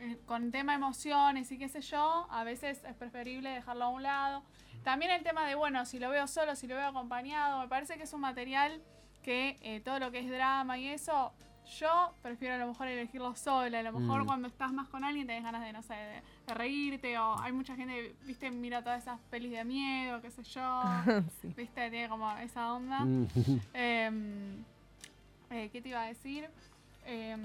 eh, 0.00 0.18
con 0.26 0.50
tema 0.50 0.74
emociones 0.74 1.50
y 1.52 1.58
qué 1.58 1.68
sé 1.68 1.80
yo, 1.80 2.26
a 2.30 2.42
veces 2.44 2.82
es 2.84 2.94
preferible 2.96 3.50
dejarlo 3.50 3.84
a 3.84 3.88
un 3.88 4.02
lado. 4.02 4.42
También 4.82 5.12
el 5.12 5.22
tema 5.22 5.46
de, 5.46 5.54
bueno, 5.54 5.84
si 5.86 5.98
lo 6.00 6.10
veo 6.10 6.26
solo, 6.26 6.56
si 6.56 6.66
lo 6.66 6.74
veo 6.74 6.88
acompañado, 6.88 7.60
me 7.60 7.68
parece 7.68 7.96
que 7.96 8.02
es 8.02 8.12
un 8.12 8.20
material 8.20 8.82
que 9.22 9.58
eh, 9.62 9.80
todo 9.80 10.00
lo 10.00 10.10
que 10.10 10.18
es 10.18 10.28
drama 10.28 10.76
y 10.76 10.88
eso, 10.88 11.32
yo 11.78 12.12
prefiero 12.22 12.56
a 12.56 12.58
lo 12.58 12.66
mejor 12.66 12.88
elegirlo 12.88 13.36
sola. 13.36 13.78
A 13.78 13.82
lo 13.84 13.92
mejor 13.92 14.24
Mm. 14.24 14.26
cuando 14.26 14.48
estás 14.48 14.72
más 14.72 14.88
con 14.88 15.04
alguien 15.04 15.28
tenés 15.28 15.44
ganas 15.44 15.62
de, 15.62 15.72
no 15.72 15.82
sé, 15.82 15.94
de, 15.94 16.22
de 16.48 16.54
reírte 16.54 17.16
o 17.18 17.38
hay 17.38 17.52
mucha 17.52 17.76
gente, 17.76 18.16
viste, 18.24 18.50
mira 18.50 18.82
todas 18.82 19.00
esas 19.02 19.20
pelis 19.30 19.52
de 19.52 19.64
miedo, 19.64 20.20
qué 20.20 20.32
sé 20.32 20.42
yo. 20.42 20.82
Sí. 21.40 21.54
Viste, 21.56 21.88
tiene 21.90 22.08
como 22.08 22.28
esa 22.38 22.72
onda. 22.72 23.00
Mm. 23.04 23.26
Em, 23.74 24.64
eh, 25.52 25.68
¿Qué 25.72 25.80
te 25.82 25.90
iba 25.90 26.02
a 26.02 26.06
decir? 26.06 26.48
Em, 27.06 27.40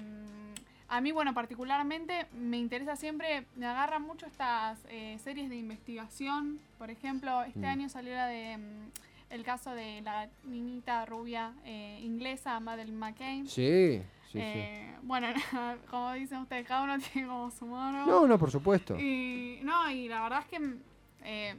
a 0.89 1.01
mí, 1.01 1.11
bueno, 1.11 1.33
particularmente 1.33 2.27
me 2.33 2.57
interesa 2.57 2.95
siempre, 2.95 3.45
me 3.55 3.65
agarran 3.65 4.01
mucho 4.03 4.25
estas 4.25 4.79
eh, 4.89 5.17
series 5.23 5.49
de 5.49 5.57
investigación. 5.57 6.59
Por 6.77 6.89
ejemplo, 6.89 7.43
este 7.43 7.59
Mm. 7.59 7.65
año 7.65 7.89
salió 7.89 8.13
la 8.13 8.27
de 8.27 8.57
mm, 8.57 8.91
el 9.31 9.43
caso 9.43 9.71
de 9.71 10.01
la 10.01 10.29
niñita 10.45 11.05
rubia 11.05 11.53
eh, 11.65 11.99
inglesa, 12.01 12.59
Madeleine 12.61 12.97
McCain. 12.97 13.47
Sí, 13.47 14.01
sí, 14.31 14.31
sí. 14.31 14.39
Eh, 14.41 14.95
Bueno, 15.01 15.27
como 15.89 16.13
dicen 16.13 16.39
ustedes, 16.39 16.65
cada 16.67 16.83
uno 16.83 16.97
tiene 16.99 17.27
como 17.27 17.51
su 17.51 17.65
mono. 17.65 18.05
No, 18.05 18.25
no, 18.27 18.39
por 18.39 18.51
supuesto. 18.51 18.97
Y 18.97 19.59
no, 19.63 19.89
y 19.91 20.07
la 20.07 20.21
verdad 20.21 20.39
es 20.39 20.45
que 20.45 20.59
mm, 20.59 20.79
eh, 21.23 21.55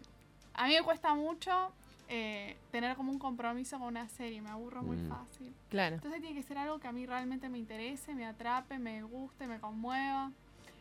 a 0.55 0.67
mí 0.67 0.75
me 0.75 0.83
cuesta 0.83 1.15
mucho 1.15 1.71
eh, 2.09 2.57
tener 2.71 2.97
como 2.97 3.13
un 3.13 3.19
compromiso 3.19 3.79
con 3.79 3.89
una 3.89 4.09
serie, 4.09 4.41
me 4.41 4.51
aburro 4.51 4.83
muy 4.83 4.97
Mm. 4.97 5.09
fácil. 5.09 5.53
Claro. 5.69 5.97
Entonces 5.97 6.21
tiene 6.21 6.35
que 6.35 6.43
ser 6.43 6.57
algo 6.59 6.79
que 6.79 6.89
a 6.89 6.93
mí 6.93 7.05
realmente 7.07 7.49
me 7.49 7.59
interese, 7.59 8.15
me 8.15 8.25
atrape, 8.27 8.79
me 8.79 9.03
guste, 9.03 9.47
me 9.47 9.59
conmueva. 9.61 10.33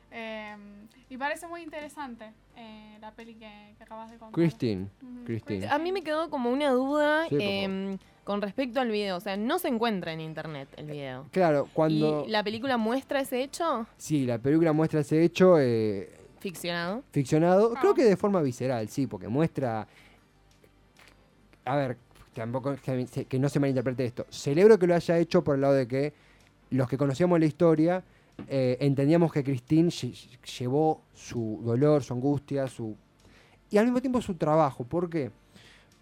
Eh, 0.10 0.56
y 1.10 1.18
parece 1.18 1.48
muy 1.48 1.62
interesante 1.62 2.32
eh, 2.56 2.98
la 3.02 3.12
peli 3.12 3.34
que, 3.36 3.74
que 3.78 3.84
acabas 3.84 4.10
de 4.10 4.18
contar. 4.18 4.34
Christine. 4.34 4.88
Christine. 5.26 5.68
A 5.68 5.78
mí 5.78 5.92
me 5.92 6.02
quedó 6.02 6.30
como 6.30 6.50
una 6.50 6.70
duda 6.72 7.28
Sí, 7.28 7.36
em, 7.40 7.98
con 8.24 8.42
respecto 8.42 8.80
al 8.80 8.90
video. 8.90 9.18
O 9.18 9.20
sea, 9.20 9.36
no 9.36 9.60
se 9.60 9.68
encuentra 9.68 10.14
en 10.14 10.22
internet 10.22 10.70
el 10.78 10.86
video. 10.86 11.26
Claro, 11.32 11.68
cuando... 11.74 12.24
¿Y 12.26 12.32
la 12.32 12.42
película 12.42 12.78
muestra 12.78 13.20
ese 13.20 13.42
hecho? 13.44 13.86
Sí, 13.98 14.26
la 14.26 14.38
película 14.38 14.72
muestra 14.72 15.02
ese 15.02 15.22
hecho 15.24 15.60
eh, 15.60 16.10
Ficcionado. 16.40 17.04
ficcionado, 17.12 17.74
Ah. 17.76 17.80
creo 17.82 17.94
que 17.94 18.06
de 18.06 18.16
forma 18.16 18.42
visceral, 18.42 18.88
sí, 18.88 19.08
porque 19.08 19.28
muestra... 19.28 19.88
A 21.68 21.76
ver, 21.76 21.98
tampoco 22.34 22.76
que, 22.76 23.40
no 23.40 23.50
se 23.50 23.60
malinterprete 23.60 24.06
esto. 24.06 24.26
Celebro 24.30 24.80
que 24.80 24.88
lo 24.88 24.96
haya 24.96 25.18
hecho 25.18 25.44
por 25.44 25.56
el 25.56 25.62
lado 25.62 25.74
de 25.74 25.88
que 25.88 26.14
los 26.70 26.88
que 26.88 26.98
conocíamos 26.98 27.40
la 27.40 27.46
historia 27.46 28.04
eh, 28.48 28.78
entendíamos 28.80 29.32
que 29.32 29.44
Christine 29.44 29.90
lle- 29.90 30.40
llevó 30.60 31.02
su 31.14 31.60
dolor, 31.64 32.04
su 32.04 32.14
angustia, 32.14 32.68
su... 32.68 32.96
Y 33.70 33.78
al 33.78 33.86
mismo 33.86 34.00
tiempo 34.00 34.22
su 34.22 34.36
trabajo. 34.36 34.84
¿Por 34.86 35.10
qué? 35.10 35.32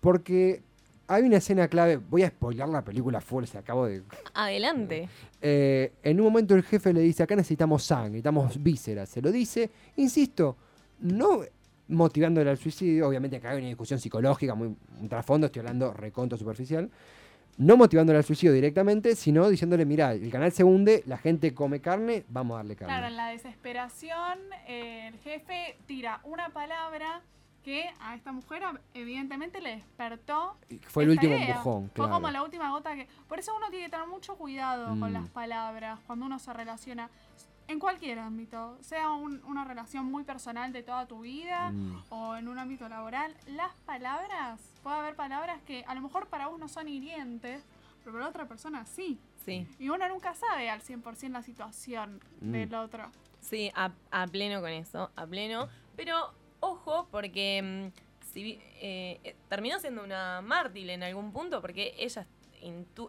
Porque 0.02 0.62
hay 1.08 1.24
una 1.24 1.38
escena 1.38 1.68
clave, 1.68 1.98
voy 1.98 2.24
a 2.24 2.30
spoilar 2.30 2.68
la 2.70 2.84
película 2.84 3.22
full, 3.22 3.46
se 3.46 3.58
acabo 3.58 3.86
de... 3.86 4.04
Adelante. 4.34 5.08
Eh, 5.42 5.94
en 6.04 6.20
un 6.20 6.26
momento 6.26 6.56
el 6.56 6.64
jefe 6.64 6.94
le 6.94 7.02
dice, 7.02 7.24
acá 7.24 7.36
necesitamos 7.36 7.84
sangre, 7.84 8.10
necesitamos 8.12 8.62
vísceras. 8.62 9.10
Se 9.10 9.22
lo 9.22 9.32
dice, 9.32 9.70
insisto, 9.96 10.58
no 11.00 11.42
motivándole 11.88 12.50
al 12.50 12.58
suicidio, 12.58 13.08
obviamente 13.08 13.38
acá 13.38 13.52
hay 13.52 13.60
una 13.60 13.68
discusión 13.68 14.00
psicológica, 14.00 14.56
muy, 14.56 14.76
un 15.00 15.10
trasfondo, 15.10 15.48
estoy 15.48 15.60
hablando 15.62 15.94
reconto 15.94 16.36
superficial, 16.38 16.90
no 17.58 17.78
motivándole 17.78 18.18
al 18.18 18.26
suicidio 18.26 18.54
directamente, 18.54 19.16
sino 19.16 19.48
diciéndole, 19.50 19.86
mira, 19.86 20.12
el 20.14 20.30
canal 20.32 20.52
se 20.52 20.64
hunde, 20.64 21.04
la 21.06 21.18
gente 21.18 21.54
come 21.54 21.80
carne, 21.80 22.26
vamos 22.30 22.56
a 22.56 22.58
darle 22.58 22.76
carne. 22.76 22.94
Claro, 22.94 23.08
en 23.08 23.16
la 23.16 23.28
desesperación, 23.28 24.40
eh, 24.68 25.08
el 25.08 25.18
jefe 25.20 25.78
tira 25.86 26.20
una 26.24 26.50
palabra 26.50 27.22
que 27.64 27.86
a 28.00 28.14
esta 28.14 28.32
mujer 28.32 28.62
evidentemente 28.94 29.60
le 29.60 29.78
despertó. 29.78 30.56
Fue 30.88 31.04
el 31.04 31.12
último 31.12 31.34
idea. 31.36 31.48
empujón, 31.48 31.90
Fue 31.96 32.08
como 32.10 32.30
la 32.30 32.44
última 32.44 32.70
gota 32.72 32.94
que. 32.94 33.08
Por 33.28 33.40
eso 33.40 33.56
uno 33.58 33.70
tiene 33.72 33.86
que 33.86 33.92
tener 33.92 34.06
mucho 34.08 34.36
cuidado 34.36 34.96
Mm. 34.96 35.00
con 35.00 35.14
las 35.14 35.28
palabras 35.30 36.00
cuando 36.06 36.26
uno 36.28 36.38
se 36.38 36.54
relaciona. 36.54 37.10
En 37.68 37.80
cualquier 37.80 38.20
ámbito, 38.20 38.78
sea 38.82 39.10
un- 39.12 39.44
una 39.46 39.66
relación 39.66 40.06
muy 40.06 40.24
personal 40.24 40.72
de 40.72 40.84
toda 40.84 41.08
tu 41.08 41.22
vida 41.22 41.72
Mm. 41.72 42.04
o 42.10 42.36
en 42.36 42.48
un 42.48 42.60
ámbito 42.60 42.88
laboral, 42.88 43.36
las 43.48 43.74
palabras, 43.88 44.62
puede 44.84 44.98
haber 44.98 45.16
palabras 45.16 45.62
que 45.64 45.84
a 45.88 45.96
lo 45.96 46.02
mejor 46.02 46.28
para 46.28 46.48
vos 46.48 46.60
no 46.60 46.68
son 46.68 46.88
hirientes, 46.88 47.64
pero 48.04 48.14
para 48.14 48.28
otra 48.30 48.48
persona 48.48 48.86
sí. 48.86 49.18
Sí. 49.46 49.68
Y 49.80 49.90
uno 49.90 50.08
nunca 50.10 50.34
sabe 50.36 50.70
al 50.70 50.82
100% 50.82 51.34
la 51.34 51.44
situación 51.44 52.20
Mm. 52.42 52.52
del 52.52 52.76
otro. 52.76 53.12
Sí, 53.42 53.72
a, 53.76 53.92
a 54.12 54.28
pleno 54.28 54.62
con 54.62 54.70
eso, 54.72 55.12
a 55.16 55.26
pleno. 55.26 55.68
Pero 55.96 56.34
ojo, 56.60 57.08
porque 57.12 57.62
mm, 57.64 58.26
si, 58.34 58.60
eh, 58.82 59.20
eh, 59.24 59.36
terminó 59.50 59.80
siendo 59.80 60.04
una 60.04 60.42
mártir 60.42 60.90
en 60.92 61.02
algún 61.04 61.32
punto, 61.32 61.62
porque 61.62 61.96
ella 61.98 62.28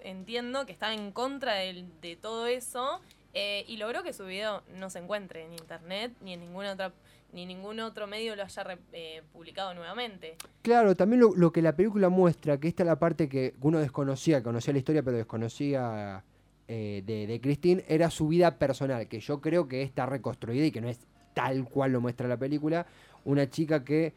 entiendo 0.03 0.67
que 0.67 0.73
estaba 0.73 0.93
en 0.93 1.11
contra 1.13 1.55
del- 1.55 1.89
de 2.01 2.17
todo 2.17 2.47
eso 2.47 3.01
eh, 3.39 3.65
y 3.69 3.77
logró 3.77 4.03
que 4.03 4.15
su 4.15 4.25
video 4.25 4.63
no 4.79 4.89
se 4.89 4.99
encuentre 4.99 5.45
en 5.45 5.53
internet 5.53 6.11
ni 6.23 6.33
en 6.33 6.41
ninguna 6.41 6.73
otra 6.73 6.93
ni 7.33 7.45
ningún 7.45 7.81
otro 7.81 8.07
medio 8.07 8.35
lo 8.35 8.45
haya 8.45 8.65
re- 8.65 8.79
eh, 8.95 9.21
publicado 9.33 9.75
nuevamente. 9.75 10.37
Claro, 10.63 10.95
también 10.95 11.21
lo, 11.35 11.53
que 11.53 11.61
la 11.61 11.77
película 11.77 12.09
muestra, 12.09 12.59
que 12.59 12.69
esta 12.69 12.83
es 12.83 12.87
la 12.87 12.99
parte 12.99 13.29
que 13.29 13.53
uno 13.61 13.79
desconocía, 13.79 14.43
conocía 14.43 14.73
la 14.73 14.79
historia 14.79 15.03
pero 15.03 15.19
desconocía 15.19 16.25
eh, 16.69 17.03
de, 17.05 17.27
de 17.27 17.41
Christine, 17.41 17.85
era 17.89 18.11
su 18.11 18.29
vida 18.29 18.57
personal, 18.59 19.07
que 19.09 19.21
yo 19.21 19.41
creo 19.43 19.69
que 19.69 19.83
está 19.83 20.07
reconstruida 20.07 20.65
y 20.65 20.71
que 20.71 20.81
no 20.81 20.89
es 20.89 20.99
tal 21.35 21.65
cual 21.69 21.93
lo 21.93 22.01
muestra 22.01 22.27
la 22.27 22.39
película. 22.39 22.87
Una 23.25 23.51
chica 23.51 23.85
que, 23.85 24.15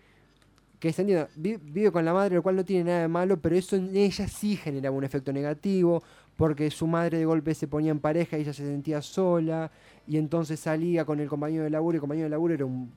que 0.80 0.94
se 0.94 1.02
entienda, 1.02 1.28
vi- 1.36 1.58
vive 1.58 1.92
con 1.92 2.06
la 2.06 2.14
madre, 2.14 2.36
lo 2.36 2.44
cual 2.44 2.56
no 2.56 2.64
tiene 2.64 2.86
nada 2.86 3.02
de 3.02 3.08
malo, 3.10 3.38
pero 3.42 3.56
eso 3.58 3.76
en 3.76 3.94
ella 3.98 4.28
sí 4.30 4.56
generaba 4.56 4.96
un 4.96 5.04
efecto 5.04 5.34
negativo, 5.34 6.04
porque 6.40 6.72
su 6.72 6.88
madre 6.88 7.18
de 7.18 7.26
golpe 7.26 7.54
se 7.54 7.68
ponía 7.68 7.92
en 7.92 8.00
pareja 8.00 8.38
y 8.38 8.42
ella 8.44 8.54
se 8.54 8.66
sentía 8.66 9.02
sola, 9.02 9.70
y 10.08 10.16
entonces 10.16 10.58
salía 10.58 11.04
con 11.04 11.20
el 11.20 11.28
compañero 11.28 11.66
de 11.66 11.70
laburo, 11.70 11.96
y 11.96 11.98
el 11.98 12.00
compañero 12.00 12.28
de 12.28 12.30
laburo 12.30 12.54
era 12.54 12.64
un, 12.64 12.94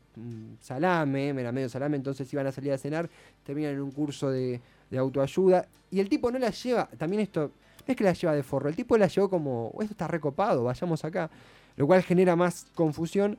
salame, 0.60 1.30
era 1.30 1.50
medio 1.50 1.68
salame, 1.68 1.96
entonces 1.96 2.32
iban 2.32 2.46
a 2.46 2.52
salir 2.52 2.72
a 2.72 2.78
cenar, 2.78 3.10
terminan 3.44 3.72
en 3.72 3.80
un 3.80 3.90
curso 3.90 4.30
de, 4.30 4.60
autoayuda, 4.96 5.66
y 5.90 5.98
el 5.98 6.08
tipo 6.08 6.30
no 6.30 6.38
la 6.38 6.50
lleva, 6.50 6.88
también 6.96 7.22
esto, 7.22 7.50
no 7.84 7.84
es 7.88 7.96
que 7.96 8.04
la 8.04 8.12
lleva 8.12 8.32
de 8.32 8.44
forro, 8.44 8.68
el 8.68 8.76
tipo 8.76 8.96
la 8.96 9.08
llevó 9.08 9.28
como, 9.28 9.72
esto 9.80 9.90
está 9.90 10.06
recopado, 10.06 10.62
vayamos 10.62 11.04
acá, 11.04 11.28
lo 11.74 11.88
cual 11.88 12.04
genera 12.04 12.36
más 12.36 12.68
confusión, 12.76 13.36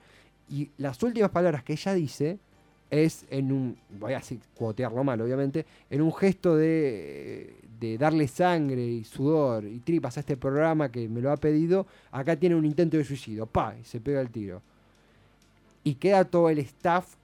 y 0.49 0.69
las 0.79 1.01
últimas 1.01 1.31
palabras 1.31 1.63
que 1.63 1.71
ella 1.73 1.93
dice 1.93 2.39
es 2.91 3.25
en 3.29 3.53
un, 3.53 3.77
voy 3.89 4.15
a 4.15 4.21
cuotearlo 4.53 5.01
mal 5.05 5.21
obviamente, 5.21 5.65
en 5.89 6.01
un 6.01 6.13
gesto 6.13 6.57
de, 6.57 7.55
de 7.83 7.97
darle 7.97 8.29
sangre 8.29 8.81
y 8.81 9.03
sudor 9.03 9.65
y 9.65 9.79
tripas 9.79 10.15
a 10.15 10.21
este 10.21 10.37
programa 10.37 10.89
que 10.89 11.09
me 11.09 11.19
lo 11.19 11.31
ha 11.31 11.37
pedido, 11.37 11.85
acá 12.11 12.37
tiene 12.37 12.55
un 12.55 12.65
intento 12.65 12.95
de 12.95 13.03
suicidio, 13.03 13.45
pa, 13.45 13.75
y 13.79 13.83
se 13.83 13.99
pega 13.99 14.21
el 14.21 14.29
tiro. 14.29 14.61
Y 15.83 15.95
queda 15.95 16.23
todo 16.23 16.49
el 16.49 16.59
staff 16.59 17.15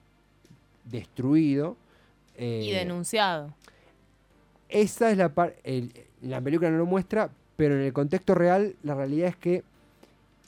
destruido. 0.83 1.77
y 2.37 2.71
eh, 2.71 2.79
denunciado. 2.79 3.53
esa 4.67 5.11
es 5.11 5.17
la 5.17 5.29
parte. 5.29 5.89
La 6.21 6.41
película 6.41 6.69
no 6.69 6.77
lo 6.77 6.85
muestra, 6.85 7.29
pero 7.55 7.75
en 7.75 7.81
el 7.81 7.93
contexto 7.93 8.35
real, 8.35 8.75
la 8.83 8.95
realidad 8.95 9.29
es 9.29 9.37
que 9.37 9.63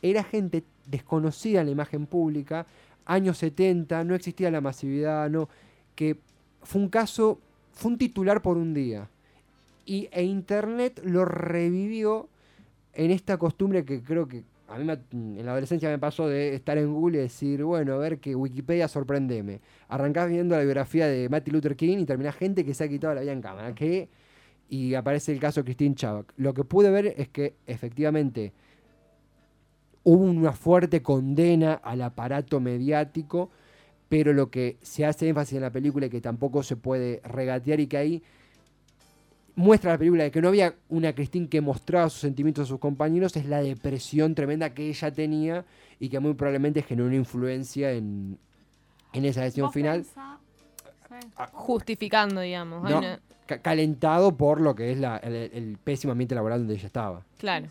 era 0.01 0.23
gente 0.23 0.63
desconocida 0.87 1.61
en 1.61 1.67
la 1.67 1.71
imagen 1.71 2.05
pública, 2.05 2.65
años 3.05 3.37
70, 3.37 4.03
no 4.03 4.13
existía 4.13 4.51
la 4.51 4.59
masividad, 4.59 5.29
no. 5.29 5.47
Que 5.95 6.17
fue 6.63 6.81
un 6.81 6.89
caso, 6.89 7.39
fue 7.71 7.91
un 7.91 7.97
titular 7.97 8.41
por 8.41 8.57
un 8.57 8.73
día. 8.73 9.07
Y, 9.85 10.09
e 10.11 10.23
internet 10.23 11.01
lo 11.03 11.25
revivió 11.25 12.29
en 12.93 13.11
esta 13.11 13.37
costumbre 13.37 13.85
que 13.85 14.03
creo 14.03 14.27
que 14.27 14.43
a 14.71 14.77
mí 14.77 14.89
en 15.11 15.45
la 15.45 15.51
adolescencia 15.51 15.89
me 15.89 15.99
pasó 15.99 16.27
de 16.27 16.55
estar 16.55 16.77
en 16.77 16.93
Google 16.93 17.17
y 17.17 17.21
decir, 17.21 17.63
bueno, 17.63 17.93
a 17.93 17.97
ver 17.97 18.19
que 18.19 18.35
Wikipedia 18.35 18.87
sorprendeme. 18.87 19.59
Arrancás 19.89 20.29
viendo 20.29 20.55
la 20.55 20.61
biografía 20.61 21.07
de 21.07 21.27
Martin 21.27 21.53
Luther 21.53 21.75
King 21.75 21.99
y 21.99 22.05
terminás 22.05 22.35
gente 22.35 22.63
que 22.63 22.73
se 22.73 22.85
ha 22.85 22.87
quitado 22.87 23.13
la 23.13 23.21
vida 23.21 23.33
en 23.33 23.41
cámara. 23.41 23.75
Que, 23.75 24.07
y 24.69 24.93
aparece 24.93 25.33
el 25.33 25.39
caso 25.39 25.59
de 25.59 25.65
Christine 25.65 25.95
Chavak. 25.95 26.33
Lo 26.37 26.53
que 26.53 26.63
pude 26.63 26.89
ver 26.89 27.13
es 27.17 27.27
que 27.27 27.55
efectivamente 27.65 28.53
hubo 30.03 30.23
una 30.23 30.53
fuerte 30.53 31.01
condena 31.01 31.73
al 31.73 32.01
aparato 32.01 32.61
mediático, 32.61 33.49
pero 34.07 34.31
lo 34.31 34.49
que 34.49 34.77
se 34.81 35.05
hace 35.05 35.27
énfasis 35.27 35.55
en 35.55 35.63
la 35.63 35.71
película 35.71 36.05
y 36.05 36.09
que 36.09 36.21
tampoco 36.21 36.63
se 36.63 36.77
puede 36.77 37.21
regatear 37.25 37.81
y 37.81 37.87
que 37.87 37.97
ahí 37.97 38.23
muestra 39.55 39.91
la 39.91 39.97
película 39.97 40.23
de 40.23 40.31
que 40.31 40.41
no 40.41 40.49
había 40.49 40.75
una 40.89 41.13
Christine 41.13 41.47
que 41.47 41.61
mostraba 41.61 42.09
sus 42.09 42.21
sentimientos 42.21 42.63
a 42.63 42.67
sus 42.67 42.79
compañeros, 42.79 43.35
es 43.35 43.45
la 43.45 43.61
depresión 43.61 44.35
tremenda 44.35 44.73
que 44.73 44.89
ella 44.89 45.11
tenía 45.11 45.65
y 45.99 46.09
que 46.09 46.19
muy 46.19 46.33
probablemente 46.33 46.81
generó 46.81 47.07
una 47.07 47.15
influencia 47.15 47.91
en, 47.91 48.37
esa 49.13 49.41
decisión 49.41 49.71
final. 49.71 50.05
Ah, 50.15 51.49
Justificando, 51.51 52.41
digamos. 52.41 52.89
calentado 53.61 54.35
por 54.37 54.61
lo 54.61 54.73
que 54.75 54.91
es 54.91 54.99
el, 55.23 55.77
pésimo 55.83 56.11
ambiente 56.11 56.35
laboral 56.35 56.59
donde 56.59 56.75
ella 56.75 56.87
estaba. 56.87 57.21
Claro. 57.37 57.69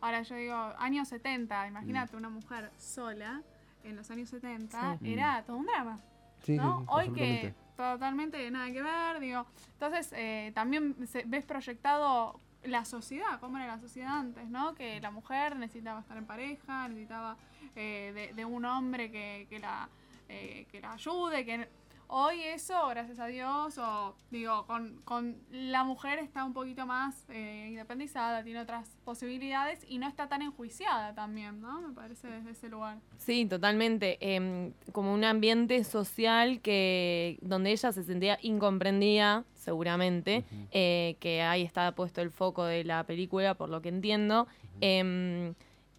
Ahora 0.00 0.22
yo 0.22 0.36
digo, 0.36 0.54
años 0.78 1.08
70, 1.08 1.68
imagínate 1.68 2.16
una 2.16 2.30
mujer 2.30 2.70
sola 2.78 3.42
en 3.84 3.96
los 3.96 4.10
años 4.10 4.28
70, 4.28 4.98
era 5.04 5.42
todo 5.44 5.56
un 5.56 5.66
drama. 5.66 5.98
¿no? 6.46 6.84
Hoy 6.88 7.10
que 7.10 7.54
totalmente 7.78 8.50
nada 8.50 8.70
que 8.72 8.82
ver, 8.82 9.20
digo. 9.20 9.46
Entonces, 9.74 10.12
eh, 10.16 10.52
también 10.54 10.96
ves 11.26 11.44
proyectado 11.44 12.40
la 12.64 12.84
sociedad, 12.84 13.38
cómo 13.40 13.56
era 13.56 13.66
la 13.68 13.78
sociedad 13.78 14.18
antes, 14.18 14.48
¿no? 14.48 14.74
Que 14.74 15.00
la 15.00 15.10
mujer 15.10 15.56
necesitaba 15.56 16.00
estar 16.00 16.16
en 16.16 16.26
pareja, 16.26 16.88
necesitaba 16.88 17.36
eh, 17.76 18.32
de, 18.34 18.44
un 18.44 18.64
hombre 18.64 19.10
que, 19.10 19.46
que 19.48 19.60
la, 19.60 19.88
eh, 20.28 20.66
que 20.70 20.80
la 20.80 20.92
ayude, 20.92 21.44
que 21.44 21.68
Hoy 22.10 22.42
eso, 22.42 22.88
gracias 22.88 23.18
a 23.18 23.26
Dios, 23.26 23.76
o 23.76 24.16
digo, 24.30 24.66
con, 24.66 25.36
la 25.50 25.84
mujer 25.84 26.18
está 26.18 26.42
un 26.42 26.54
poquito 26.54 26.86
más 26.86 27.26
eh, 27.28 27.68
independizada, 27.68 28.42
tiene 28.42 28.60
otras 28.60 28.88
posibilidades 29.04 29.84
y 29.86 29.98
no 29.98 30.08
está 30.08 30.26
tan 30.26 30.40
enjuiciada 30.40 31.14
también, 31.14 31.60
¿no? 31.60 31.82
Me 31.82 31.92
parece 31.92 32.28
desde 32.28 32.52
ese 32.52 32.70
lugar. 32.70 32.96
Sí, 33.18 33.44
totalmente. 33.44 34.16
Em, 34.20 34.72
como 34.92 35.12
un 35.12 35.22
ambiente 35.22 35.84
social 35.84 36.62
que 36.62 37.38
donde 37.42 37.72
ella 37.72 37.92
se 37.92 38.02
sentía 38.02 38.38
incomprendida, 38.40 39.44
seguramente, 39.52 40.46
eh, 40.72 41.16
que 41.20 41.42
ahí 41.42 41.62
está 41.62 41.92
puesto 41.94 42.22
el 42.22 42.30
foco 42.30 42.64
de 42.64 42.84
la 42.84 43.04
película, 43.04 43.52
por 43.52 43.68
lo 43.68 43.82
que 43.82 43.90
entiendo. 43.90 44.46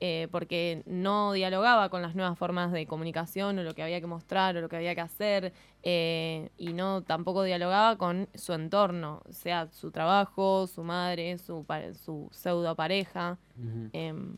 Eh, 0.01 0.29
porque 0.31 0.81
no 0.85 1.33
dialogaba 1.33 1.89
con 1.89 2.01
las 2.01 2.15
nuevas 2.15 2.37
formas 2.37 2.71
de 2.71 2.85
comunicación 2.85 3.59
o 3.59 3.63
lo 3.63 3.73
que 3.73 3.83
había 3.83 3.99
que 3.99 4.07
mostrar 4.07 4.55
o 4.55 4.61
lo 4.61 4.69
que 4.69 4.77
había 4.77 4.95
que 4.95 5.01
hacer 5.01 5.51
eh, 5.83 6.49
y 6.57 6.73
no 6.73 7.03
tampoco 7.03 7.43
dialogaba 7.43 7.97
con 7.97 8.27
su 8.35 8.53
entorno, 8.53 9.21
sea 9.29 9.67
su 9.71 9.91
trabajo, 9.91 10.67
su 10.67 10.83
madre, 10.83 11.37
su, 11.37 11.65
su 12.03 12.27
pseudo 12.31 12.75
pareja. 12.75 13.37
Em, 13.93 14.35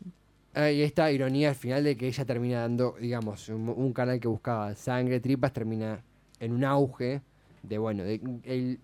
ah, 0.54 0.70
y 0.70 0.82
esta 0.82 1.10
ironía 1.10 1.50
al 1.50 1.54
final 1.54 1.84
de 1.84 1.96
que 1.96 2.06
ella 2.06 2.24
termina 2.24 2.60
dando, 2.60 2.94
digamos, 3.00 3.48
un, 3.48 3.92
canal 3.92 4.20
que 4.20 4.28
buscaba 4.28 4.74
sangre, 4.74 5.20
tripas, 5.20 5.52
termina 5.52 6.02
en 6.38 6.52
un 6.52 6.64
auge 6.64 7.22
de, 7.62 7.78
bueno, 7.78 8.04
el, 8.04 8.80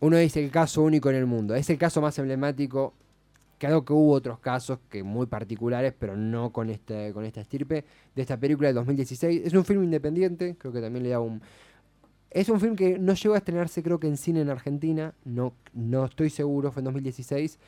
uno 0.00 0.16
dice 0.16 0.42
el 0.42 0.50
caso 0.50 0.82
único 0.82 1.10
en 1.10 1.16
el 1.16 1.26
mundo. 1.26 1.54
Es 1.54 1.70
el 1.70 1.78
caso 1.78 2.00
más 2.00 2.18
emblemático 2.18 2.94
Claro 3.60 3.84
que 3.84 3.92
hubo 3.92 4.12
otros 4.12 4.38
casos 4.38 4.78
que 4.88 5.02
muy 5.02 5.26
particulares, 5.26 5.92
pero 5.96 6.16
no 6.16 6.50
con, 6.50 6.70
este, 6.70 7.12
con 7.12 7.26
esta 7.26 7.42
estirpe, 7.42 7.84
de 8.16 8.22
esta 8.22 8.40
película 8.40 8.68
del 8.68 8.76
2016. 8.76 9.42
Es 9.44 9.52
un 9.52 9.66
film 9.66 9.84
independiente, 9.84 10.56
creo 10.56 10.72
que 10.72 10.80
también 10.80 11.02
le 11.02 11.10
da 11.10 11.20
un... 11.20 11.42
Es 12.30 12.48
un 12.48 12.60
film 12.60 12.76
que 12.76 12.98
no 12.98 13.14
llegó 13.14 13.34
a 13.34 13.38
estrenarse 13.38 13.82
creo 13.82 13.98
que 13.98 14.06
en 14.06 14.16
cine 14.16 14.40
en 14.40 14.50
Argentina, 14.50 15.14
no, 15.24 15.52
no 15.74 16.04
estoy 16.04 16.30
seguro, 16.30 16.70
fue 16.70 16.80
en 16.80 16.84
2016. 16.84 17.58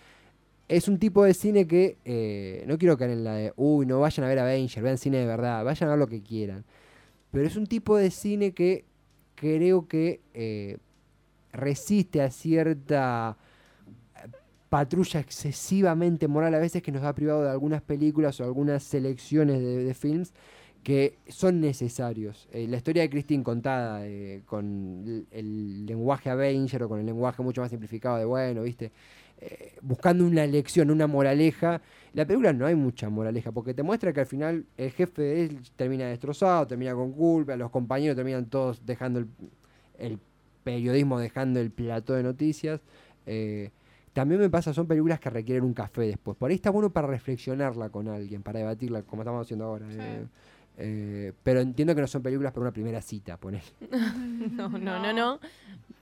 Es 0.69 0.89
un 0.89 0.99
tipo 0.99 1.25
de 1.25 1.35
cine 1.35 1.67
que, 1.67 1.99
eh, 2.05 2.65
no 2.67 2.79
quiero 2.79 2.97
caer 2.97 3.11
en 3.11 3.25
la 3.25 3.35
de, 3.35 3.53
uy, 3.57 3.87
no 3.87 4.01
vayan 4.01 4.25
a 4.25 4.29
ver 4.29 4.39
Avenger, 4.39 4.83
vean 4.83 4.99
cine 4.99 5.19
de 5.19 5.27
verdad, 5.27 5.65
vayan 5.65 5.89
a 5.89 5.93
ver 5.93 5.99
lo 5.99 6.07
que 6.07 6.23
quieran. 6.23 6.65
Pero 7.33 7.47
es 7.47 7.57
un 7.57 7.67
tipo 7.67 7.97
de 7.97 8.11
cine 8.11 8.53
que 8.53 8.85
creo 9.35 9.89
que 9.89 10.21
eh, 10.35 10.79
resiste 11.53 12.23
a 12.23 12.31
cierta 12.31 13.37
patrulla 14.73 15.21
excesivamente 15.21 16.29
moral 16.29 16.55
a 16.55 16.59
veces 16.59 16.83
que 16.83 16.93
nos 16.93 17.03
ha 17.03 17.15
privado 17.15 17.43
de 17.43 17.51
algunas 17.51 17.83
películas 17.83 18.41
o 18.41 18.45
algunas 18.45 18.83
selecciones 18.83 19.61
de, 19.61 19.93
films 19.93 20.33
que 20.83 21.19
son 21.29 21.61
necesarios. 21.61 22.49
Eh, 22.53 22.67
la 22.69 22.77
historia 22.77 23.03
de 23.03 23.11
Christine 23.11 23.45
contada 23.45 24.07
eh, 24.07 24.43
con 24.47 25.27
el, 25.31 25.87
lenguaje 25.87 26.31
Avenger 26.31 26.83
o 26.85 26.89
con 26.89 27.01
el 27.01 27.07
lenguaje 27.07 27.43
mucho 27.43 27.61
más 27.61 27.71
simplificado 27.71 28.19
de, 28.19 28.25
bueno, 28.25 28.63
viste, 28.63 28.91
eh, 29.41 29.75
buscando 29.81 30.25
una 30.25 30.45
lección, 30.47 30.91
una 30.91 31.07
moraleja. 31.07 31.81
La 32.15 32.27
película 32.27 32.53
no 32.53 32.67
hay 32.67 32.75
mucha 32.75 33.09
moraleja 33.09 33.53
porque 33.53 33.75
te 33.75 33.83
muestra 33.83 34.13
que 34.13 34.21
al 34.21 34.27
final 34.27 34.65
el 34.77 34.91
jefe 34.91 35.23
de 35.23 35.45
él 35.45 35.61
termina 35.77 36.07
destrozado, 36.07 36.67
termina 36.67 36.95
con 36.95 37.13
culpa, 37.13 37.57
los 37.57 37.71
compañeros 37.71 38.17
terminan 38.17 38.47
todos 38.47 38.85
dejando 38.85 39.21
el, 39.21 39.29
el 39.99 40.19
periodismo, 40.65 41.19
dejando 41.19 41.61
el 41.61 41.71
plato 41.71 42.15
de 42.15 42.23
noticias. 42.25 42.81
También 44.13 44.41
me 44.41 44.51
pasa, 44.51 44.75
son 44.75 44.87
películas 44.87 45.19
que 45.21 45.31
requieren 45.31 45.65
un 45.65 45.73
café 45.73 46.03
después. 46.03 46.37
Por 46.37 46.51
ahí 46.51 46.57
está 46.57 46.71
bueno 46.71 46.91
para 46.91 47.07
reflexionarla 47.07 47.89
con 47.89 48.09
alguien, 48.09 48.43
para 48.43 48.59
debatirla, 48.59 49.03
como 49.03 49.23
estamos 49.23 49.43
haciendo 49.43 49.65
ahora. 49.65 49.87
Eh, 49.91 50.27
eh, 50.79 51.33
pero 51.43 51.61
entiendo 51.61 51.95
que 51.95 52.01
no 52.01 52.07
son 52.07 52.23
películas 52.23 52.53
para 52.53 52.63
una 52.63 52.73
primera 52.73 53.01
cita, 53.03 53.37
poner. 53.37 53.63
no, 54.53 54.69
no, 54.69 54.99
no, 54.99 55.13
no, 55.13 55.41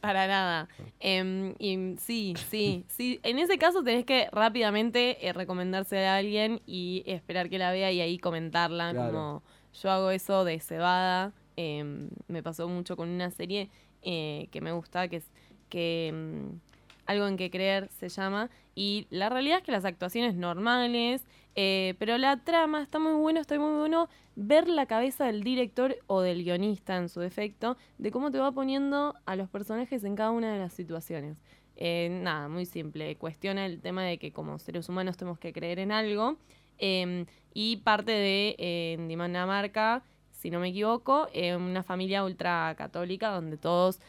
para 0.01 0.27
nada. 0.27 0.69
Em, 1.01 1.55
y 1.59 1.97
sí, 1.99 2.35
sí, 2.49 2.85
sí. 2.89 3.21
En 3.23 3.39
ese 3.39 3.59
caso 3.59 3.83
tenés 3.83 4.05
que 4.05 4.29
rápidamente 4.33 5.27
eh, 5.27 5.33
recomendarse 5.33 6.07
a 6.07 6.17
alguien 6.17 6.61
y 6.67 7.03
esperar 7.07 7.49
que 7.49 7.59
la 7.59 7.73
vea 7.73 7.91
y 7.93 8.01
ahí 8.01 8.19
comentarla. 8.19 8.95
Como 8.95 9.43
yo 9.81 9.91
hago 9.91 10.11
eso 10.11 10.45
de 10.45 10.61
cebada. 10.61 11.33
Em, 11.57 12.09
me 12.29 12.43
pasó 12.43 12.69
mucho 12.69 12.97
con 12.97 13.09
una 13.09 13.31
serie 13.31 13.71
que 14.03 14.61
me 14.63 14.73
gusta, 14.73 15.09
que 15.09 15.17
es 15.17 15.25
que 15.69 16.09
em, 16.09 16.61
algo 17.07 17.27
en 17.27 17.37
que 17.37 17.51
creer 17.51 17.89
se 17.99 18.09
llama. 18.09 18.51
Y 18.75 19.07
la 19.11 19.29
realidad 19.29 19.59
es 19.59 19.65
que 19.65 19.73
las 19.73 19.85
actuaciones 19.85 20.35
normales, 20.37 21.27
eh, 21.63 21.95
pero 21.99 22.17
la 22.17 22.39
trama 22.39 22.81
está 22.81 22.99
muy 22.99 23.13
bueno, 23.13 23.39
está 23.39 23.59
muy 23.59 23.77
bueno 23.77 24.09
ver 24.35 24.67
la 24.67 24.87
cabeza 24.87 25.27
del 25.27 25.45
director 25.45 25.95
o 26.07 26.23
del 26.23 26.43
guionista 26.43 26.97
en 26.97 27.11
su 27.11 27.21
defecto, 27.21 27.77
de 27.99 28.11
cómo 28.11 28.31
te 28.31 28.39
va 28.39 28.51
poniendo 28.51 29.15
a 29.27 29.37
los 29.37 29.51
personajes 29.51 30.03
en 30.05 30.17
cada 30.17 30.31
una 30.31 30.55
de 30.55 30.59
las 30.59 30.73
situaciones. 30.73 31.43
Eh, 31.77 32.09
nada, 32.23 32.49
muy 32.49 32.65
simple. 32.65 33.15
Cuestiona 33.17 33.67
el 33.67 33.83
tema 33.83 34.05
de 34.05 34.17
que 34.17 34.33
como 34.33 34.59
seres 34.59 34.89
humanos 34.89 35.19
tenemos 35.19 35.39
que 35.39 35.53
creer 35.53 35.81
en 35.81 35.93
algo. 35.93 36.39
Em, 36.79 37.27
y 37.53 37.77
parte 37.77 38.13
de 38.13 38.57
eh, 38.57 38.97
Dinamarca, 39.07 40.03
si 40.31 40.51
no 40.51 40.61
me 40.61 40.69
equivoco, 40.69 41.29
una 41.59 41.83
familia 41.83 42.25
ultra 42.25 42.75
católica 42.79 43.29
donde 43.33 43.59
todos 43.59 44.01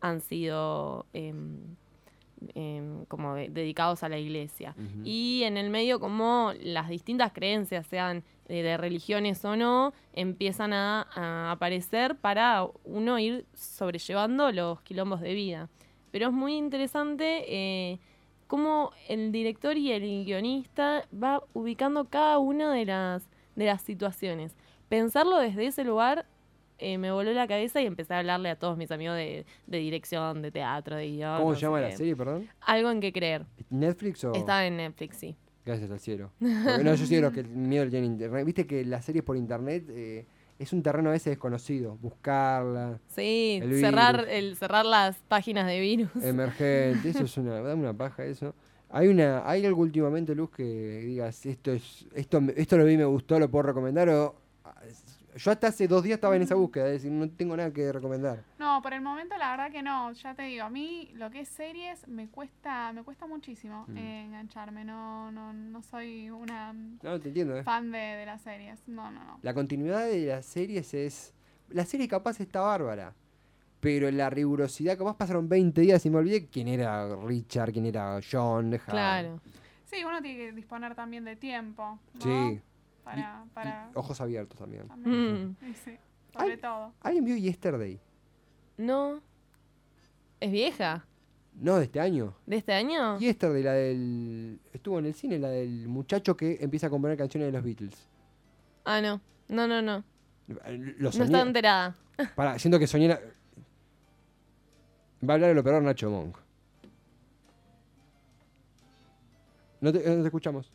han 0.00 0.20
sido 0.20 1.06
em, 2.54 3.04
como 3.06 3.34
dedicados 3.34 4.02
a 4.02 4.08
la 4.08 4.18
iglesia. 4.18 4.74
Y 5.04 5.42
en 5.44 5.56
el 5.56 5.70
medio 5.70 6.00
como 6.00 6.52
las 6.60 6.88
distintas 6.88 7.32
creencias, 7.32 7.86
sean 7.86 8.24
de 8.48 8.76
religiones 8.76 9.44
o 9.44 9.56
no, 9.56 9.92
empiezan 10.12 10.72
a, 10.72 11.50
aparecer 11.50 12.16
para 12.16 12.66
uno 12.84 13.18
ir 13.18 13.46
sobrellevando 13.54 14.52
los 14.52 14.80
quilombos 14.82 15.20
de 15.20 15.34
vida. 15.34 15.68
Pero 16.10 16.28
es 16.28 16.32
muy 16.32 16.56
interesante 16.56 17.44
eh, 17.48 17.98
cómo 18.46 18.92
el 19.08 19.32
director 19.32 19.76
y 19.76 19.92
el 19.92 20.24
guionista 20.24 21.06
va 21.12 21.42
ubicando 21.52 22.04
cada 22.06 22.38
una 22.38 22.72
de 22.72 22.84
las, 22.84 23.28
de 23.56 23.66
las 23.66 23.82
situaciones. 23.82 24.54
Pensarlo 24.88 25.38
desde 25.38 25.66
ese 25.66 25.84
lugar 25.84 26.26
eh, 26.78 26.98
me 26.98 27.10
voló 27.10 27.32
la 27.32 27.46
cabeza 27.46 27.80
y 27.80 27.86
empecé 27.86 28.14
a 28.14 28.18
hablarle 28.18 28.50
a 28.50 28.56
todos 28.58 28.76
mis 28.76 28.90
amigos 28.90 29.16
de, 29.16 29.46
dirección, 29.66 30.42
de 30.42 30.50
teatro, 30.50 30.96
de 30.96 31.08
guion. 31.08 31.38
¿Cómo 31.38 31.54
se 31.54 31.62
llama 31.62 31.80
la 31.80 31.92
serie, 31.92 32.14
perdón? 32.14 32.48
Algo 32.60 32.90
en 32.90 33.00
que 33.00 33.12
creer. 33.12 33.46
¿Netflix 33.70 34.24
o...? 34.24 34.34
Estaba 34.34 34.66
en 34.66 34.76
Netflix, 34.76 35.16
sí. 35.16 35.36
Gracias 35.64 35.90
al 35.90 36.00
cielo. 36.00 36.30
no, 36.40 36.94
yo 36.94 37.06
sí 37.06 37.20
que 37.32 37.40
el 37.40 37.48
miedo 37.48 37.88
tiene 37.88 38.06
internet. 38.06 38.44
Viste 38.44 38.66
que 38.66 38.84
las 38.84 39.04
series 39.04 39.24
por 39.24 39.36
internet 39.36 39.84
eh, 39.88 40.26
es 40.58 40.72
un 40.72 40.82
terreno 40.82 41.08
a 41.08 41.12
veces 41.12 41.32
desconocido. 41.32 41.96
Buscarla. 41.96 43.00
Sí, 43.08 43.60
cerrar, 43.80 44.26
el, 44.28 44.56
cerrar 44.56 44.86
las 44.86 45.16
páginas 45.28 45.66
de 45.66 45.80
virus. 45.80 46.10
Emergente, 46.22 47.08
eso 47.08 47.24
es 47.24 47.36
una, 47.36 47.60
dame 47.60 47.82
una 47.82 47.94
paja 47.94 48.24
eso. 48.24 48.54
Hay 48.88 49.08
una, 49.08 49.48
hay 49.48 49.66
algo 49.66 49.82
últimamente, 49.82 50.34
Luz, 50.34 50.50
que 50.50 50.62
digas, 50.62 51.44
esto 51.44 51.72
es, 51.72 52.06
esto, 52.14 52.40
esto 52.54 52.78
lo 52.78 52.84
vi, 52.84 52.96
me 52.96 53.04
gustó, 53.04 53.38
lo 53.40 53.50
puedo 53.50 53.64
recomendar, 53.64 54.08
o 54.08 54.36
Yo 55.36 55.50
hasta 55.50 55.66
hace 55.68 55.86
dos 55.86 56.02
días 56.02 56.16
estaba 56.16 56.34
en 56.34 56.42
esa 56.42 56.54
búsqueda, 56.54 56.86
es 56.86 56.92
decir, 57.02 57.12
no 57.12 57.28
tengo 57.28 57.56
nada 57.56 57.70
que 57.72 57.92
recomendar. 57.92 58.42
No, 58.58 58.80
por 58.80 58.92
el 58.94 59.02
momento 59.02 59.36
la 59.36 59.50
verdad 59.50 59.70
que 59.70 59.82
no, 59.82 60.10
ya 60.12 60.34
te 60.34 60.42
digo, 60.44 60.64
a 60.64 60.70
mí 60.70 61.10
lo 61.14 61.30
que 61.30 61.40
es 61.40 61.48
series 61.48 62.08
me 62.08 62.28
cuesta, 62.28 62.92
me 62.94 63.02
cuesta 63.02 63.26
muchísimo 63.26 63.84
Mm. 63.88 63.96
eh, 63.98 64.24
engancharme, 64.24 64.84
no, 64.84 65.30
no, 65.30 65.52
no 65.52 65.82
soy 65.82 66.30
una 66.30 66.72
No, 66.72 67.20
te 67.20 67.28
entiendo, 67.28 67.56
¿eh? 67.56 67.62
fan 67.64 67.90
de, 67.92 67.98
de 67.98 68.24
las 68.26 68.40
series, 68.42 68.80
no, 68.88 69.10
no, 69.10 69.22
no. 69.24 69.38
La 69.42 69.52
continuidad 69.52 70.06
de 70.06 70.26
las 70.26 70.46
series 70.46 70.94
es... 70.94 71.34
La 71.68 71.84
serie 71.84 72.08
capaz 72.08 72.40
está 72.40 72.60
bárbara, 72.60 73.12
pero 73.80 74.10
la 74.10 74.30
rigurosidad, 74.30 74.96
capaz 74.96 75.16
pasaron 75.16 75.48
20 75.48 75.80
días 75.82 76.06
y 76.06 76.10
me 76.10 76.16
olvidé 76.18 76.46
quién 76.46 76.68
era 76.68 77.14
Richard, 77.16 77.72
quién 77.72 77.86
era 77.86 78.20
John. 78.30 78.78
Claro. 78.86 79.40
Sí, 79.84 80.02
uno 80.04 80.22
tiene 80.22 80.38
que 80.38 80.52
disponer 80.52 80.94
también 80.94 81.24
de 81.24 81.36
tiempo, 81.36 81.98
¿no? 82.14 82.20
Sí, 82.20 82.60
Para, 83.06 83.44
y 83.46 83.50
para... 83.54 83.90
ojos 83.94 84.20
abiertos 84.20 84.58
también. 84.58 84.88
también. 84.88 85.50
Mm. 85.50 85.56
Sí, 85.84 85.96
sobre 86.36 86.56
todo. 86.58 86.92
¿Alguien 87.00 87.24
vio 87.24 87.36
Yesterday? 87.36 88.00
No. 88.78 89.20
¿Es 90.40 90.50
vieja? 90.50 91.06
No, 91.54 91.76
de 91.76 91.84
este 91.84 92.00
año. 92.00 92.34
¿De 92.46 92.56
este 92.56 92.72
año? 92.74 93.16
Yesterday, 93.20 93.62
la 93.62 93.72
del... 93.74 94.60
Estuvo 94.72 94.98
en 94.98 95.06
el 95.06 95.14
cine, 95.14 95.38
la 95.38 95.48
del 95.50 95.86
muchacho 95.86 96.36
que 96.36 96.58
empieza 96.60 96.88
a 96.88 96.90
componer 96.90 97.16
canciones 97.16 97.46
de 97.46 97.52
los 97.52 97.62
Beatles. 97.64 98.08
Ah, 98.84 99.00
no. 99.00 99.20
No, 99.48 99.68
no, 99.68 99.80
no. 99.80 100.02
Lo 100.48 101.10
No 101.12 101.24
estaba 101.24 101.42
enterada. 101.46 101.96
Pará, 102.34 102.58
siento 102.58 102.78
que 102.80 102.88
soñé... 102.88 103.06
la- 103.08 103.20
Va 105.26 105.32
a 105.32 105.34
hablar 105.34 105.50
el 105.50 105.58
operador 105.58 105.84
Nacho 105.84 106.10
Monk. 106.10 106.36
No 109.80 109.92
te, 109.92 109.98
no 110.08 110.20
te 110.22 110.26
escuchamos. 110.26 110.72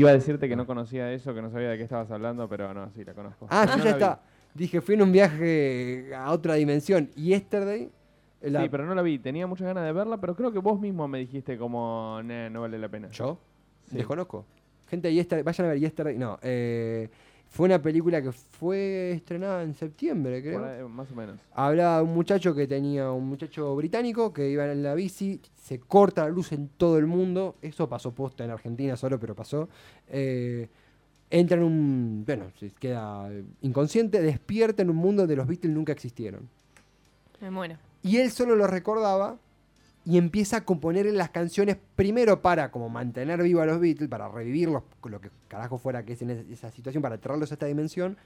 Iba 0.00 0.10
a 0.10 0.12
decirte 0.14 0.48
que 0.48 0.56
no 0.56 0.66
conocía 0.66 1.12
eso, 1.12 1.34
que 1.34 1.42
no 1.42 1.50
sabía 1.50 1.68
de 1.70 1.76
qué 1.76 1.82
estabas 1.84 2.10
hablando, 2.10 2.48
pero 2.48 2.72
no, 2.74 2.90
sí, 2.90 3.04
la 3.04 3.14
conozco. 3.14 3.46
Ah, 3.50 3.64
No 3.66 3.72
sí, 3.74 3.78
ya 3.78 3.84
vi. 3.84 3.90
está. 3.90 4.20
Dije, 4.54 4.80
fui 4.80 4.94
en 4.94 5.02
un 5.02 5.12
viaje 5.12 6.12
a 6.14 6.30
otra 6.32 6.54
dimensión. 6.54 7.08
Yesterday... 7.14 7.90
la- 8.42 8.62
Sí, 8.62 8.68
pero 8.68 8.86
no 8.86 8.94
la 8.94 9.02
vi. 9.02 9.18
Tenía 9.18 9.46
muchas 9.46 9.66
ganas 9.66 9.84
de 9.84 9.92
verla, 9.92 10.18
pero 10.18 10.34
creo 10.34 10.50
que 10.52 10.58
vos 10.58 10.80
mismo 10.80 11.06
me 11.06 11.18
dijiste 11.18 11.56
como, 11.58 12.20
"Nah, 12.24 12.48
no 12.48 12.62
vale 12.62 12.78
la 12.78 12.88
pena. 12.88 13.08
¿Yo? 13.10 13.38
Sí. 13.90 13.96
Desconozco. 13.96 14.44
Gente 14.88 15.12
Yesterday, 15.12 15.44
vayan 15.44 15.66
a 15.66 15.70
ver 15.70 15.78
Yesterday. 15.80 16.16
No, 16.18 16.38
eh, 16.42 17.08
fue 17.50 17.66
una 17.66 17.82
película 17.82 18.22
que 18.22 18.30
fue 18.30 19.10
estrenada 19.10 19.64
en 19.64 19.74
septiembre, 19.74 20.40
creo. 20.40 20.88
Más 20.88 21.10
o 21.10 21.16
menos. 21.16 21.40
Hablaba 21.52 21.96
de 21.96 22.04
un 22.04 22.14
muchacho 22.14 22.54
que 22.54 22.68
tenía 22.68 23.10
un 23.10 23.28
muchacho 23.28 23.74
británico 23.74 24.32
que 24.32 24.48
iba 24.48 24.70
en 24.70 24.84
la 24.84 24.94
bici, 24.94 25.40
se 25.56 25.80
corta 25.80 26.22
la 26.22 26.30
luz 26.30 26.52
en 26.52 26.68
todo 26.68 26.96
el 26.96 27.06
mundo. 27.06 27.56
Eso 27.60 27.88
pasó 27.88 28.14
posta 28.14 28.44
en 28.44 28.50
Argentina 28.50 28.96
solo, 28.96 29.18
pero 29.18 29.34
pasó. 29.34 29.68
Eh, 30.06 30.68
entra 31.28 31.56
en 31.56 31.64
un. 31.64 32.22
Bueno, 32.24 32.52
se 32.56 32.70
queda 32.70 33.28
inconsciente, 33.62 34.22
despierta 34.22 34.82
en 34.82 34.90
un 34.90 34.96
mundo 34.96 35.22
donde 35.22 35.34
los 35.34 35.48
Beatles 35.48 35.74
nunca 35.74 35.90
existieron. 35.90 36.48
Me 37.40 37.50
muero. 37.50 37.78
Y 38.04 38.18
él 38.18 38.30
solo 38.30 38.54
lo 38.54 38.68
recordaba 38.68 39.38
y 40.10 40.18
empieza 40.18 40.56
a 40.56 40.64
componer 40.64 41.06
las 41.06 41.30
canciones 41.30 41.76
primero 41.94 42.42
para 42.42 42.72
como 42.72 42.88
mantener 42.88 43.40
vivo 43.44 43.60
a 43.60 43.66
los 43.66 43.78
Beatles, 43.78 44.08
para 44.08 44.28
revivirlos, 44.28 44.82
lo 45.04 45.20
que 45.20 45.30
carajo 45.46 45.78
fuera 45.78 46.04
que 46.04 46.14
es 46.14 46.22
en 46.22 46.30
es- 46.30 46.50
esa 46.50 46.72
situación, 46.72 47.00
para 47.00 47.16
traerlos 47.18 47.52
a 47.52 47.54
esta 47.54 47.66
dimensión. 47.66 48.16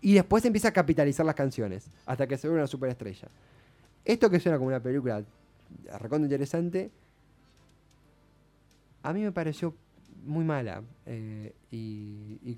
Y 0.00 0.14
después 0.14 0.44
empieza 0.44 0.68
a 0.68 0.72
capitalizar 0.72 1.24
las 1.24 1.36
canciones, 1.36 1.90
hasta 2.06 2.26
que 2.26 2.36
se 2.36 2.48
vuelve 2.48 2.62
una 2.62 2.66
superestrella. 2.66 3.28
Esto 4.04 4.28
que 4.28 4.40
suena 4.40 4.58
como 4.58 4.66
una 4.66 4.80
película 4.80 5.22
recontra 6.00 6.24
interesante, 6.26 6.90
a 9.04 9.12
mí 9.12 9.22
me 9.22 9.30
pareció 9.30 9.74
muy 10.26 10.44
mala. 10.44 10.82
eh, 11.06 11.52
y, 11.70 12.56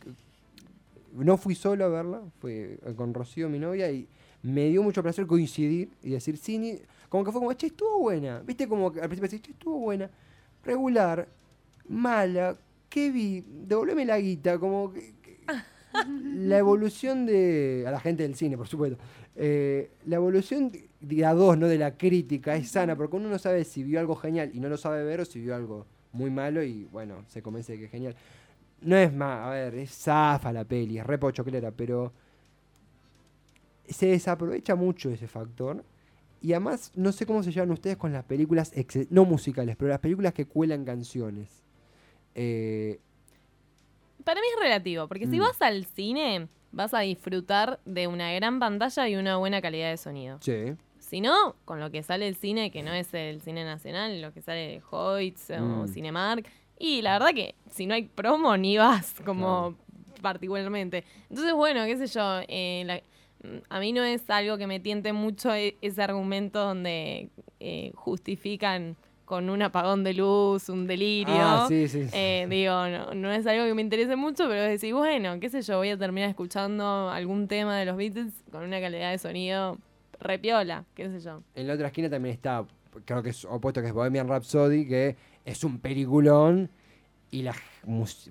no 1.13 1.37
fui 1.37 1.55
solo 1.55 1.85
a 1.85 1.89
verla, 1.89 2.23
fui 2.41 2.79
con 2.97 3.13
Rocío, 3.13 3.49
mi 3.51 3.59
novia, 3.59 3.91
y 3.91 4.07
me 4.43 4.69
dio 4.69 4.83
mucho 4.83 5.03
placer 5.03 5.27
coincidir 5.27 5.91
y 6.03 6.11
decir, 6.11 6.37
sí, 6.39 6.81
como 7.11 7.25
que 7.25 7.33
fue 7.33 7.41
como, 7.43 7.53
che, 7.55 7.67
estuvo 7.67 7.99
buena. 8.01 8.41
Viste 8.41 8.67
como 8.69 8.91
que 8.93 9.01
al 9.03 9.09
principio 9.11 9.29
decís, 9.31 9.43
che, 9.47 9.53
estuvo 9.53 9.79
buena. 9.81 10.11
Regular, 10.65 11.29
mala, 11.89 12.57
¿qué 12.89 13.11
vi? 13.11 13.45
Devolveme 13.47 14.07
la 14.07 14.19
guita, 14.19 14.59
como 14.59 14.93
que- 14.93 15.15
que- 15.23 15.41
la 16.49 16.59
evolución 16.59 17.27
de. 17.27 17.85
a 17.87 17.91
la 17.91 18.01
gente 18.01 18.23
del 18.23 18.35
cine, 18.37 18.57
por 18.57 18.69
supuesto. 18.69 18.99
eh, 19.37 19.91
la 20.07 20.17
evolución 20.17 20.71
de, 20.71 20.89
de 21.01 21.25
a 21.27 21.35
dos, 21.35 21.57
¿no? 21.59 21.67
De 21.69 21.79
la 21.79 21.97
crítica 21.97 22.57
es 22.57 22.71
sana, 22.71 22.97
porque 22.97 23.17
uno 23.17 23.29
no 23.29 23.39
sabe 23.39 23.65
si 23.65 23.83
vio 23.85 24.01
algo 24.01 24.15
genial 24.17 24.51
y 24.55 24.61
no 24.61 24.69
lo 24.69 24.77
sabe 24.77 25.03
ver 25.05 25.21
o 25.21 25.25
si 25.25 25.41
vio 25.41 25.55
algo 25.57 25.87
muy 26.13 26.31
malo 26.31 26.63
y 26.63 26.85
bueno, 26.93 27.25
se 27.29 27.43
convence 27.43 27.73
de 27.73 27.79
que 27.79 27.85
es 27.87 27.91
genial. 27.91 28.17
No 28.83 28.97
es 28.97 29.13
más, 29.13 29.47
a 29.47 29.51
ver, 29.51 29.75
es 29.77 29.91
zafa 29.93 30.53
la 30.53 30.65
peli, 30.65 30.99
es 30.99 31.07
re 31.07 31.19
pochoclera, 31.19 31.71
pero 31.71 32.13
se 33.89 34.07
desaprovecha 34.07 34.75
mucho 34.75 35.11
ese 35.11 35.27
factor. 35.27 35.85
Y 36.43 36.53
además, 36.53 36.91
no 36.95 37.13
sé 37.13 37.27
cómo 37.27 37.43
se 37.43 37.53
llevan 37.53 37.71
ustedes 37.71 37.97
con 37.97 38.13
las 38.13 38.25
películas, 38.25 38.73
no 39.11 39.25
musicales, 39.25 39.77
pero 39.77 39.91
las 39.91 40.01
películas 40.01 40.33
que 40.33 40.47
cuelan 40.47 40.85
canciones. 40.85 41.63
Eh, 42.35 42.99
Para 44.25 44.41
mí 44.41 44.47
es 44.57 44.63
relativo, 44.63 45.09
porque 45.09 45.27
si 45.27 45.39
Mm. 45.39 45.43
vas 45.43 45.61
al 45.63 45.85
cine, 45.87 46.49
vas 46.73 46.95
a 46.95 47.01
disfrutar 47.01 47.81
de 47.85 48.07
una 48.07 48.33
gran 48.33 48.59
pantalla 48.61 49.09
y 49.09 49.17
una 49.17 49.37
buena 49.39 49.61
calidad 49.63 49.91
de 49.91 49.97
sonido. 49.97 50.39
sí. 50.41 50.75
Si 50.99 51.21
no, 51.21 51.57
con 51.65 51.81
lo 51.81 51.91
que 51.91 52.05
sale 52.05 52.29
el 52.29 52.37
cine, 52.37 52.71
que 52.71 52.85
no 52.85 52.93
es 52.93 53.13
el 53.15 53.41
cine 53.41 53.65
nacional, 53.65 54.21
lo 54.23 54.33
que 54.33 54.43
sale 54.43 54.61
de 54.69 54.83
Hoyts 54.91 55.51
o 55.51 55.85
Mm. 55.85 55.89
Cinemark. 55.89 56.47
Y 56.79 57.03
la 57.03 57.15
verdad 57.19 57.35
que 57.35 57.57
si 57.71 57.87
no 57.87 57.95
hay 57.95 58.05
promo, 58.05 58.57
ni 58.57 58.77
vas, 58.79 59.15
como 59.25 59.75
particularmente. 60.23 61.03
Entonces, 61.29 61.53
bueno, 61.55 61.85
qué 61.87 61.97
sé 61.97 62.07
yo, 62.07 62.41
eh, 62.47 62.85
la- 62.87 63.03
a 63.69 63.81
mí 63.81 63.93
no 63.93 64.03
es 64.03 64.29
algo 64.31 64.59
que 64.59 64.67
me 64.67 64.81
tiente 64.81 65.13
mucho 65.13 65.55
e- 65.55 65.77
ese 65.81 66.03
argumento 66.03 66.61
donde 66.61 67.31
eh, 67.59 67.93
justifican 67.95 68.97
con 69.25 69.49
un 69.49 69.63
apagón 69.63 70.03
de 70.03 70.13
luz, 70.15 70.69
un 70.69 70.87
delirio. 70.89 71.35
Ah, 71.37 71.65
sí, 71.69 71.87
sí. 71.87 72.05
sí. 72.05 72.11
Eh, 72.13 72.47
digo, 72.51 72.73
no, 72.89 73.15
no 73.15 73.31
es 73.33 73.47
algo 73.47 73.65
que 73.65 73.75
me 73.75 73.83
interese 73.83 74.17
mucho, 74.17 74.49
pero 74.49 74.63
es 74.63 74.71
decir, 74.71 74.93
bueno, 74.93 75.39
qué 75.39 75.49
sé 75.49 75.63
yo, 75.63 75.77
voy 75.79 75.91
a 75.91 75.97
terminar 75.97 76.29
escuchando 76.29 77.09
algún 77.11 77.47
tema 77.47 77.79
de 77.79 77.85
los 77.87 77.97
Beatles 77.97 78.33
con 78.51 78.65
una 78.65 78.81
calidad 78.81 79.13
de 79.13 79.19
sonido 79.19 79.79
repiola, 80.19 80.85
qué 80.95 81.09
sé 81.11 81.21
yo. 81.21 81.43
En 81.55 81.69
la 81.69 81.75
otra 81.75 81.87
esquina 81.87 82.11
también 82.11 82.35
está, 82.35 82.65
creo 83.05 83.23
que 83.23 83.31
es 83.31 83.45
opuesto 83.45 83.81
que 83.81 83.87
es 83.89 83.95
Bohemian 83.95 84.29
Rhapsody, 84.29 84.87
que 84.89 85.17
es 85.45 85.63
un 85.65 85.79
peliculón. 85.79 86.69
Y 87.31 87.43
la, 87.43 87.55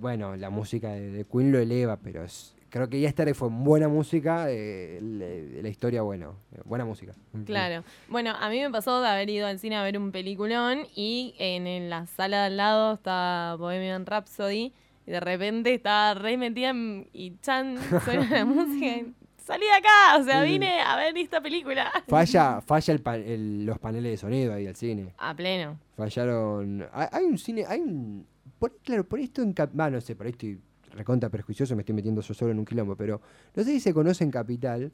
bueno, 0.01 0.35
la 0.35 0.49
música 0.49 0.89
de, 0.91 1.11
de 1.11 1.23
Queen 1.23 1.53
lo 1.53 1.59
eleva, 1.59 1.95
pero 1.97 2.25
es, 2.25 2.53
creo 2.69 2.87
que 2.89 2.99
Yesterday 2.99 3.33
fue 3.33 3.49
buena 3.49 3.87
música, 3.87 4.45
eh, 4.49 4.99
le- 5.01 5.61
la 5.61 5.69
historia, 5.69 6.01
bueno, 6.01 6.35
eh, 6.53 6.61
buena 6.65 6.85
música. 6.85 7.13
Claro. 7.45 7.83
Bueno, 8.07 8.33
a 8.39 8.49
mí 8.49 8.59
me 8.59 8.69
pasó 8.69 9.01
de 9.01 9.07
haber 9.07 9.29
ido 9.29 9.47
al 9.47 9.59
cine 9.59 9.75
a 9.75 9.83
ver 9.83 9.97
un 9.97 10.11
peliculón 10.11 10.85
y 10.95 11.35
en, 11.39 11.67
en 11.67 11.89
la 11.89 12.05
sala 12.07 12.41
de 12.41 12.45
al 12.47 12.57
lado 12.57 12.93
estaba 12.93 13.55
Bohemian 13.55 14.05
Rhapsody 14.05 14.73
y 15.07 15.11
de 15.11 15.19
repente 15.19 15.73
estaba 15.73 16.13
re 16.13 16.37
metida 16.37 16.69
en- 16.69 17.07
y 17.13 17.37
Chan 17.41 17.77
suena 18.05 18.29
la 18.29 18.45
música 18.45 18.85
y 18.85 19.13
salí 19.43 19.65
de 19.65 19.71
acá, 19.71 20.17
o 20.19 20.23
sea, 20.23 20.43
vine 20.43 20.79
a 20.81 20.95
ver 20.95 21.17
esta 21.17 21.41
película. 21.41 21.91
Falla, 22.07 22.61
falla 22.65 22.93
el 22.93 23.01
pa- 23.01 23.15
el- 23.17 23.65
los 23.65 23.79
paneles 23.79 24.11
de 24.11 24.17
sonido 24.17 24.53
ahí 24.53 24.65
del 24.65 24.75
cine. 24.75 25.13
A 25.17 25.33
pleno. 25.35 25.79
Fallaron. 25.97 26.87
Hay, 26.93 27.07
hay 27.11 27.25
un 27.25 27.37
cine, 27.37 27.65
hay 27.67 27.79
un. 27.81 28.25
por- 28.59 28.77
claro, 28.83 29.03
por 29.03 29.19
esto 29.19 29.41
en 29.41 29.55
bah, 29.73 29.89
no 29.89 29.99
sé, 30.01 30.15
por 30.15 30.25
ahí 30.27 30.31
estoy 30.31 30.59
recontra 30.91 31.29
prejuicioso, 31.29 31.75
me 31.75 31.81
estoy 31.81 31.95
metiendo 31.95 32.21
yo 32.21 32.33
solo 32.33 32.51
en 32.51 32.59
un 32.59 32.65
quilombo, 32.65 32.95
pero 32.95 33.21
no 33.55 33.63
sé 33.63 33.71
si 33.71 33.79
se 33.79 33.93
conoce 33.93 34.23
en 34.23 34.31
Capital 34.31 34.91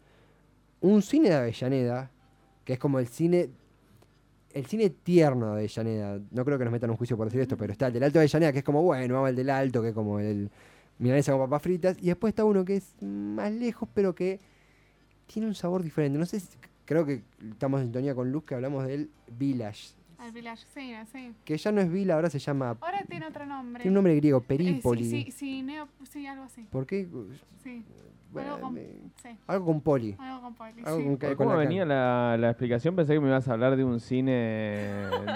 un 0.82 1.02
cine 1.02 1.30
de 1.30 1.36
Avellaneda, 1.36 2.12
que 2.64 2.74
es 2.74 2.80
como 2.80 3.00
el 3.00 3.08
cine. 3.08 3.50
El 4.54 4.66
cine 4.68 4.90
tierno 4.90 5.48
de 5.48 5.52
Avellaneda. 5.52 6.22
No 6.32 6.46
creo 6.46 6.58
que 6.58 6.64
nos 6.64 6.72
metan 6.72 6.90
un 6.90 6.96
juicio 6.96 7.18
por 7.18 7.28
decir 7.28 7.42
esto, 7.42 7.58
pero 7.58 7.74
está 7.74 7.88
el 7.88 7.94
del 7.94 8.04
Alto 8.04 8.20
de 8.20 8.24
Avellaneda, 8.24 8.54
que 8.54 8.60
es 8.60 8.64
como, 8.64 8.84
bueno, 8.84 9.14
vamos 9.14 9.28
al 9.28 9.36
del 9.36 9.50
Alto, 9.50 9.82
que 9.82 9.90
es 9.90 9.94
como 9.94 10.20
el 10.20 10.50
milanesa 10.98 11.34
con 11.34 11.42
papas 11.42 11.62
fritas. 11.62 11.98
Y 12.00 12.08
después 12.08 12.32
está 12.32 12.46
uno 12.46 12.64
que 12.64 12.78
es 12.78 12.96
más 13.02 13.52
lejos, 13.52 13.90
pero 13.94 14.16
que 14.16 14.40
tiene 15.28 15.48
un 15.48 15.56
sabor 15.56 15.84
diferente. 15.84 16.18
No 16.18 16.26
sé 16.26 16.40
si. 16.40 16.48
Creo 16.86 17.06
que 17.06 17.24
estamos 17.52 17.82
en 17.82 17.88
sintonía 17.88 18.14
con 18.14 18.32
Luz, 18.32 18.46
que 18.46 18.56
hablamos 18.56 18.86
del 18.86 19.10
Village. 19.38 19.96
Al 20.26 20.32
Village, 20.32 20.66
sí, 20.74 20.94
sí. 21.12 21.34
Que 21.46 21.58
ya 21.58 21.72
no 21.72 21.82
es 21.82 21.92
Vila, 21.92 22.16
ahora 22.16 22.30
se 22.30 22.40
llama. 22.40 22.76
Ahora 22.82 23.04
tiene 23.10 23.28
otro 23.28 23.46
nombre. 23.46 23.82
Tiene 23.84 23.92
un 23.92 23.96
nombre 23.96 24.16
griego, 24.16 24.40
Eh, 24.40 24.46
Perípoli. 24.48 25.04
sí, 25.04 25.24
sí, 25.26 25.32
sí, 25.32 25.62
neo- 25.64 25.88
sí, 26.10 26.26
algo 26.28 26.44
así. 26.46 26.64
¿Por 26.72 26.86
qué? 26.86 27.08
Sí, 27.64 27.84
Bueno, 28.32 28.56
algo, 28.56 28.66
con, 28.68 28.74
me- 28.74 28.82
sí, 29.24 29.30
algo 29.48 29.66
con 29.66 29.82
poli. 29.82 30.16
algo 30.20 30.42
con 30.42 30.56
Poli, 30.56 30.74
Algo 30.84 30.98
sí. 30.98 31.04
con, 31.06 31.16
con 31.18 31.36
¿Cómo 31.36 31.56
venía 31.56 31.86
la, 31.86 32.36
la 32.38 32.50
explicación? 32.50 32.94
Pensé 32.96 33.14
que 33.14 33.20
me 33.22 33.28
ibas 33.30 33.48
a 33.48 33.54
hablar 33.54 33.78
de 33.78 33.84
un 33.86 34.00
cine 34.02 34.32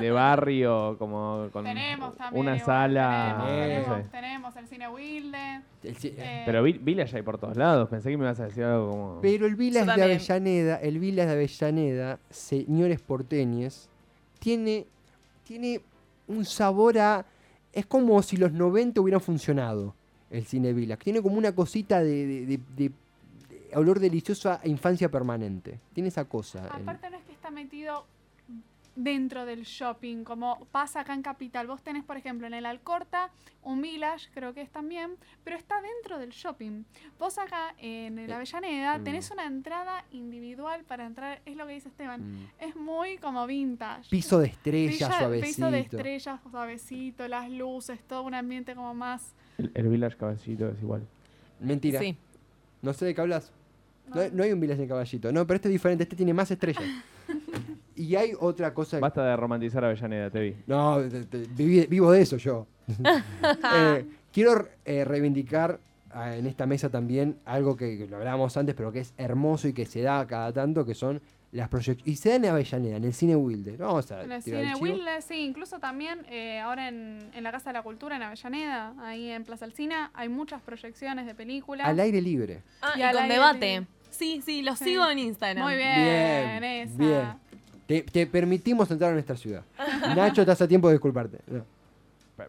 de 0.01 0.11
barrio, 0.11 0.97
como 0.99 1.47
con 1.53 1.63
Tenemos 1.63 2.15
también. 2.17 2.41
una 2.41 2.55
igual, 2.57 2.65
sala. 2.65 3.43
Tenemos, 3.47 3.49
Eh. 3.49 3.79
no 3.79 3.85
tenemos, 3.95 4.11
tenemos 4.11 4.55
el 4.57 4.67
cine 4.67 4.89
Wilde. 4.89 5.61
El 5.83 5.95
eh, 6.03 6.43
Pero 6.45 6.61
Vi- 6.63 6.77
Village 6.77 7.15
hay 7.15 7.23
por 7.23 7.37
todos 7.37 7.55
lados. 7.55 7.87
Pensé 7.87 8.09
que 8.09 8.17
me 8.17 8.25
ibas 8.25 8.39
a 8.41 8.45
decir 8.45 8.63
algo 8.65 8.89
como. 8.89 9.19
Pero 9.21 9.45
el 9.45 9.55
Vila 9.55 9.79
es 9.81 9.85
de. 9.85 9.91
Avellaneda, 10.03 10.75
el 10.81 10.99
Vila 10.99 11.25
de 11.25 11.31
Avellaneda, 11.31 12.19
señores 12.29 12.99
porteñes, 13.01 13.89
tiene, 14.39 14.85
tiene 15.43 15.81
un 16.27 16.45
sabor 16.45 16.97
a... 16.97 17.25
Es 17.71 17.85
como 17.85 18.21
si 18.23 18.37
los 18.37 18.51
90 18.51 18.99
hubieran 19.01 19.21
funcionado. 19.21 19.93
el 20.31 20.45
cine 20.45 20.73
Village. 20.73 21.03
Tiene 21.03 21.21
como 21.21 21.37
una 21.37 21.53
cosita 21.53 22.01
de, 22.03 22.45
de- 22.45 22.59
de- 22.75 22.91
olor 23.75 23.99
delicioso 23.99 24.49
a 24.51 24.59
infancia 24.65 25.09
permanente. 25.09 25.79
Tiene 25.93 26.09
esa 26.09 26.25
cosa. 26.25 26.65
Aparte 26.67 27.09
no 27.09 27.17
es 27.17 27.23
que 27.25 27.33
está 27.33 27.51
metido 27.51 28.05
dentro 28.95 29.45
del 29.45 29.63
shopping, 29.63 30.23
como 30.23 30.65
pasa 30.71 31.01
acá 31.01 31.13
en 31.13 31.21
Capital. 31.21 31.67
Vos 31.67 31.81
tenés, 31.83 32.03
por 32.03 32.17
ejemplo, 32.17 32.47
en 32.47 32.53
el 32.53 32.65
Alcorta 32.65 33.29
un 33.63 33.81
Village, 33.81 34.29
creo 34.33 34.53
que 34.53 34.61
es 34.61 34.69
también, 34.69 35.11
pero 35.43 35.55
está 35.57 35.81
dentro 35.81 36.17
del 36.19 36.29
shopping. 36.31 36.83
Vos 37.17 37.37
acá 37.37 37.73
en 37.77 38.19
el 38.19 38.29
Eh, 38.29 38.33
Avellaneda 38.33 38.97
mm. 38.97 39.03
tenés 39.03 39.31
una 39.31 39.45
entrada 39.45 40.03
individual 40.11 40.83
para 40.85 41.05
entrar, 41.05 41.41
es 41.45 41.55
lo 41.55 41.65
que 41.67 41.73
dice 41.73 41.89
Esteban. 41.89 42.21
Mm. 42.43 42.47
Es 42.59 42.75
muy 42.75 43.17
como 43.17 43.45
vintage. 43.47 44.09
Piso 44.09 44.39
de 44.39 44.47
estrella, 44.47 44.91
Villa- 44.91 45.17
suavecito. 45.19 45.47
Piso 45.55 45.71
de 45.71 45.79
estrellas, 45.79 46.39
suavecito, 46.49 47.27
las 47.27 47.49
luces, 47.49 47.99
todo 48.07 48.23
un 48.23 48.33
ambiente 48.33 48.75
como 48.75 48.93
más... 48.93 49.33
El, 49.57 49.71
el 49.75 49.87
Village 49.87 50.17
Caballito 50.17 50.69
es 50.69 50.81
igual. 50.81 51.05
Mentira. 51.59 51.99
Sí. 51.99 52.17
No 52.81 52.93
sé 52.93 53.05
de 53.05 53.15
qué 53.15 53.21
hablas. 53.21 53.51
No, 54.07 54.15
No. 54.15 54.21
hay- 54.21 54.31
no 54.33 54.43
hay 54.43 54.51
un 54.53 54.59
Village 54.59 54.81
en 54.81 54.87
Caballito. 54.89 55.31
No, 55.31 55.45
pero 55.45 55.55
este 55.57 55.67
es 55.67 55.73
diferente. 55.73 56.03
Este 56.03 56.15
tiene 56.15 56.33
más 56.33 56.49
estrellas. 56.51 56.83
y 58.01 58.15
hay 58.15 58.31
otra 58.39 58.73
cosa. 58.73 58.99
Basta 58.99 59.23
de 59.25 59.35
romantizar 59.35 59.83
Avellaneda, 59.83 60.29
te 60.29 60.39
vi. 60.39 60.55
No, 60.67 60.99
te- 61.01 61.25
te- 61.25 61.43
viví- 61.49 61.87
vivo 61.87 62.11
de 62.11 62.21
eso 62.21 62.37
yo. 62.37 62.65
Eh, 63.75 64.05
quiero 64.33 64.67
eh, 64.85 65.03
reivindicar 65.05 65.79
ah, 66.11 66.35
en 66.35 66.45
esta 66.47 66.65
mesa 66.65 66.89
también 66.89 67.37
algo 67.45 67.75
que, 67.75 67.97
que 67.97 68.07
lo 68.07 68.17
hablábamos 68.17 68.55
antes, 68.57 68.75
pero 68.75 68.91
que 68.91 68.99
es 68.99 69.13
hermoso 69.17 69.67
y 69.67 69.73
que 69.73 69.85
se 69.85 70.01
da 70.01 70.25
cada 70.27 70.51
tanto, 70.53 70.85
que 70.85 70.95
son 70.95 71.21
las 71.51 71.67
proyecciones. 71.67 72.07
Y 72.07 72.15
se 72.15 72.29
da 72.29 72.35
en 72.35 72.45
Avellaneda, 72.45 72.97
en 72.97 73.03
el 73.05 73.13
cine 73.13 73.35
Wilde. 73.35 73.75
Vamos 73.77 74.11
a 74.11 74.23
En 74.23 74.31
el 74.31 74.41
cine. 74.43 74.75
Wilde, 74.79 75.21
sí, 75.21 75.45
incluso 75.45 75.79
también 75.79 76.25
eh, 76.29 76.59
ahora 76.59 76.87
en, 76.89 77.19
en 77.33 77.43
la 77.43 77.51
Casa 77.51 77.71
de 77.71 77.73
la 77.73 77.81
Cultura 77.83 78.15
en 78.17 78.21
Avellaneda, 78.23 78.93
ahí 78.99 79.29
en 79.31 79.43
Plaza 79.43 79.65
Alcina, 79.65 80.11
hay 80.13 80.29
muchas 80.29 80.61
proyecciones 80.61 81.25
de 81.25 81.33
películas. 81.35 81.87
Al 81.87 81.99
aire 81.99 82.21
libre. 82.21 82.61
Ah, 82.81 82.93
Y 82.95 82.99
y, 82.99 83.03
al 83.03 83.15
con 83.15 83.27
debate. 83.27 83.71
libre. 83.79 83.87
Sí, 84.11 84.41
sí, 84.45 84.61
los 84.63 84.77
Sí. 84.79 84.85
sigo 84.85 85.09
en 85.09 85.19
Instagram. 85.19 85.63
Muy 85.65 85.75
bien, 85.75 85.95
Bien, 85.95 86.63
esa. 86.63 86.97
bien. 86.97 87.48
Te, 87.89 88.03
te 88.03 88.27
permitimos 88.27 88.91
entrar 88.91 89.09
a 89.09 89.13
nuestra 89.15 89.35
ciudad. 89.35 89.63
Nacho, 90.15 90.41
estás 90.41 90.61
a 90.61 90.67
tiempo 90.67 90.87
de 90.89 90.93
disculparte. 90.93 91.39
No. 91.47 91.63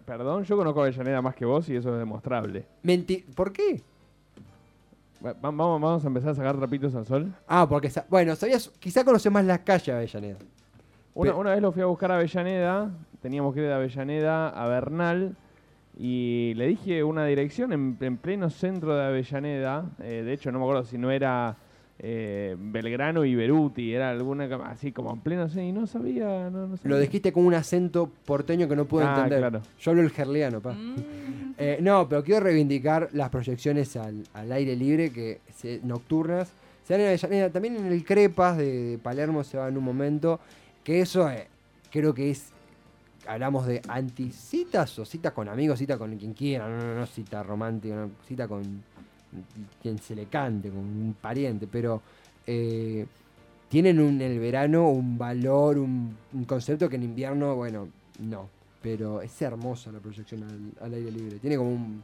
Perdón, 0.04 0.44
yo 0.44 0.54
conozco 0.54 0.82
Avellaneda 0.82 1.22
más 1.22 1.34
que 1.34 1.46
vos 1.46 1.66
y 1.70 1.76
eso 1.76 1.94
es 1.94 1.98
demostrable. 1.98 2.66
Menti- 2.84 3.24
¿Por 3.34 3.50
qué? 3.50 3.80
Va- 5.24 5.32
va- 5.32 5.38
vamos, 5.50 5.80
vamos 5.80 6.04
a 6.04 6.08
empezar 6.08 6.28
a 6.30 6.34
sacar 6.34 6.58
trapitos 6.58 6.94
al 6.94 7.06
sol. 7.06 7.32
Ah, 7.48 7.66
porque, 7.66 7.88
sa- 7.88 8.04
bueno, 8.10 8.36
sabías, 8.36 8.70
quizá 8.78 9.02
conoces 9.02 9.32
más 9.32 9.42
las 9.46 9.60
calles 9.60 9.86
de 9.86 9.92
Avellaneda. 9.94 10.36
Una, 11.14 11.50
vez 11.52 11.62
lo 11.62 11.72
fui 11.72 11.80
a 11.80 11.86
buscar 11.86 12.12
a 12.12 12.16
Avellaneda, 12.16 12.90
teníamos 13.22 13.54
que 13.54 13.60
ir 13.60 13.66
de 13.66 13.72
Avellaneda 13.72 14.50
a 14.50 14.68
Bernal 14.68 15.34
y 15.98 16.52
le 16.54 16.66
dije 16.66 17.02
una 17.02 17.24
dirección 17.24 17.72
en, 17.72 17.96
en 18.00 18.18
pleno 18.18 18.50
centro 18.50 18.94
de 18.94 19.04
Avellaneda. 19.06 19.86
eh, 20.00 20.22
de 20.22 20.32
hecho, 20.34 20.52
no 20.52 20.58
me 20.58 20.66
acuerdo 20.66 20.84
si 20.84 20.98
no 20.98 21.10
era 21.10 21.56
eh, 22.02 22.56
Belgrano 22.58 23.24
y 23.26 23.34
Beruti, 23.34 23.92
era 23.94 24.08
alguna 24.10 24.46
así 24.66 24.90
como 24.90 25.12
en 25.12 25.20
pleno 25.20 25.48
y 25.54 25.70
no 25.70 25.86
sabía. 25.86 26.48
No, 26.50 26.66
no 26.66 26.76
sabía. 26.78 26.90
Lo 26.90 26.98
dijiste 26.98 27.30
con 27.32 27.44
un 27.44 27.52
acento 27.54 28.10
porteño 28.24 28.66
que 28.68 28.74
no 28.76 28.86
pude 28.86 29.04
Ah, 29.04 29.14
entender. 29.16 29.38
claro. 29.40 29.60
Yo 29.78 29.90
hablo 29.90 30.02
el 30.02 30.10
gerliano, 30.10 30.60
pa. 30.60 30.72
Mm. 30.72 30.94
Eh, 31.62 31.76
no, 31.82 32.08
pero 32.08 32.24
quiero 32.24 32.40
reivindicar 32.40 33.10
las 33.12 33.28
proyecciones 33.28 33.94
al, 33.94 34.24
al 34.32 34.50
aire 34.50 34.74
libre 34.76 35.10
que 35.10 35.40
se- 35.54 35.78
nocturnas. 35.84 36.48
Se 36.86 36.94
dan 36.94 37.02
en 37.02 37.08
Avellaneda, 37.08 37.50
también 37.50 37.76
en 37.76 37.84
el 37.92 38.02
Crepas 38.02 38.56
de, 38.56 38.92
de 38.92 38.98
Palermo 38.98 39.44
se 39.44 39.58
va 39.58 39.68
en 39.68 39.76
un 39.76 39.84
momento. 39.84 40.40
Que 40.82 41.02
eso 41.02 41.28
eh, 41.30 41.48
creo 41.92 42.14
que 42.14 42.30
es. 42.30 42.46
Hablamos 43.26 43.66
de 43.66 43.82
anticitas 43.88 44.98
o 44.98 45.04
citas 45.04 45.32
con 45.34 45.50
amigos, 45.50 45.78
cita 45.78 45.98
con 45.98 46.16
quien 46.16 46.32
quiera, 46.32 46.66
no, 46.66 46.78
no, 46.82 46.94
no 47.00 47.06
cita 47.06 47.42
romántica, 47.42 47.94
no, 47.94 48.10
cita 48.26 48.48
con 48.48 48.62
quien 49.82 49.98
se 49.98 50.14
le 50.14 50.26
cante, 50.26 50.68
con 50.68 50.78
un 50.78 51.16
pariente, 51.20 51.66
pero 51.66 52.02
eh, 52.46 53.06
tienen 53.68 54.00
un, 54.00 54.20
en 54.20 54.32
el 54.32 54.38
verano 54.38 54.88
un 54.90 55.16
valor, 55.16 55.78
un, 55.78 56.16
un 56.32 56.44
concepto 56.44 56.88
que 56.88 56.96
en 56.96 57.04
invierno, 57.04 57.54
bueno, 57.54 57.88
no. 58.18 58.48
Pero 58.82 59.20
es 59.20 59.40
hermosa 59.42 59.92
la 59.92 59.98
proyección 59.98 60.42
al, 60.42 60.86
al 60.86 60.94
aire 60.94 61.10
libre. 61.10 61.38
Tiene 61.38 61.56
como 61.56 61.70
un. 61.70 62.02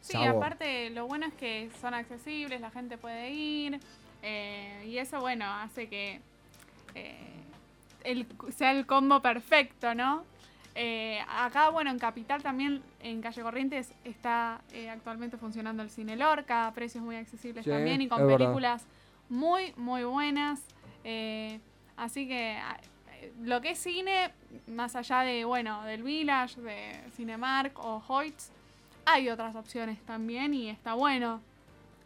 Sí, 0.00 0.12
sabor. 0.12 0.36
aparte 0.36 0.90
lo 0.90 1.06
bueno 1.06 1.26
es 1.26 1.34
que 1.34 1.70
son 1.80 1.94
accesibles, 1.94 2.60
la 2.60 2.70
gente 2.70 2.98
puede 2.98 3.30
ir 3.30 3.80
eh, 4.22 4.84
y 4.88 4.98
eso, 4.98 5.20
bueno, 5.20 5.44
hace 5.46 5.88
que 5.88 6.20
eh, 6.94 7.16
el, 8.04 8.26
sea 8.56 8.72
el 8.72 8.86
combo 8.86 9.20
perfecto, 9.20 9.94
¿no? 9.94 10.24
Eh, 10.74 11.20
acá, 11.28 11.68
bueno, 11.68 11.90
en 11.90 11.98
Capital 11.98 12.42
también, 12.42 12.82
en 13.00 13.20
Calle 13.20 13.42
Corrientes, 13.42 13.92
está 14.04 14.60
eh, 14.72 14.88
actualmente 14.88 15.36
funcionando 15.36 15.82
el 15.82 15.90
Cine 15.90 16.16
Lorca, 16.16 16.66
a 16.68 16.72
precios 16.72 17.04
muy 17.04 17.16
accesibles 17.16 17.64
Sí, 17.64 17.70
también 17.70 18.00
y 18.00 18.08
con 18.08 18.26
verdad. 18.26 18.38
películas 18.38 18.84
muy, 19.28 19.72
muy 19.76 20.04
buenas. 20.04 20.60
eh, 21.04 21.60
así 21.96 22.26
que 22.28 22.52
a- 22.56 22.78
eh, 23.20 23.32
lo 23.42 23.60
que 23.60 23.70
es 23.72 23.78
cine, 23.78 24.30
más 24.66 24.96
allá 24.96 25.20
de, 25.20 25.44
bueno, 25.44 25.82
del 25.84 26.02
Village, 26.02 26.60
de 26.60 27.00
Cinemark 27.16 27.78
o 27.78 28.02
Hoyts, 28.08 28.50
hay 29.04 29.28
otras 29.28 29.54
opciones 29.56 30.00
también 30.06 30.54
y 30.54 30.68
está 30.70 30.94
bueno. 30.94 31.40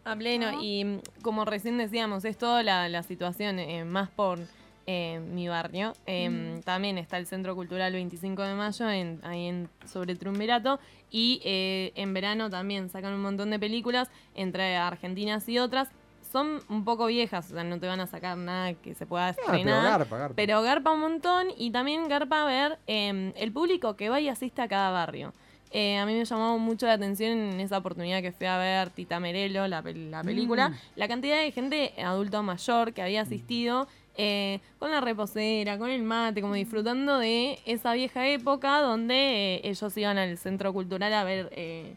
A 0.04 0.16
pleno. 0.16 0.52
¿No? 0.52 0.62
Y 0.62 0.84
mm, 0.84 1.00
como 1.22 1.44
recién 1.44 1.78
decíamos, 1.78 2.24
es 2.24 2.36
toda 2.38 2.62
la, 2.62 2.88
la 2.88 3.02
situación 3.02 3.58
eh, 3.58 3.84
más 3.84 4.08
por 4.08 4.38
eh, 4.86 5.20
mi 5.20 5.48
barrio. 5.48 5.92
Eh, 6.06 6.28
Mm. 6.30 6.60
También 6.62 6.98
está 6.98 7.18
el 7.18 7.26
Centro 7.26 7.54
Cultural 7.54 7.92
25 7.92 8.42
de 8.42 8.54
Mayo, 8.54 8.88
en, 8.90 9.20
ahí 9.24 9.46
en, 9.46 9.68
sobre 9.86 10.14
Trumberato. 10.16 10.78
Y 11.10 11.40
eh, 11.44 11.92
en 11.94 12.12
verano 12.14 12.50
también 12.50 12.88
sacan 12.90 13.12
un 13.14 13.22
montón 13.22 13.50
de 13.50 13.58
películas, 13.58 14.08
entre 14.34 14.76
argentinas 14.76 15.48
y 15.48 15.58
otras. 15.58 15.88
Son 16.32 16.60
un 16.68 16.84
poco 16.84 17.06
viejas, 17.06 17.50
o 17.50 17.54
sea, 17.54 17.64
no 17.64 17.78
te 17.78 17.86
van 17.86 18.00
a 18.00 18.06
sacar 18.06 18.36
nada 18.36 18.74
que 18.74 18.94
se 18.94 19.06
pueda 19.06 19.28
Ah, 19.28 19.34
pero 19.36 19.52
estrenar. 19.58 19.82
garpa, 19.98 20.18
garpa. 20.18 20.34
Pero 20.36 20.60
garpa 20.62 20.90
un 20.92 21.00
montón 21.00 21.46
y 21.56 21.70
también 21.70 22.08
garpa 22.08 22.44
ver 22.44 22.78
eh, 22.86 23.32
el 23.36 23.52
público 23.52 23.96
que 23.96 24.08
va 24.08 24.20
y 24.20 24.28
asiste 24.28 24.60
a 24.60 24.68
cada 24.68 24.90
barrio. 24.90 25.32
Eh, 25.70 25.96
a 25.98 26.06
mí 26.06 26.14
me 26.14 26.24
llamó 26.24 26.58
mucho 26.58 26.86
la 26.86 26.94
atención 26.94 27.32
en 27.38 27.60
esa 27.60 27.78
oportunidad 27.78 28.22
que 28.22 28.32
fui 28.32 28.46
a 28.46 28.56
ver 28.58 28.90
Tita 28.90 29.18
Merelo, 29.20 29.66
la, 29.68 29.82
pel- 29.82 30.10
la 30.10 30.22
película, 30.22 30.70
Mm. 30.70 30.74
la 30.96 31.08
cantidad 31.08 31.40
de 31.40 31.50
gente 31.52 31.92
adulto 32.02 32.42
mayor 32.42 32.92
que 32.92 33.02
había 33.02 33.22
asistido 33.22 33.86
eh, 34.16 34.60
con 34.78 34.90
la 34.90 35.00
reposera, 35.00 35.78
con 35.78 35.90
el 35.90 36.02
mate, 36.02 36.40
como 36.40 36.54
disfrutando 36.54 37.18
de 37.18 37.58
esa 37.66 37.92
vieja 37.94 38.28
época 38.28 38.80
donde 38.80 39.56
eh, 39.56 39.60
ellos 39.64 39.96
iban 39.96 40.18
al 40.18 40.38
centro 40.38 40.72
cultural 40.72 41.12
a 41.12 41.24
ver 41.24 41.50
eh, 41.52 41.94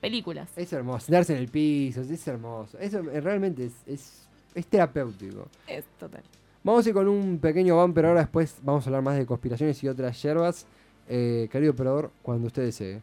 películas. 0.00 0.50
Es 0.56 0.72
hermoso. 0.72 1.06
Sentarse 1.06 1.34
en 1.34 1.40
el 1.40 1.48
piso, 1.48 2.00
es 2.00 2.28
hermoso. 2.28 2.78
Eso 2.78 3.02
realmente 3.02 3.66
es, 3.66 3.74
es, 3.86 4.28
es 4.54 4.66
terapéutico. 4.66 5.48
Es 5.66 5.84
total. 5.98 6.22
Vamos 6.64 6.86
a 6.86 6.88
ir 6.88 6.94
con 6.94 7.06
un 7.08 7.38
pequeño 7.38 7.76
bumper 7.76 8.06
ahora. 8.06 8.20
Después 8.20 8.56
vamos 8.62 8.86
a 8.86 8.88
hablar 8.88 9.02
más 9.02 9.18
de 9.18 9.26
conspiraciones 9.26 9.84
y 9.84 9.88
otras 9.88 10.20
yerbas. 10.22 10.66
Eh, 11.06 11.46
querido 11.52 11.72
operador, 11.72 12.10
cuando 12.22 12.46
usted 12.46 12.62
desee. 12.62 13.02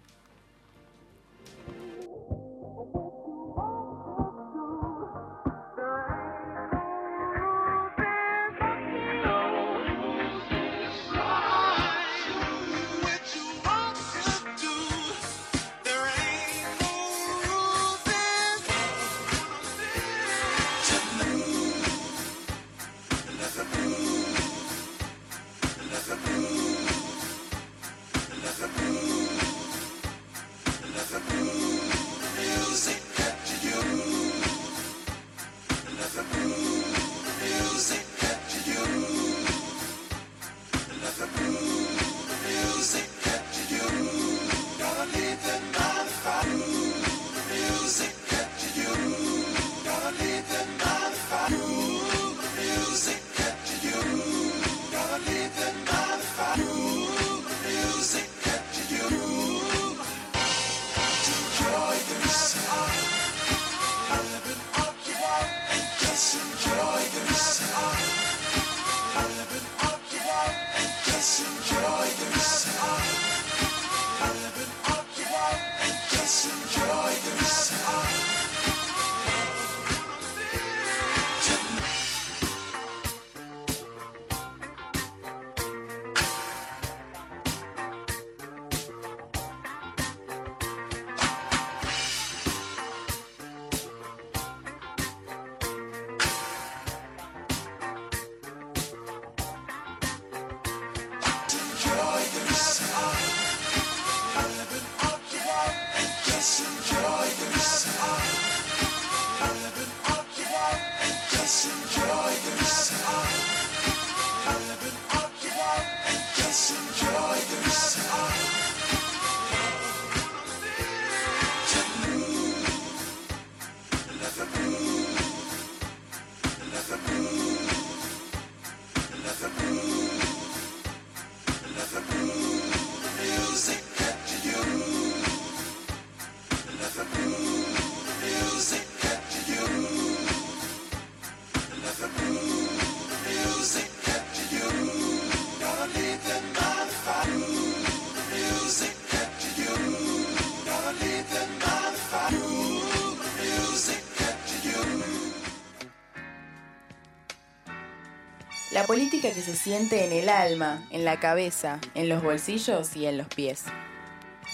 Se 159.42 159.56
siente 159.56 160.06
en 160.06 160.12
el 160.12 160.30
alma, 160.30 160.84
en 160.92 161.06
la 161.06 161.20
cabeza, 161.20 161.80
en 161.96 162.10
los 162.10 162.22
bolsillos 162.22 162.96
y 162.96 163.06
en 163.06 163.18
los 163.18 163.28
pies. 163.28 163.64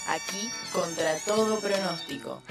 Aquí, 0.08 0.50
contra 0.72 1.16
todo 1.26 1.60
pronóstico. 1.60 2.42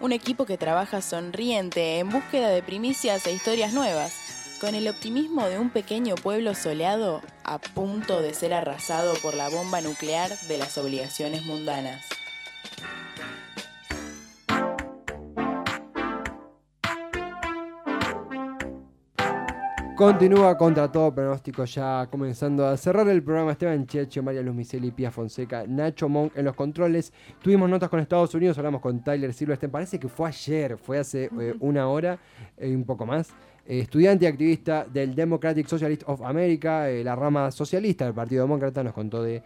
Un 0.00 0.12
equipo 0.12 0.46
que 0.46 0.58
trabaja 0.58 1.02
sonriente 1.02 1.98
en 1.98 2.10
búsqueda 2.10 2.48
de 2.50 2.62
primicias 2.62 3.26
e 3.26 3.32
historias 3.32 3.72
nuevas, 3.72 4.12
con 4.60 4.74
el 4.74 4.88
optimismo 4.88 5.46
de 5.46 5.58
un 5.58 5.70
pequeño 5.70 6.16
pueblo 6.16 6.54
soleado 6.54 7.22
a 7.44 7.58
punto 7.58 8.20
de 8.20 8.34
ser 8.34 8.54
arrasado 8.54 9.14
por 9.22 9.34
la 9.34 9.48
bomba 9.48 9.80
nuclear 9.80 10.36
de 10.48 10.58
las 10.58 10.76
obligaciones 10.78 11.44
mundanas. 11.44 12.07
Continúa 19.98 20.56
contra 20.56 20.92
todo 20.92 21.12
pronóstico 21.12 21.64
ya 21.64 22.06
comenzando 22.08 22.64
a 22.64 22.76
cerrar 22.76 23.08
el 23.08 23.20
programa 23.20 23.50
Esteban 23.50 23.84
Checho, 23.84 24.22
María 24.22 24.42
Luz 24.42 24.54
Miseli, 24.54 24.92
Pía 24.92 25.10
Fonseca, 25.10 25.64
Nacho 25.66 26.08
Monk 26.08 26.36
en 26.36 26.44
los 26.44 26.54
controles. 26.54 27.12
Tuvimos 27.42 27.68
notas 27.68 27.88
con 27.88 27.98
Estados 27.98 28.32
Unidos, 28.32 28.56
hablamos 28.58 28.80
con 28.80 29.02
Tyler 29.02 29.34
Silverstein, 29.34 29.72
parece 29.72 29.98
que 29.98 30.06
fue 30.06 30.28
ayer, 30.28 30.78
fue 30.78 31.00
hace 31.00 31.24
eh, 31.40 31.52
una 31.58 31.88
hora 31.88 32.16
y 32.60 32.72
un 32.72 32.84
poco 32.84 33.06
más. 33.06 33.30
Eh, 33.66 33.80
estudiante 33.80 34.24
y 34.24 34.28
activista 34.28 34.84
del 34.84 35.16
Democratic 35.16 35.66
Socialist 35.66 36.04
of 36.06 36.22
America, 36.22 36.88
eh, 36.88 37.02
la 37.02 37.16
rama 37.16 37.50
socialista 37.50 38.04
del 38.04 38.14
Partido 38.14 38.42
Demócrata, 38.42 38.84
nos 38.84 38.92
contó 38.92 39.24
de 39.24 39.42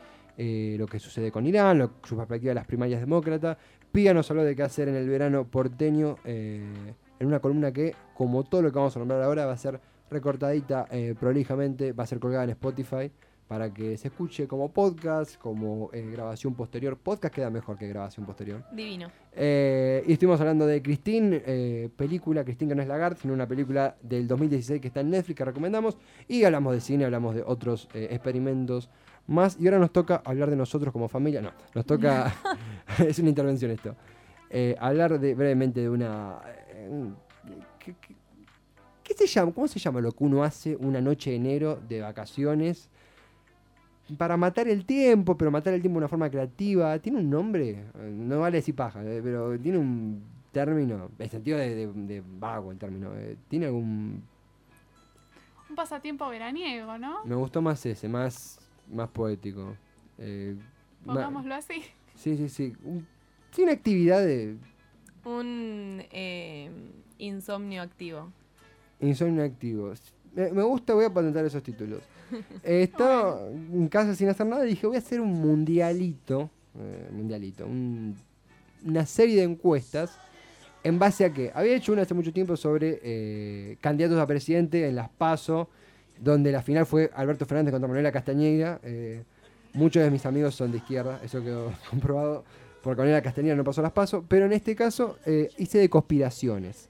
lo 0.76 0.86
que 0.86 0.98
sucede 0.98 1.32
con 1.32 1.46
Irán, 1.46 1.92
su 2.04 2.14
perspectiva 2.14 2.50
de 2.50 2.56
las 2.56 2.66
primarias 2.66 3.00
demócratas. 3.00 3.56
Pía 3.90 4.12
nos 4.12 4.30
habló 4.30 4.44
de 4.44 4.54
qué 4.54 4.64
hacer 4.64 4.88
en 4.88 4.96
el 4.96 5.08
verano 5.08 5.46
porteño 5.46 6.16
en 6.24 6.94
una 7.20 7.40
columna 7.40 7.72
que, 7.72 7.94
como 8.12 8.44
todo 8.44 8.60
lo 8.60 8.70
que 8.70 8.78
vamos 8.78 8.94
a 8.96 8.98
nombrar 8.98 9.22
ahora, 9.22 9.46
va 9.46 9.52
a 9.52 9.56
ser 9.56 9.80
recortadita 10.12 10.86
eh, 10.90 11.14
prolijamente, 11.18 11.92
va 11.92 12.04
a 12.04 12.06
ser 12.06 12.20
colgada 12.20 12.44
en 12.44 12.50
Spotify 12.50 13.10
para 13.48 13.72
que 13.72 13.98
se 13.98 14.08
escuche 14.08 14.46
como 14.46 14.72
podcast, 14.72 15.36
como 15.36 15.90
eh, 15.92 16.08
grabación 16.10 16.54
posterior. 16.54 16.96
Podcast 16.96 17.34
queda 17.34 17.50
mejor 17.50 17.76
que 17.76 17.86
grabación 17.86 18.24
posterior. 18.24 18.64
Divino. 18.72 19.10
Eh, 19.34 20.02
y 20.06 20.12
estuvimos 20.12 20.40
hablando 20.40 20.66
de 20.66 20.80
Christine, 20.80 21.90
película, 21.94 22.44
Christine 22.44 22.70
que 22.70 22.74
no 22.76 22.82
es 22.82 22.88
Lagarde, 22.88 23.18
sino 23.20 23.34
una 23.34 23.46
película 23.46 23.96
del 24.00 24.26
2016 24.26 24.80
que 24.80 24.88
está 24.88 25.00
en 25.00 25.10
Netflix 25.10 25.36
que 25.36 25.44
recomendamos. 25.44 25.98
Y 26.28 26.44
hablamos 26.44 26.72
de 26.72 26.80
cine, 26.80 27.04
hablamos 27.04 27.34
de 27.34 27.42
otros 27.42 27.88
experimentos 27.92 28.88
más. 29.26 29.58
Y 29.60 29.66
ahora 29.66 29.80
nos 29.80 29.92
toca 29.92 30.22
hablar 30.24 30.48
de 30.48 30.56
nosotros 30.56 30.92
como 30.92 31.08
familia. 31.08 31.42
No, 31.42 31.50
nos 31.74 31.84
toca, 31.84 32.32
es 33.06 33.18
una 33.18 33.28
intervención 33.28 33.70
esto. 33.70 33.94
hablar 34.78 35.18
de, 35.18 35.34
brevemente 35.34 35.80
de 35.80 35.90
una... 35.90 36.40
¿Qué 37.78 37.94
se 39.14 39.26
llama? 39.26 39.52
¿Cómo 39.52 39.68
se 39.68 39.78
llama 39.78 40.00
lo 40.00 40.12
que 40.12 40.24
uno 40.24 40.42
hace 40.42 40.76
una 40.76 41.00
noche 41.00 41.30
de 41.30 41.36
enero 41.36 41.80
de 41.88 42.00
vacaciones? 42.00 42.88
Para 44.18 44.36
matar 44.36 44.68
el 44.68 44.84
tiempo, 44.84 45.36
pero 45.36 45.50
matar 45.50 45.74
el 45.74 45.80
tiempo 45.80 45.98
de 45.98 46.04
una 46.04 46.08
forma 46.08 46.30
creativa. 46.30 46.98
¿Tiene 46.98 47.18
un 47.18 47.30
nombre? 47.30 47.84
No 47.94 48.40
vale 48.40 48.58
decir 48.58 48.74
paja, 48.74 49.02
eh, 49.04 49.20
pero 49.22 49.58
tiene 49.58 49.78
un 49.78 50.22
término, 50.50 51.10
en 51.18 51.30
sentido 51.30 51.58
de, 51.58 52.22
vago 52.38 52.72
el 52.72 52.78
término. 52.78 53.12
Eh, 53.16 53.36
¿Tiene 53.48 53.66
algún...? 53.66 54.22
Un 55.70 55.76
pasatiempo 55.76 56.28
veraniego, 56.28 56.98
¿no? 56.98 57.24
Me 57.24 57.34
gustó 57.34 57.62
más 57.62 57.84
ese, 57.86 58.08
más, 58.08 58.58
más 58.92 59.08
poético. 59.08 59.74
Eh, 60.18 60.56
Pongámoslo 61.06 61.54
así. 61.54 61.82
Sí, 62.14 62.36
sí, 62.36 62.48
sí. 62.48 62.74
sí, 63.52 63.62
una 63.62 63.72
actividad 63.72 64.22
de... 64.22 64.56
Un 65.24 66.02
insomnio 67.18 67.80
activo. 67.80 68.32
Insomnio 69.02 69.44
activo. 69.44 69.92
Me, 70.34 70.62
gusta, 70.62 70.94
voy 70.94 71.04
a 71.04 71.12
patentar 71.12 71.44
esos 71.44 71.62
títulos. 71.62 72.00
Eh, 72.62 72.82
estaba 72.90 73.48
en 73.50 73.88
casa 73.88 74.14
sin 74.14 74.28
hacer 74.28 74.46
nada 74.46 74.64
y 74.64 74.70
dije, 74.70 74.86
voy 74.86 74.96
a 74.96 75.00
hacer 75.00 75.20
un 75.20 75.32
mundialito. 75.32 76.48
Eh, 76.78 77.08
mundialito. 77.12 77.66
una 77.66 79.06
serie 79.06 79.36
de 79.36 79.42
encuestas. 79.42 80.18
¿En 80.84 80.98
base 80.98 81.24
a 81.24 81.32
qué? 81.32 81.52
Había 81.54 81.76
hecho 81.76 81.92
una 81.92 82.02
hace 82.02 82.14
mucho 82.14 82.32
tiempo 82.32 82.56
sobre 82.56 82.98
eh, 83.02 83.76
candidatos 83.80 84.18
a 84.18 84.26
presidente 84.26 84.88
en 84.88 84.96
las 84.96 85.10
PASO, 85.10 85.68
donde 86.18 86.50
la 86.50 86.62
final 86.62 86.86
fue 86.86 87.10
Alberto 87.14 87.44
Fernández 87.46 87.72
contra 87.72 87.86
Manuela 87.86 88.10
Castañeira. 88.10 88.80
muchos 89.74 90.02
de 90.02 90.10
mis 90.10 90.26
amigos 90.26 90.54
son 90.54 90.72
de 90.72 90.78
izquierda, 90.78 91.20
eso 91.22 91.42
quedó 91.42 91.72
comprobado, 91.90 92.44
porque 92.82 92.98
Manuela 92.98 93.22
Castañeira 93.22 93.56
no 93.56 93.64
pasó 93.64 93.80
las 93.80 93.92
PASO, 93.92 94.24
pero 94.26 94.46
en 94.46 94.52
este 94.52 94.74
caso 94.74 95.18
hice 95.56 95.78
de 95.78 95.88
conspiraciones. 95.88 96.88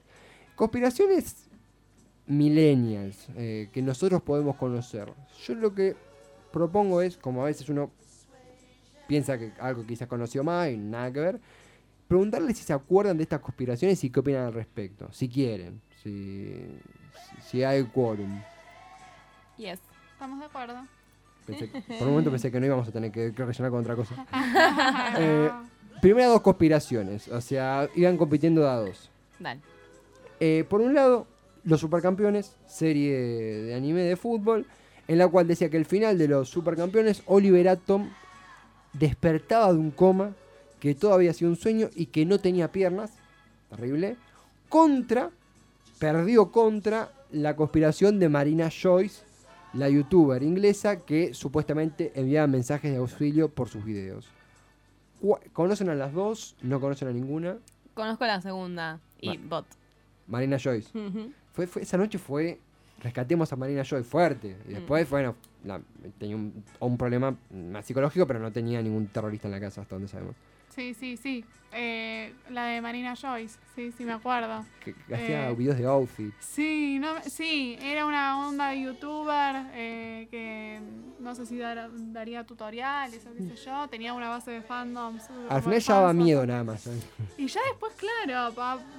Conspiraciones 0.55 1.42
millennials 2.27 3.27
eh, 3.35 3.69
que 3.71 3.81
nosotros 3.81 4.21
podemos 4.21 4.55
conocer. 4.55 5.11
Yo 5.45 5.55
lo 5.55 5.73
que 5.73 5.95
propongo 6.51 7.01
es, 7.01 7.17
como 7.17 7.41
a 7.41 7.45
veces 7.45 7.67
uno 7.69 7.91
piensa 9.07 9.37
que 9.37 9.51
algo 9.59 9.85
quizás 9.85 10.07
conoció 10.07 10.43
más 10.43 10.69
y 10.69 10.77
nada 10.77 11.11
que 11.11 11.19
ver, 11.19 11.39
preguntarles 12.07 12.57
si 12.57 12.63
se 12.63 12.73
acuerdan 12.73 13.17
de 13.17 13.23
estas 13.23 13.39
conspiraciones 13.39 14.03
y 14.03 14.09
qué 14.09 14.19
opinan 14.19 14.45
al 14.45 14.53
respecto, 14.53 15.11
si 15.11 15.27
quieren, 15.27 15.81
si, 16.01 16.79
si 17.41 17.63
hay 17.63 17.83
quórum. 17.83 18.41
Yes, 19.57 19.79
estamos 20.11 20.39
de 20.39 20.45
acuerdo. 20.45 20.87
por 21.45 22.07
un 22.07 22.09
momento 22.09 22.31
pensé 22.31 22.51
que 22.51 22.59
no 22.59 22.65
íbamos 22.65 22.87
a 22.87 22.91
tener 22.91 23.11
que, 23.11 23.31
rellenar 23.31 23.71
con 23.71 23.81
otra 23.81 23.95
cosa. 23.95 24.25
eh, 25.17 25.51
primera 26.01 26.27
dos 26.27 26.41
conspiraciones, 26.41 27.27
o 27.27 27.41
sea, 27.41 27.89
iban 27.95 28.17
compitiendo 28.17 28.69
a 28.69 28.75
dos. 28.77 29.09
Eh, 30.39 30.65
por 30.69 30.81
un 30.81 30.93
lado, 30.93 31.27
los 31.63 31.79
Supercampeones, 31.79 32.55
serie 32.67 33.17
de 33.17 33.75
anime 33.75 34.01
de 34.01 34.15
fútbol, 34.15 34.65
en 35.07 35.17
la 35.17 35.27
cual 35.27 35.47
decía 35.47 35.69
que 35.69 35.77
el 35.77 35.85
final 35.85 36.17
de 36.17 36.27
los 36.27 36.49
Supercampeones, 36.49 37.23
Oliver 37.25 37.69
Atom 37.69 38.09
despertaba 38.93 39.71
de 39.73 39.79
un 39.79 39.91
coma, 39.91 40.33
que 40.79 40.95
todo 40.95 41.13
había 41.13 41.33
sido 41.33 41.51
un 41.51 41.57
sueño 41.57 41.89
y 41.95 42.07
que 42.07 42.25
no 42.25 42.39
tenía 42.39 42.71
piernas, 42.71 43.11
terrible, 43.69 44.17
contra, 44.69 45.29
perdió 45.99 46.51
contra 46.51 47.11
la 47.31 47.55
conspiración 47.55 48.19
de 48.19 48.29
Marina 48.29 48.69
Joyce, 48.69 49.23
la 49.73 49.89
youtuber 49.89 50.43
inglesa 50.43 51.01
que 51.01 51.33
supuestamente 51.33 52.11
enviaba 52.15 52.47
mensajes 52.47 52.91
de 52.91 52.97
auxilio 52.97 53.49
por 53.49 53.69
sus 53.69 53.83
videos. 53.83 54.27
¿Conocen 55.53 55.89
a 55.89 55.95
las 55.95 56.13
dos? 56.13 56.55
¿No 56.61 56.79
conocen 56.79 57.07
a 57.07 57.11
ninguna? 57.11 57.57
Conozco 57.93 58.25
la 58.25 58.41
segunda 58.41 58.99
y 59.19 59.37
Bot. 59.37 59.65
Marina 60.27 60.57
Joyce. 60.59 60.89
Fue, 61.53 61.67
esa 61.81 61.97
noche 61.97 62.17
fue 62.17 62.59
rescatemos 63.01 63.51
a 63.51 63.55
Marina 63.55 63.83
Joy 63.83 64.03
fuerte. 64.03 64.55
Y 64.67 64.73
después, 64.73 65.07
mm. 65.07 65.11
bueno, 65.11 65.35
tenía 66.17 66.35
un, 66.35 66.63
un, 66.79 66.97
problema 66.97 67.35
más 67.51 67.85
psicológico, 67.85 68.25
pero 68.25 68.39
no 68.39 68.51
tenía 68.51 68.81
ningún 68.81 69.07
terrorista 69.07 69.47
en 69.47 69.51
la 69.51 69.59
casa, 69.59 69.81
hasta 69.81 69.95
donde 69.95 70.07
sabemos. 70.07 70.35
Sí, 70.73 70.93
sí, 70.93 71.17
sí. 71.17 71.45
Eh, 71.75 72.33
la 72.49 72.65
de 72.65 72.81
Marina 72.81 73.15
Joyce, 73.15 73.57
sí, 73.75 73.91
sí, 73.91 74.05
me 74.05 74.13
acuerdo. 74.13 74.63
Que, 74.83 74.95
hacía 75.13 75.49
eh, 75.49 75.55
videos 75.55 75.77
de 75.77 75.85
outfit. 75.85 76.33
Sí, 76.39 76.99
no, 76.99 77.19
sí, 77.23 77.77
era 77.81 78.05
una 78.05 78.47
onda 78.47 78.75
youtuber 78.75 79.67
eh, 79.73 80.27
que 80.29 80.79
no 81.19 81.33
sé 81.33 81.47
si 81.47 81.57
daría 81.57 82.43
tutoriales 82.43 83.25
o 83.25 83.33
qué 83.33 83.55
sé 83.55 83.65
yo. 83.65 83.87
Tenía 83.87 84.13
una 84.13 84.29
base 84.29 84.51
de 84.51 84.61
fandom. 84.61 85.17
Al 85.49 85.61
final 85.63 85.79
ya 85.79 85.93
daba 85.95 86.13
miedo 86.13 86.45
nada 86.45 86.63
más. 86.63 86.87
Y 87.37 87.47
ya 87.47 87.61
después, 87.69 87.93
claro, 87.95 88.53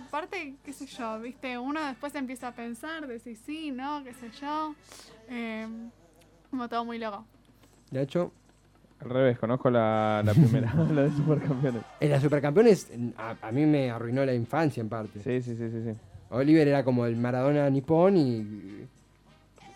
aparte, 0.06 0.56
qué 0.64 0.72
sé 0.72 0.86
yo, 0.86 1.20
viste, 1.20 1.56
uno 1.56 1.84
después 1.84 2.14
empieza 2.16 2.48
a 2.48 2.52
pensar, 2.52 3.06
decir 3.06 3.36
sí, 3.36 3.70
no, 3.70 4.02
qué 4.02 4.14
sé 4.14 4.30
yo. 4.40 4.74
como 6.50 6.68
todo 6.68 6.84
muy 6.84 6.98
loco. 6.98 7.24
De 7.92 8.02
hecho, 8.02 8.32
al 9.00 9.10
revés, 9.10 9.38
conozco 9.38 9.70
la, 9.70 10.22
primera, 10.34 10.72
la 10.92 11.02
de 11.02 11.10
Supercampeones. 11.10 11.82
En 12.00 12.10
la 12.10 12.20
Supercampeones 12.20 12.90
a, 13.16 13.52
mí 13.52 13.66
me 13.66 13.90
arruinó 13.90 14.24
la 14.24 14.34
infancia 14.34 14.80
en 14.80 14.88
parte. 14.88 15.20
Sí, 15.20 15.42
sí, 15.42 15.56
sí, 15.56 15.70
sí. 15.70 15.94
Oliver 16.30 16.66
era 16.66 16.82
como 16.84 17.04
el 17.06 17.16
Maradona 17.16 17.68
nipón 17.70 18.16
y. 18.16 18.86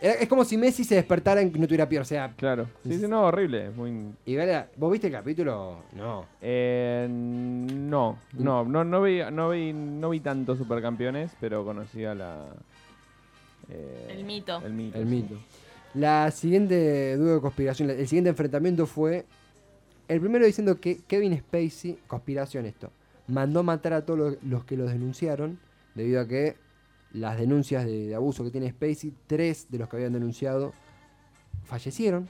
era- 0.00 0.14
es 0.14 0.28
como 0.28 0.44
si 0.44 0.56
Messi 0.56 0.82
se 0.82 0.94
despertara 0.94 1.42
y 1.42 1.50
no 1.50 1.66
tuviera 1.66 1.88
pierna. 1.88 2.02
O 2.02 2.06
sea, 2.06 2.32
Claro. 2.36 2.68
Sí, 2.84 2.98
sí, 2.98 3.06
no, 3.06 3.22
horrible. 3.24 3.70
Muy... 3.70 4.12
y 4.24 4.36
¿vos 4.76 4.90
viste 4.90 5.08
el 5.08 5.12
capítulo? 5.12 5.82
No. 5.94 6.24
Eh, 6.40 7.06
no, 7.10 8.18
no, 8.32 8.64
no, 8.64 8.84
no 8.84 9.02
vi, 9.02 9.20
no 9.30 9.50
vi, 9.50 9.72
no 9.72 10.10
vi 10.10 10.20
tanto 10.20 10.56
Supercampeones, 10.56 11.32
pero 11.38 11.64
conocía 11.64 12.14
la. 12.14 12.46
eh, 13.68 14.14
El 14.16 14.24
mito. 14.24 14.60
El 14.64 14.72
mito. 14.72 14.98
El 14.98 15.04
sí. 15.08 15.14
mito. 15.14 15.34
La 15.94 16.30
siguiente 16.30 17.16
duda 17.16 17.34
de 17.34 17.40
conspiración, 17.40 17.90
el 17.90 18.06
siguiente 18.06 18.30
enfrentamiento 18.30 18.86
fue 18.86 19.24
el 20.06 20.20
primero 20.20 20.44
diciendo 20.46 20.80
que 20.80 20.98
Kevin 21.06 21.36
Spacey, 21.38 21.98
conspiración 22.06 22.66
esto, 22.66 22.90
mandó 23.26 23.62
matar 23.62 23.92
a 23.94 24.04
todos 24.04 24.18
los, 24.18 24.42
los 24.44 24.64
que 24.64 24.76
los 24.76 24.90
denunciaron 24.90 25.58
debido 25.94 26.20
a 26.20 26.26
que 26.28 26.56
las 27.12 27.38
denuncias 27.38 27.84
de, 27.86 28.06
de 28.08 28.14
abuso 28.14 28.44
que 28.44 28.50
tiene 28.50 28.70
Spacey, 28.70 29.12
tres 29.26 29.66
de 29.70 29.78
los 29.78 29.88
que 29.88 29.96
habían 29.96 30.12
denunciado 30.12 30.72
fallecieron, 31.64 32.28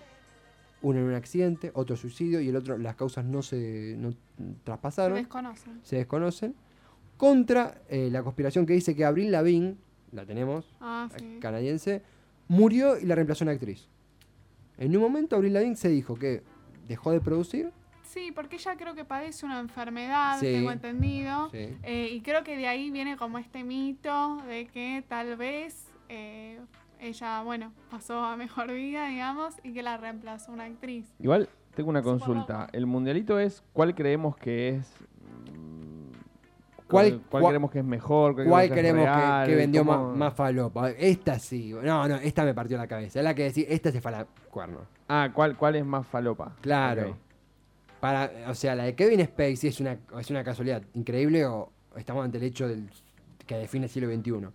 uno 0.82 1.00
en 1.00 1.06
un 1.06 1.14
accidente, 1.14 1.70
otro 1.74 1.96
suicidio 1.96 2.40
y 2.40 2.48
el 2.48 2.56
otro 2.56 2.78
las 2.78 2.94
causas 2.96 3.24
no 3.24 3.42
se 3.42 3.96
no 3.98 4.12
Se 4.12 4.16
traspasaron, 4.64 5.16
desconocen. 5.18 5.80
se 5.82 5.96
desconocen, 5.96 6.54
contra 7.16 7.82
eh, 7.88 8.08
la 8.12 8.22
conspiración 8.22 8.64
que 8.66 8.72
dice 8.74 8.94
que 8.94 9.04
Avril 9.04 9.32
Lavigne, 9.32 9.74
la 10.12 10.24
tenemos, 10.24 10.64
Ah, 10.80 11.08
sí. 11.18 11.38
canadiense, 11.40 12.02
murió 12.48 12.98
y 12.98 13.04
la 13.06 13.14
reemplazó 13.14 13.44
una 13.44 13.52
actriz. 13.52 13.88
En 14.78 14.94
un 14.96 15.02
momento 15.02 15.36
Avril 15.36 15.52
Lavigne 15.54 15.76
se 15.76 15.88
dijo 15.88 16.14
que 16.16 16.42
dejó 16.86 17.10
de 17.12 17.20
producir. 17.20 17.70
Sí, 18.02 18.32
porque 18.34 18.56
ella 18.56 18.76
creo 18.76 18.94
que 18.94 19.04
padece 19.04 19.44
una 19.44 19.60
enfermedad, 19.60 20.38
Sí. 20.40 20.46
tengo 20.46 20.72
entendido. 20.72 21.50
Sí. 21.50 21.76
Eh, 21.82 22.08
y 22.12 22.20
creo 22.22 22.42
que 22.42 22.56
de 22.56 22.66
ahí 22.66 22.90
viene 22.90 23.16
como 23.16 23.38
este 23.38 23.64
mito 23.64 24.38
de 24.46 24.66
que 24.66 25.04
tal 25.06 25.36
vez 25.36 25.86
eh, 26.08 26.58
ella, 27.00 27.42
bueno, 27.42 27.72
pasó 27.90 28.24
a 28.24 28.36
mejor 28.36 28.72
vida, 28.72 29.08
digamos, 29.08 29.54
y 29.62 29.72
que 29.74 29.82
la 29.82 29.98
reemplazó 29.98 30.52
una 30.52 30.64
actriz. 30.64 31.06
Igual 31.18 31.48
tengo 31.74 31.90
una 31.90 32.00
Supongo. 32.02 32.18
consulta. 32.24 32.68
El 32.72 32.86
mundialito 32.86 33.38
es 33.38 33.62
cuál 33.74 33.94
creemos 33.94 34.36
que 34.36 34.70
es. 34.76 34.90
¿Cuál- 36.88 37.20
¿Cuál, 37.28 37.42
cuál- 37.42 37.52
creemos 37.52 37.70
que 37.70 37.78
es 37.80 37.84
mejor? 37.84 38.34
¿Cuál 38.44 38.64
es 38.66 38.72
queremos 38.72 39.04
que- 39.04 39.10
real? 39.14 39.46
que, 39.48 39.54
vendió 39.54 39.84
¿Cómo- 39.84 40.08
más, 40.08 40.16
más 40.16 40.34
falopa? 40.34 40.90
Esta 40.90 41.38
sí. 41.38 41.72
No, 41.82 42.08
no, 42.08 42.16
esta 42.16 42.44
me 42.44 42.54
partió 42.54 42.76
la 42.78 42.86
cabeza. 42.86 43.18
Es 43.20 43.24
la 43.24 43.34
que 43.34 43.44
decir, 43.44 43.66
esta 43.68 43.92
se 43.92 44.00
fue 44.00 44.12
a 44.14 44.18
la 44.20 44.26
cuerno. 44.50 44.80
Ah, 45.08 45.30
¿cuál, 45.34 45.56
¿cuál 45.56 45.76
es 45.76 45.84
más 45.84 46.06
falopa? 46.06 46.54
Claro. 46.60 47.16
Para, 48.00 48.30
o 48.48 48.54
sea, 48.54 48.74
la 48.74 48.84
de 48.84 48.94
Kevin 48.94 49.24
Spacey 49.24 49.68
es 49.70 49.80
una, 49.80 49.98
es 50.18 50.30
una 50.30 50.44
casualidad 50.44 50.82
increíble 50.94 51.44
o 51.46 51.70
estamos 51.96 52.24
ante 52.24 52.38
el 52.38 52.44
hecho 52.44 52.68
del, 52.68 52.88
que 53.46 53.56
define 53.56 53.86
el 53.86 53.90
siglo 53.90 54.08
XXI. 54.14 54.48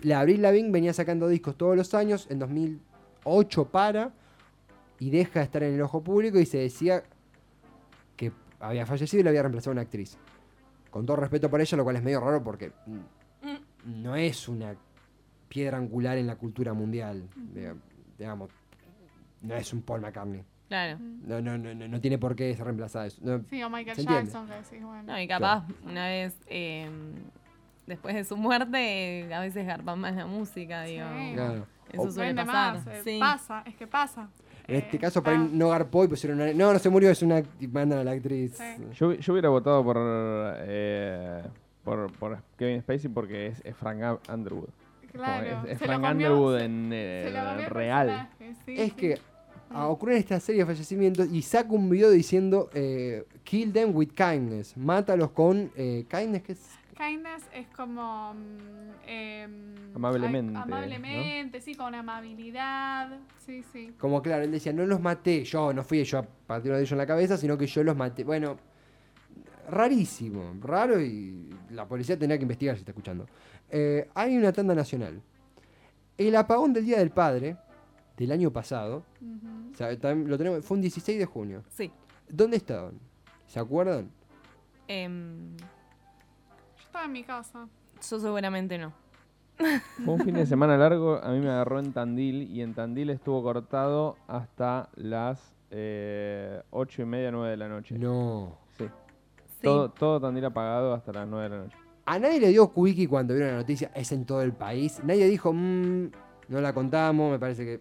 La 0.00 0.20
Avril 0.20 0.42
Lavigne 0.42 0.70
venía 0.72 0.92
sacando 0.92 1.28
discos 1.28 1.56
todos 1.56 1.76
los 1.76 1.94
años, 1.94 2.26
en 2.30 2.40
2008 2.40 3.66
para 3.66 4.12
y 4.98 5.10
deja 5.10 5.38
de 5.40 5.44
estar 5.44 5.62
en 5.62 5.74
el 5.74 5.82
ojo 5.82 6.02
público 6.02 6.38
y 6.38 6.46
se 6.46 6.58
decía 6.58 7.04
que 8.16 8.32
había 8.60 8.86
fallecido 8.86 9.20
y 9.20 9.24
la 9.24 9.30
había 9.30 9.42
reemplazado 9.42 9.72
una 9.72 9.82
actriz. 9.82 10.18
Con 10.94 11.04
todo 11.04 11.16
respeto 11.16 11.50
por 11.50 11.60
ella, 11.60 11.76
lo 11.76 11.82
cual 11.82 11.96
es 11.96 12.04
medio 12.04 12.20
raro 12.20 12.40
porque 12.44 12.70
no 13.84 14.14
es 14.14 14.48
una 14.48 14.76
piedra 15.48 15.76
angular 15.76 16.16
en 16.18 16.28
la 16.28 16.36
cultura 16.36 16.72
mundial. 16.72 17.28
diga- 17.52 17.74
Digamos, 18.16 18.48
no 19.42 19.56
es 19.56 19.72
un 19.72 19.82
Paul 19.82 20.02
McCartney. 20.02 20.44
Claro. 20.68 21.00
No, 21.00 21.40
no, 21.40 21.58
no, 21.58 21.74
no, 21.74 21.88
no 21.88 22.00
tiene 22.00 22.16
por 22.16 22.36
qué 22.36 22.54
ser 22.54 22.66
reemplazada. 22.66 23.06
eso. 23.06 23.20
No, 23.24 23.42
Sí, 23.50 23.60
o 23.64 23.68
Michael. 23.68 24.06
Jackson, 24.06 24.46
que 24.46 24.54
decís, 24.54 24.84
bueno. 24.84 25.02
No, 25.02 25.20
y 25.20 25.26
capaz, 25.26 25.64
una 25.84 26.06
vez, 26.06 26.38
eh, 26.46 26.88
después 27.88 28.14
de 28.14 28.22
su 28.22 28.36
muerte, 28.36 29.34
a 29.34 29.40
veces 29.40 29.66
garpan 29.66 29.98
más 29.98 30.14
la 30.14 30.26
música, 30.26 30.84
digo. 30.84 31.06
Sí. 31.18 31.32
claro. 31.34 31.66
Eso 31.90 32.02
O- 32.02 32.10
suele 32.12 32.34
pasar. 32.36 32.74
más, 32.76 32.86
eh, 32.86 33.00
sí. 33.02 33.18
Pasa, 33.18 33.64
es 33.66 33.74
que 33.74 33.88
pasa. 33.88 34.28
En 34.66 34.76
este 34.76 34.98
caso, 34.98 35.22
para 35.22 35.36
está- 35.42 35.48
no 35.56 35.68
garpó 35.68 36.04
y 36.04 36.08
pusieron 36.08 36.40
una. 36.40 36.52
No, 36.52 36.72
no 36.72 36.78
se 36.78 36.88
murió, 36.88 37.10
es 37.10 37.22
una. 37.22 37.42
mandan 37.70 37.98
a 37.98 38.04
la 38.04 38.12
actriz. 38.12 38.56
Sí. 38.56 38.64
Yo, 38.94 39.12
yo 39.12 39.32
hubiera 39.32 39.48
votado 39.50 39.84
por, 39.84 39.96
eh, 39.98 41.42
por, 41.82 42.10
por 42.12 42.38
Kevin 42.56 42.80
Spacey 42.80 43.10
porque 43.10 43.48
es, 43.48 43.60
es 43.64 43.76
Frank 43.76 44.20
Underwood. 44.32 44.68
Claro. 45.12 45.66
es, 45.68 45.78
Frank 45.78 46.02
comió- 46.02 46.10
Underwood 46.10 46.58
se- 46.58 46.64
en 46.64 46.90
eh, 46.92 47.32
se 47.62 47.68
real. 47.68 48.28
sí, 48.64 48.74
Es 48.76 48.84
sí. 48.86 48.90
que 48.92 49.18
ah, 49.70 49.86
ocurren 49.88 50.16
esta 50.16 50.40
serie 50.40 50.62
de 50.62 50.66
fallecimientos 50.66 51.28
y 51.30 51.42
saca 51.42 51.70
un 51.72 51.88
video 51.90 52.10
diciendo: 52.10 52.70
eh, 52.74 53.24
Kill 53.44 53.72
them 53.72 53.94
with 53.94 54.08
kindness. 54.14 54.76
Mátalos 54.76 55.30
con 55.30 55.70
eh, 55.76 56.04
kindness, 56.08 56.42
que 56.42 56.52
es. 56.52 56.60
Kindness 56.94 57.48
es 57.52 57.66
como. 57.68 58.34
mm, 58.34 58.90
em, 59.06 59.74
Amablemente, 59.94 60.56
ay, 60.56 60.62
amablemente, 60.62 61.60
sí, 61.60 61.74
con 61.74 61.94
amabilidad. 61.94 63.18
Sí, 63.44 63.62
sí. 63.72 63.92
Como 63.98 64.22
claro, 64.22 64.44
él 64.44 64.50
decía: 64.50 64.72
No 64.72 64.86
los 64.86 65.00
maté 65.00 65.44
yo, 65.44 65.72
no 65.72 65.82
fui 65.84 66.02
yo 66.04 66.18
a 66.18 66.22
partir 66.22 66.72
de 66.72 66.78
ellos 66.78 66.92
en 66.92 66.98
la 66.98 67.06
cabeza, 67.06 67.36
sino 67.36 67.58
que 67.58 67.66
yo 67.66 67.82
los 67.84 67.96
maté. 67.96 68.24
Bueno, 68.24 68.56
rarísimo, 69.68 70.54
raro 70.60 71.00
y 71.00 71.50
la 71.70 71.86
policía 71.86 72.18
tendría 72.18 72.38
que 72.38 72.42
investigar 72.42 72.76
si 72.76 72.80
está 72.80 72.92
escuchando. 72.92 73.26
Eh, 73.70 74.08
hay 74.14 74.36
una 74.36 74.52
tanda 74.52 74.74
nacional. 74.74 75.20
El 76.16 76.36
apagón 76.36 76.72
del 76.72 76.84
Día 76.84 76.98
del 76.98 77.10
Padre 77.10 77.56
del 78.16 78.30
año 78.30 78.52
pasado, 78.52 79.04
o 79.72 79.76
sea, 79.76 79.90
lo 79.92 80.38
tenemos, 80.38 80.64
fue 80.64 80.76
un 80.76 80.82
16 80.82 81.18
de 81.18 81.26
junio. 81.26 81.64
Sí. 81.70 81.90
¿Dónde 82.28 82.56
estaban? 82.56 82.98
¿Se 83.46 83.58
acuerdan? 83.58 84.10
Yo 84.88 85.73
estaba 86.94 87.06
en 87.06 87.12
mi 87.12 87.24
casa. 87.24 87.66
yo 88.08 88.20
seguramente 88.20 88.78
no. 88.78 88.92
Fue 90.04 90.14
un 90.14 90.20
fin 90.20 90.34
de 90.34 90.46
semana 90.46 90.76
largo, 90.76 91.20
a 91.20 91.30
mí 91.30 91.40
me 91.40 91.48
agarró 91.50 91.80
en 91.80 91.92
Tandil 91.92 92.42
y 92.52 92.60
en 92.62 92.72
Tandil 92.72 93.10
estuvo 93.10 93.42
cortado 93.42 94.16
hasta 94.28 94.90
las 94.94 95.52
eh, 95.72 96.62
ocho 96.70 97.02
y 97.02 97.04
media, 97.04 97.32
9 97.32 97.50
de 97.50 97.56
la 97.56 97.68
noche. 97.68 97.98
No. 97.98 98.56
Sí. 98.78 98.84
Sí. 98.84 99.62
Todo, 99.62 99.90
todo 99.90 100.20
Tandil 100.20 100.44
apagado 100.44 100.94
hasta 100.94 101.12
las 101.12 101.26
9 101.26 101.42
de 101.42 101.56
la 101.56 101.62
noche. 101.64 101.76
A 102.06 102.18
nadie 102.20 102.38
le 102.38 102.48
dio 102.50 102.72
quickie 102.72 103.08
cuando 103.08 103.34
vieron 103.34 103.52
la 103.54 103.58
noticia, 103.58 103.90
es 103.92 104.12
en 104.12 104.24
todo 104.24 104.42
el 104.42 104.52
país. 104.52 105.00
Nadie 105.02 105.26
dijo, 105.26 105.52
"Mm, 105.52 106.10
no 106.48 106.60
la 106.60 106.72
contamos, 106.72 107.32
me 107.32 107.40
parece 107.40 107.64
que... 107.64 107.80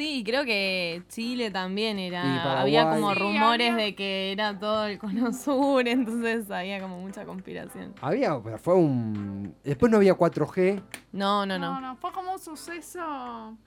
Sí, 0.00 0.22
creo 0.24 0.46
que 0.46 1.02
Chile 1.08 1.50
también 1.50 1.98
era. 1.98 2.58
Había 2.62 2.88
como 2.88 3.12
Sí, 3.12 3.18
rumores 3.20 3.70
había- 3.72 3.84
de 3.84 3.94
que 3.94 4.32
era 4.32 4.58
todo 4.58 4.86
el 4.86 4.98
cono 4.98 5.30
sur, 5.34 5.86
entonces 5.86 6.50
había 6.50 6.80
como 6.80 6.98
mucha 7.00 7.26
conspiración. 7.26 7.92
Había, 8.00 8.40
pero 8.42 8.56
fue 8.58 8.74
un... 8.76 9.54
Después 9.62 9.92
no 9.92 9.98
había 9.98 10.14
4G. 10.16 10.80
No, 11.12 11.44
no, 11.44 11.58
No, 11.58 11.74
no. 11.74 11.80
no, 11.82 11.96
fue 11.96 12.12
como 12.12 12.32
un 12.32 12.38
suceso. 12.38 13.58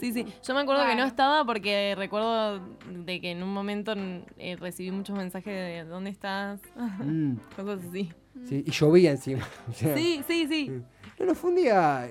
Sí, 0.00 0.14
sí. 0.14 0.24
Yo 0.42 0.54
me 0.54 0.60
acuerdo 0.60 0.86
que 0.86 0.94
no 0.96 1.04
estaba 1.04 1.44
porque 1.44 1.94
recuerdo 1.94 2.58
de 2.88 3.20
que 3.20 3.32
en 3.32 3.42
un 3.42 3.52
momento 3.52 3.92
eh, 4.38 4.56
recibí 4.58 4.90
muchos 4.90 5.14
mensajes 5.14 5.52
de 5.54 5.84
¿dónde 5.84 6.08
estás? 6.08 6.58
Mm, 7.00 7.34
Cosas 7.56 7.80
así. 7.86 8.10
sí, 8.48 8.64
y 8.66 8.70
llovía 8.70 9.10
encima. 9.10 9.46
O 9.68 9.72
sea, 9.74 9.94
Sí, 9.94 10.22
sí, 10.26 10.46
sí. 10.48 10.70
No, 11.20 11.26
no, 11.26 11.34
fue 11.34 11.50
un 11.50 11.56
día... 11.56 12.08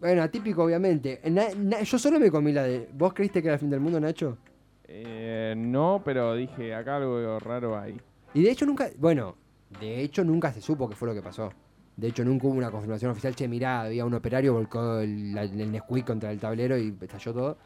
Bueno, 0.00 0.22
atípico 0.22 0.64
obviamente. 0.64 1.20
Na- 1.30 1.54
na- 1.56 1.82
yo 1.82 1.98
solo 1.98 2.18
me 2.18 2.30
comí 2.30 2.52
la 2.52 2.62
de... 2.62 2.88
¿Vos 2.94 3.12
creíste 3.12 3.42
que 3.42 3.48
era 3.48 3.54
el 3.54 3.60
fin 3.60 3.70
del 3.70 3.80
mundo, 3.80 4.00
Nacho? 4.00 4.38
Eh, 4.84 5.54
no, 5.56 6.00
pero 6.04 6.34
dije, 6.34 6.74
acá 6.74 6.96
algo 6.96 7.38
raro 7.38 7.78
hay. 7.78 8.00
Y 8.34 8.42
de 8.42 8.50
hecho 8.50 8.64
nunca... 8.66 8.88
Bueno, 8.98 9.36
de 9.78 10.00
hecho 10.00 10.24
nunca 10.24 10.52
se 10.52 10.60
supo 10.60 10.88
qué 10.88 10.96
fue 10.96 11.08
lo 11.08 11.14
que 11.14 11.22
pasó. 11.22 11.52
De 11.96 12.08
hecho 12.08 12.24
nunca 12.24 12.46
hubo 12.46 12.54
una 12.56 12.70
confirmación 12.70 13.10
oficial. 13.10 13.34
Che, 13.34 13.46
mirá, 13.46 13.82
había 13.82 14.06
un 14.06 14.14
operario, 14.14 14.54
volcó 14.54 15.00
el, 15.00 15.36
el 15.36 15.70
Nesquik 15.70 16.06
contra 16.06 16.32
el 16.32 16.40
tablero 16.40 16.78
y 16.78 16.96
estalló 17.00 17.34
todo. 17.34 17.58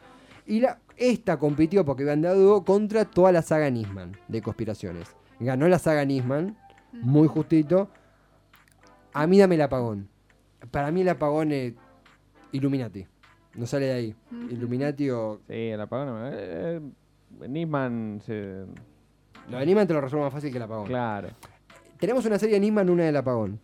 Y 0.46 0.60
la, 0.60 0.80
esta 0.96 1.38
compitió 1.38 1.84
porque 1.84 2.02
iban 2.02 2.20
dúo 2.20 2.64
contra 2.64 3.04
toda 3.04 3.30
la 3.30 3.42
saga 3.42 3.70
Nisman 3.70 4.16
de 4.28 4.42
conspiraciones. 4.42 5.14
Ganó 5.38 5.68
la 5.68 5.78
saga 5.78 6.04
Nisman, 6.04 6.58
muy 6.92 7.28
justito. 7.28 7.88
A 9.12 9.26
mí 9.28 9.38
dame 9.38 9.54
el 9.54 9.62
apagón. 9.62 10.08
Para 10.70 10.90
mí 10.90 11.02
el 11.02 11.08
apagón 11.08 11.52
es 11.52 11.74
Illuminati. 12.54 13.06
No 13.54 13.66
sale 13.66 13.86
de 13.86 13.92
ahí. 13.92 14.14
Illuminati 14.50 15.10
o... 15.10 15.40
Sí, 15.46 15.52
el 15.54 15.80
apagón. 15.80 16.30
Eh, 16.32 16.80
eh, 17.42 17.48
Nisman 17.48 18.20
se. 18.24 18.64
Lo 19.48 19.58
de 19.58 19.66
Nisman 19.66 19.86
te 19.86 19.94
lo 19.94 20.00
resuelvo 20.00 20.24
más 20.24 20.32
fácil 20.32 20.50
que 20.50 20.56
el 20.56 20.62
apagón. 20.62 20.86
Claro. 20.86 21.28
Tenemos 21.98 22.24
una 22.26 22.38
serie 22.38 22.54
de 22.54 22.60
Nisman, 22.60 22.88
una 22.90 23.04
del 23.04 23.16
apagón. 23.16 23.60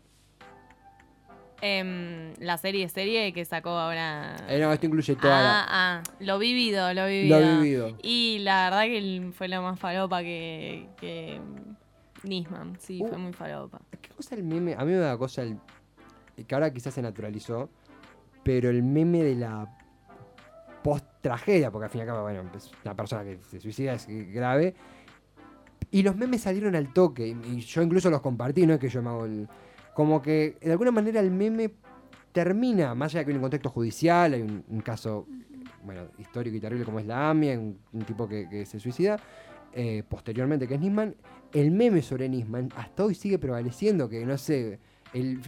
Em, 1.62 2.32
la 2.38 2.56
serie 2.56 2.88
serie 2.88 3.32
que 3.34 3.44
sacó 3.44 3.70
ahora. 3.70 4.34
Eh, 4.48 4.58
no, 4.60 4.72
esto 4.72 4.86
incluye 4.86 5.14
toda 5.16 5.42
la... 5.42 5.60
ah, 5.60 5.66
ah, 5.68 6.02
lo 6.20 6.38
vivido, 6.38 6.94
lo 6.94 7.06
vivido. 7.06 7.38
Lo 7.38 7.60
vivido. 7.60 7.98
Y 8.02 8.38
la 8.40 8.64
verdad 8.70 8.82
que 8.84 8.96
el- 8.98 9.32
fue 9.34 9.46
la 9.48 9.60
más 9.60 9.78
falopa 9.78 10.22
que, 10.22 10.88
que 10.98 11.38
Nisman. 12.22 12.78
Sí, 12.80 13.00
Uh. 13.02 13.08
fue 13.08 13.18
muy 13.18 13.32
falopa. 13.34 13.78
¿Qué 14.00 14.08
cosa 14.08 14.36
el 14.36 14.42
meme? 14.44 14.74
A 14.74 14.84
mí 14.86 14.92
me 14.92 14.98
da 14.98 15.18
cosa 15.18 15.42
el. 15.42 15.58
que 16.46 16.54
ahora 16.54 16.72
quizás 16.72 16.94
se 16.94 17.02
naturalizó. 17.02 17.68
Pero 18.42 18.70
el 18.70 18.82
meme 18.82 19.22
de 19.22 19.34
la 19.36 19.76
post 20.82 21.04
tragedia, 21.20 21.70
porque 21.70 21.84
al 21.84 21.90
fin 21.90 21.98
y 21.98 22.02
al 22.02 22.08
cabo, 22.08 22.22
bueno, 22.22 22.42
es 22.56 22.70
una 22.84 22.96
persona 22.96 23.24
que 23.24 23.38
se 23.42 23.60
suicida 23.60 23.94
es 23.94 24.06
grave. 24.32 24.74
Y 25.90 26.02
los 26.02 26.16
memes 26.16 26.42
salieron 26.42 26.74
al 26.74 26.92
toque. 26.92 27.26
Y 27.28 27.36
y 27.56 27.60
yo 27.60 27.82
incluso 27.82 28.10
los 28.10 28.20
compartí, 28.20 28.66
no 28.66 28.74
es 28.74 28.80
que 28.80 28.88
yo 28.88 29.02
me 29.02 29.10
hago 29.10 29.24
el. 29.24 29.48
como 29.94 30.22
que 30.22 30.56
de 30.60 30.72
alguna 30.72 30.90
manera 30.90 31.20
el 31.20 31.30
meme 31.30 31.72
termina, 32.32 32.94
más 32.94 33.12
allá 33.12 33.20
de 33.20 33.24
que 33.26 33.30
hay 33.32 33.36
un 33.36 33.42
contexto 33.42 33.70
judicial, 33.70 34.34
hay 34.34 34.42
un, 34.42 34.80
caso 34.82 35.26
bueno, 35.84 36.02
histórico 36.18 36.56
y 36.56 36.60
terrible 36.60 36.84
como 36.84 37.00
es 37.00 37.06
la 37.06 37.30
AMIA, 37.30 37.58
un, 37.58 38.04
tipo 38.06 38.28
que, 38.28 38.64
se 38.66 38.78
suicida, 38.78 39.18
eh, 39.72 40.02
posteriormente 40.08 40.68
que 40.68 40.74
es 40.74 40.80
Nisman, 40.80 41.16
el 41.52 41.70
meme 41.70 42.02
sobre 42.02 42.28
Nisman 42.28 42.68
hasta 42.76 43.04
hoy 43.04 43.14
sigue 43.14 43.38
prevaleciendo, 43.38 44.08
que 44.08 44.24
no 44.24 44.38
sé, 44.38 44.78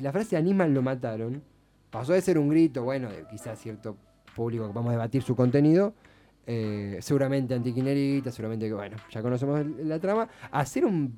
la 0.00 0.12
frase 0.12 0.36
de 0.36 0.42
Nisman 0.42 0.74
lo 0.74 0.82
mataron, 0.82 1.42
pasó 1.92 2.14
de 2.14 2.20
ser 2.20 2.38
un 2.38 2.48
grito, 2.48 2.82
bueno, 2.82 3.08
de 3.08 3.24
quizás 3.30 3.60
cierto 3.60 3.96
público 4.34 4.66
que 4.66 4.72
vamos 4.72 4.88
a 4.88 4.92
debatir 4.92 5.22
su 5.22 5.36
contenido, 5.36 5.94
eh, 6.46 6.98
seguramente 7.00 7.54
antiquinerita, 7.54 8.32
seguramente 8.32 8.66
que, 8.66 8.74
bueno, 8.74 8.96
ya 9.10 9.22
conocemos 9.22 9.64
la 9.84 10.00
trama, 10.00 10.28
a 10.50 10.66
ser 10.66 10.86
un 10.86 11.14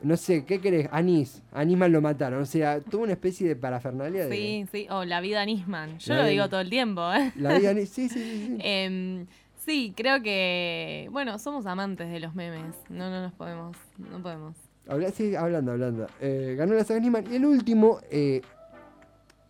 no 0.00 0.16
sé, 0.16 0.44
¿qué 0.44 0.60
querés? 0.60 0.88
Anís. 0.92 1.42
Anisman 1.52 1.90
lo 1.90 2.00
mataron. 2.00 2.42
O 2.42 2.46
sea, 2.46 2.80
tuvo 2.80 3.02
una 3.02 3.12
especie 3.12 3.48
de 3.48 3.56
parafernalia 3.56 4.26
de. 4.26 4.36
Sí, 4.36 4.66
sí. 4.70 4.86
O 4.90 5.04
la 5.04 5.20
vida 5.20 5.42
Anisman. 5.42 5.98
Yo 5.98 6.14
lo 6.14 6.24
digo 6.24 6.48
todo 6.48 6.60
el 6.60 6.70
tiempo, 6.70 7.12
¿eh? 7.12 7.32
La 7.34 7.58
vida 7.58 7.70
Anisman. 7.70 7.86
Sí, 7.92 8.08
sí, 8.08 8.20
sí. 8.20 8.46
Sí. 8.46 8.58
Em, 8.60 9.26
sí, 9.56 9.92
creo 9.96 10.22
que. 10.22 11.08
Bueno, 11.10 11.38
somos 11.40 11.66
amantes 11.66 12.10
de 12.10 12.20
los 12.20 12.34
memes. 12.36 12.76
No, 12.88 13.10
no 13.10 13.22
nos 13.22 13.32
podemos. 13.32 13.76
No 13.98 14.22
podemos. 14.22 14.56
Habla, 14.86 15.10
sí, 15.10 15.34
hablando, 15.34 15.72
hablando. 15.72 16.06
Eh, 16.20 16.54
ganó 16.56 16.74
la 16.74 16.84
saga 16.84 16.98
Anisman. 16.98 17.24
Y 17.32 17.36
el 17.36 17.44
último. 17.44 17.98
Eh, 18.10 18.42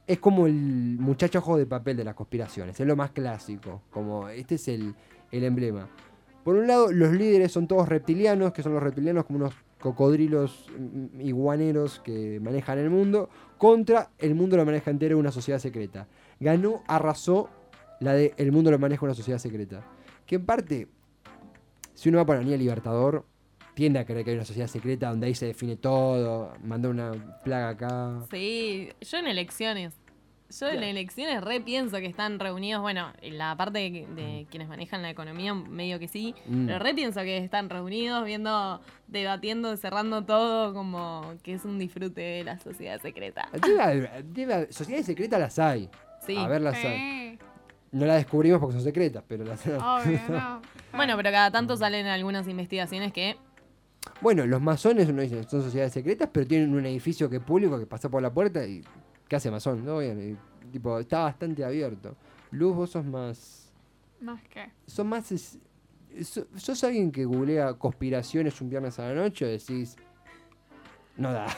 es 0.08 0.18
como 0.18 0.46
el 0.46 0.96
muchacho 0.98 1.38
ojo 1.38 1.58
de 1.58 1.66
papel 1.66 1.96
de 1.98 2.04
las 2.04 2.14
conspiraciones. 2.14 2.80
Es 2.80 2.86
lo 2.86 2.96
más 2.96 3.10
clásico. 3.10 3.82
Como 3.90 4.28
este 4.30 4.54
es 4.54 4.66
el, 4.68 4.94
el 5.30 5.44
emblema. 5.44 5.88
Por 6.42 6.56
un 6.56 6.66
lado, 6.66 6.90
los 6.90 7.12
líderes 7.12 7.52
son 7.52 7.68
todos 7.68 7.86
reptilianos, 7.86 8.52
que 8.52 8.62
son 8.62 8.72
los 8.72 8.82
reptilianos 8.82 9.26
como 9.26 9.40
unos 9.40 9.54
cocodrilos 9.78 10.66
mm, 10.76 11.20
iguaneros 11.20 12.00
que 12.00 12.40
manejan 12.40 12.78
el 12.78 12.88
mundo, 12.88 13.28
contra 13.58 14.10
el 14.18 14.34
mundo 14.34 14.56
lo 14.56 14.64
maneja 14.64 14.90
entero 14.90 15.18
una 15.18 15.30
sociedad 15.30 15.58
secreta. 15.58 16.08
Ganó, 16.40 16.82
arrasó 16.86 17.50
la 18.00 18.14
de 18.14 18.32
el 18.38 18.50
mundo 18.50 18.70
lo 18.70 18.78
maneja 18.78 19.04
una 19.04 19.14
sociedad 19.14 19.38
secreta. 19.38 19.84
Que 20.24 20.36
en 20.36 20.46
parte, 20.46 20.88
si 21.92 22.08
uno 22.08 22.16
va 22.16 22.24
por 22.24 22.42
la 22.42 22.56
Libertador, 22.56 23.26
tiende 23.78 24.00
a 24.00 24.04
creer 24.04 24.24
que 24.24 24.32
hay 24.32 24.36
una 24.36 24.44
sociedad 24.44 24.66
secreta 24.66 25.08
donde 25.08 25.28
ahí 25.28 25.36
se 25.36 25.46
define 25.46 25.76
todo, 25.76 26.52
manda 26.64 26.88
una 26.88 27.12
plaga 27.44 27.68
acá. 27.68 28.26
Sí, 28.28 28.88
yo 29.00 29.18
en 29.18 29.28
elecciones 29.28 29.94
yo 30.50 30.66
en 30.66 30.82
elecciones 30.82 31.44
re 31.44 31.60
pienso 31.60 31.98
que 31.98 32.06
están 32.06 32.40
reunidos, 32.40 32.82
bueno, 32.82 33.12
en 33.20 33.38
la 33.38 33.54
parte 33.56 33.78
de, 33.78 34.46
mm. 34.46 34.50
quienes 34.50 34.68
manejan 34.68 35.00
la 35.02 35.10
economía, 35.10 35.54
medio 35.54 36.00
que 36.00 36.08
sí, 36.08 36.34
mm. 36.46 36.66
pero 36.66 36.78
re 36.80 36.92
pienso 36.92 37.20
que 37.20 37.36
están 37.36 37.70
reunidos 37.70 38.24
viendo, 38.24 38.80
debatiendo, 39.06 39.76
cerrando 39.76 40.24
todo, 40.24 40.74
como 40.74 41.34
que 41.44 41.52
es 41.52 41.64
un 41.64 41.78
disfrute 41.78 42.20
de 42.20 42.42
la 42.42 42.58
sociedad 42.58 43.00
secreta. 43.00 43.48
sociedades 44.70 45.06
secretas 45.06 45.38
las 45.38 45.58
hay. 45.60 45.88
Sí. 46.26 46.36
A 46.36 46.48
ver, 46.48 46.62
las 46.62 46.82
hay. 46.82 47.38
No 47.92 48.06
las 48.06 48.16
descubrimos 48.16 48.58
porque 48.58 48.74
son 48.74 48.82
secretas, 48.82 49.22
pero 49.28 49.44
las 49.44 49.64
hay. 49.64 49.74
bueno, 50.92 51.16
pero 51.16 51.30
cada 51.30 51.52
tanto 51.52 51.76
salen 51.76 52.06
algunas 52.06 52.48
investigaciones 52.48 53.12
que 53.12 53.36
bueno, 54.20 54.46
los 54.46 54.60
masones 54.60 55.08
uno 55.08 55.22
dice 55.22 55.44
son 55.44 55.62
sociedades 55.62 55.92
secretas, 55.92 56.28
pero 56.32 56.46
tienen 56.46 56.74
un 56.74 56.86
edificio 56.86 57.28
que 57.30 57.36
es 57.36 57.42
público 57.42 57.78
que 57.78 57.86
pasa 57.86 58.08
por 58.08 58.22
la 58.22 58.32
puerta 58.32 58.64
y 58.66 58.82
¿Qué 59.28 59.36
hace 59.36 59.50
masón? 59.50 59.84
¿no? 59.84 60.00
tipo, 60.72 60.98
está 60.98 61.20
bastante 61.20 61.64
abierto. 61.64 62.16
Luz, 62.50 62.74
vos 62.74 62.90
sos 62.90 63.04
más. 63.04 63.70
¿Más 64.20 64.42
qué? 64.48 64.72
Sos 64.86 65.04
más. 65.04 65.32
¿Sos 66.56 66.84
alguien 66.84 67.12
que 67.12 67.24
googlea 67.26 67.74
conspiraciones 67.74 68.60
un 68.60 68.70
viernes 68.70 68.98
a 68.98 69.08
la 69.08 69.14
noche 69.14 69.44
o 69.44 69.48
decís. 69.48 69.96
No 71.16 71.32
da? 71.32 71.46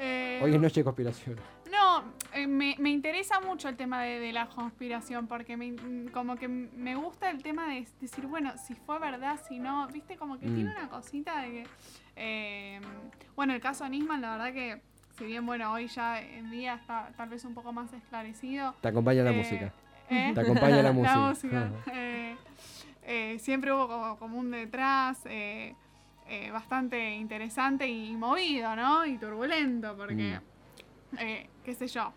Eh, 0.00 0.38
Hoy 0.40 0.54
es 0.54 0.60
noche 0.60 0.78
de 0.78 0.84
conspiración. 0.84 1.34
No, 1.70 2.04
eh, 2.34 2.46
me, 2.46 2.90
interesa 2.90 3.40
mucho 3.40 3.68
el 3.68 3.76
tema 3.76 4.02
de, 4.02 4.32
la 4.32 4.48
conspiración 4.48 5.26
porque 5.26 5.56
me, 5.56 5.74
como 6.12 6.36
que 6.36 6.48
me 6.48 6.94
gusta 6.94 7.30
el 7.30 7.42
tema 7.42 7.68
de 7.68 7.86
decir, 8.00 8.26
bueno, 8.26 8.52
si 8.58 8.74
fue 8.74 8.98
verdad, 8.98 9.38
si 9.48 9.58
no, 9.58 9.86
viste, 9.88 10.16
como 10.16 10.38
que 10.38 10.46
tiene 10.46 10.70
mm. 10.70 10.76
una 10.76 10.88
cosita 10.88 11.42
de 11.42 11.50
que... 11.50 11.66
Eh, 12.16 12.80
bueno, 13.36 13.54
el 13.54 13.60
caso 13.60 13.84
de 13.84 13.90
Nisman, 13.90 14.20
la 14.20 14.32
verdad 14.32 14.52
que 14.52 14.80
si 15.16 15.24
bien 15.24 15.46
bueno, 15.46 15.72
hoy 15.72 15.88
ya 15.88 16.20
en 16.20 16.50
día 16.50 16.74
está 16.74 17.10
tal 17.16 17.28
vez 17.28 17.44
un 17.44 17.54
poco 17.54 17.72
más 17.72 17.92
esclarecido. 17.92 18.74
Te 18.80 18.88
acompaña 18.88 19.22
la 19.22 19.30
eh, 19.30 19.36
música. 19.36 19.72
¿eh? 20.10 20.32
Te 20.34 20.40
acompaña 20.40 20.82
la 20.82 20.92
música. 21.28 21.70
Siempre 23.38 23.72
hubo 23.72 24.16
como, 24.18 24.38
un 24.38 24.50
detrás 24.50 25.22
bastante 26.52 27.14
interesante 27.14 27.88
y 27.88 28.14
movido, 28.16 28.76
¿no? 28.76 29.06
Y 29.06 29.16
turbulento, 29.16 29.96
porque, 29.96 30.38
mm. 30.38 30.57
Qué 31.16 31.74
sé 31.74 31.86
yo, 31.86 32.12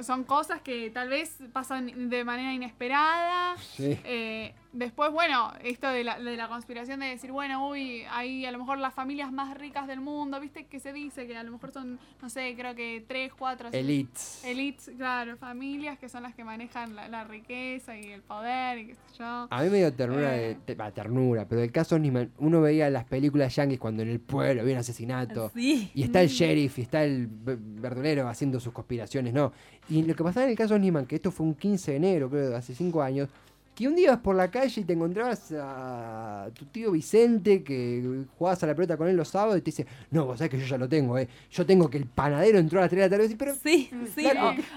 son 0.00 0.24
cosas 0.24 0.60
que 0.60 0.90
tal 0.90 1.08
vez 1.08 1.38
pasan 1.52 2.10
de 2.10 2.24
manera 2.24 2.52
inesperada. 2.52 3.56
Sí. 3.56 3.98
Después, 4.72 5.10
bueno, 5.12 5.52
esto 5.64 5.88
de 5.88 6.04
la, 6.04 6.18
de 6.18 6.36
la 6.36 6.46
conspiración 6.48 7.00
de 7.00 7.06
decir, 7.06 7.32
bueno, 7.32 7.68
uy, 7.68 8.02
hay 8.10 8.44
a 8.44 8.52
lo 8.52 8.58
mejor 8.58 8.78
las 8.78 8.92
familias 8.92 9.32
más 9.32 9.56
ricas 9.56 9.86
del 9.86 10.00
mundo, 10.00 10.38
¿viste? 10.40 10.66
Que 10.66 10.78
se 10.78 10.92
dice 10.92 11.26
que 11.26 11.36
a 11.36 11.42
lo 11.42 11.52
mejor 11.52 11.72
son, 11.72 11.98
no 12.20 12.28
sé, 12.28 12.54
creo 12.54 12.74
que 12.74 13.02
tres, 13.08 13.32
cuatro... 13.32 13.70
Elites. 13.72 14.44
Elites, 14.44 14.90
claro, 14.96 15.38
familias 15.38 15.98
que 15.98 16.10
son 16.10 16.22
las 16.22 16.34
que 16.34 16.44
manejan 16.44 16.94
la, 16.94 17.24
riqueza 17.24 17.96
y 17.98 18.12
el 18.12 18.20
poder 18.20 18.78
y 18.78 18.86
qué 18.88 18.94
sé 18.94 19.00
yo. 19.18 19.48
A 19.50 19.62
mí 19.62 19.70
me 19.70 19.78
dio 19.78 19.92
ternura, 19.92 20.32
de, 20.32 20.50
eh. 20.50 20.92
ternura, 20.94 21.46
pero 21.48 21.62
el 21.62 21.72
caso 21.72 21.98
ni 21.98 22.12
uno 22.38 22.60
veía 22.60 22.90
las 22.90 23.04
películas 23.04 23.56
yankees 23.56 23.78
cuando 23.78 24.02
en 24.02 24.10
el 24.10 24.20
pueblo 24.20 24.60
había 24.60 24.74
un 24.74 24.80
asesinato 24.80 25.50
y 25.54 26.02
está 26.02 26.20
el 26.20 26.28
sheriff 26.28 26.78
y 26.78 26.82
está 26.82 27.04
el 27.04 27.26
verdulero 27.26 28.28
haciendo 28.28 28.60
sus 28.60 28.72
conspiraciones, 28.72 29.32
¿no? 29.32 29.52
Y 29.88 30.02
lo 30.02 30.14
que 30.14 30.22
pasaba 30.22 30.44
en 30.44 30.50
el 30.50 30.56
caso 30.56 30.78
Niman, 30.78 31.06
que 31.06 31.16
esto 31.16 31.30
fue 31.30 31.46
un 31.46 31.54
15 31.54 31.92
de 31.92 31.96
enero, 31.96 32.28
creo, 32.28 32.50
de 32.50 32.56
hace 32.56 32.74
cinco 32.74 33.02
años, 33.02 33.28
que 33.78 33.86
un 33.86 33.94
día 33.94 34.10
vas 34.10 34.18
por 34.18 34.34
la 34.34 34.50
calle 34.50 34.80
y 34.80 34.82
te 34.82 34.94
encontrabas 34.94 35.54
a 35.56 36.48
tu 36.52 36.64
tío 36.64 36.90
Vicente 36.90 37.62
que 37.62 38.24
jugabas 38.36 38.60
a 38.64 38.66
la 38.66 38.74
pelota 38.74 38.96
con 38.96 39.06
él 39.06 39.16
los 39.16 39.28
sábados 39.28 39.56
y 39.56 39.60
te 39.60 39.66
dice, 39.66 39.86
no, 40.10 40.26
vos 40.26 40.38
sabés 40.38 40.50
que 40.50 40.58
yo 40.58 40.66
ya 40.66 40.76
lo 40.76 40.88
tengo, 40.88 41.16
¿eh? 41.16 41.28
Yo 41.52 41.64
tengo 41.64 41.88
que 41.88 41.96
el 41.96 42.06
panadero 42.06 42.58
entró 42.58 42.80
a 42.80 42.82
las 42.82 42.90
3 42.90 43.02
de 43.02 43.08
la 43.08 43.16
tarde. 43.16 43.36
Pero, 43.38 43.54
sí, 43.54 43.88
sí. 44.16 44.26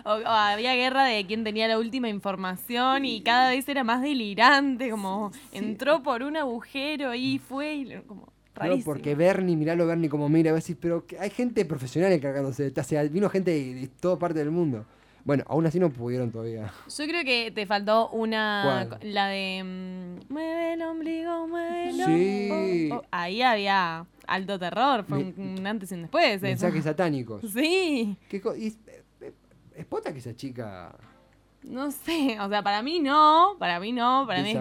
O, 0.05 0.11
había 0.11 0.75
guerra 0.75 1.05
de 1.05 1.25
quién 1.25 1.43
tenía 1.43 1.67
la 1.67 1.79
última 1.79 2.09
información 2.09 3.03
y 3.05 3.21
cada 3.21 3.49
vez 3.49 3.67
era 3.67 3.83
más 3.83 4.03
delirante, 4.03 4.91
como 4.91 5.31
entró 5.51 6.03
por 6.03 6.21
un 6.21 6.37
agujero 6.37 7.15
y 7.15 7.39
fue 7.39 7.73
y 7.73 8.01
como... 8.05 8.31
No, 8.63 8.77
porque 8.85 9.15
Bernie, 9.15 9.55
miralo 9.55 9.87
Bernie 9.87 10.09
como 10.09 10.29
mira, 10.29 10.51
a 10.51 10.53
decir, 10.53 10.77
pero 10.79 11.05
hay 11.19 11.31
gente 11.31 11.65
profesional 11.65 12.11
encargándose, 12.11 12.71
o 12.77 12.83
sea, 12.83 13.01
vino 13.05 13.29
gente 13.31 13.49
de, 13.49 13.73
de 13.73 13.87
toda 13.87 14.19
parte 14.19 14.37
del 14.37 14.51
mundo. 14.51 14.85
Bueno, 15.23 15.43
aún 15.47 15.65
así 15.65 15.79
no 15.79 15.89
pudieron 15.89 16.31
todavía. 16.31 16.71
Yo 16.97 17.05
creo 17.05 17.23
que 17.23 17.51
te 17.51 17.65
faltó 17.65 18.09
una. 18.09 18.97
La 19.01 19.27
de. 19.27 19.63
Mm, 19.63 20.33
mueve 20.33 20.73
el 20.73 20.81
ombligo, 20.81 21.47
mueve 21.47 21.89
el 21.89 22.05
Sí. 22.05 22.89
Oh, 22.91 22.95
oh. 22.97 23.03
Ahí 23.11 23.41
había 23.41 24.05
alto 24.27 24.57
terror. 24.59 25.03
Fue 25.07 25.19
un, 25.19 25.65
antes 25.65 25.91
y 25.91 25.95
un 25.95 26.01
después. 26.03 26.41
Mensajes 26.41 26.83
satánicos. 26.83 27.41
Sí. 27.51 28.17
¿Qué 28.29 28.41
y, 28.57 28.77
¿Es 29.75 29.85
pota 29.85 30.11
que 30.13 30.19
esa 30.19 30.35
chica.? 30.35 30.95
No 31.63 31.91
sé. 31.91 32.37
O 32.39 32.49
sea, 32.49 32.63
para 32.63 32.81
mí 32.81 32.99
no. 32.99 33.55
Para 33.59 33.79
mí 33.79 33.91
no. 33.91 34.25
Para 34.27 34.41
mí. 34.41 34.55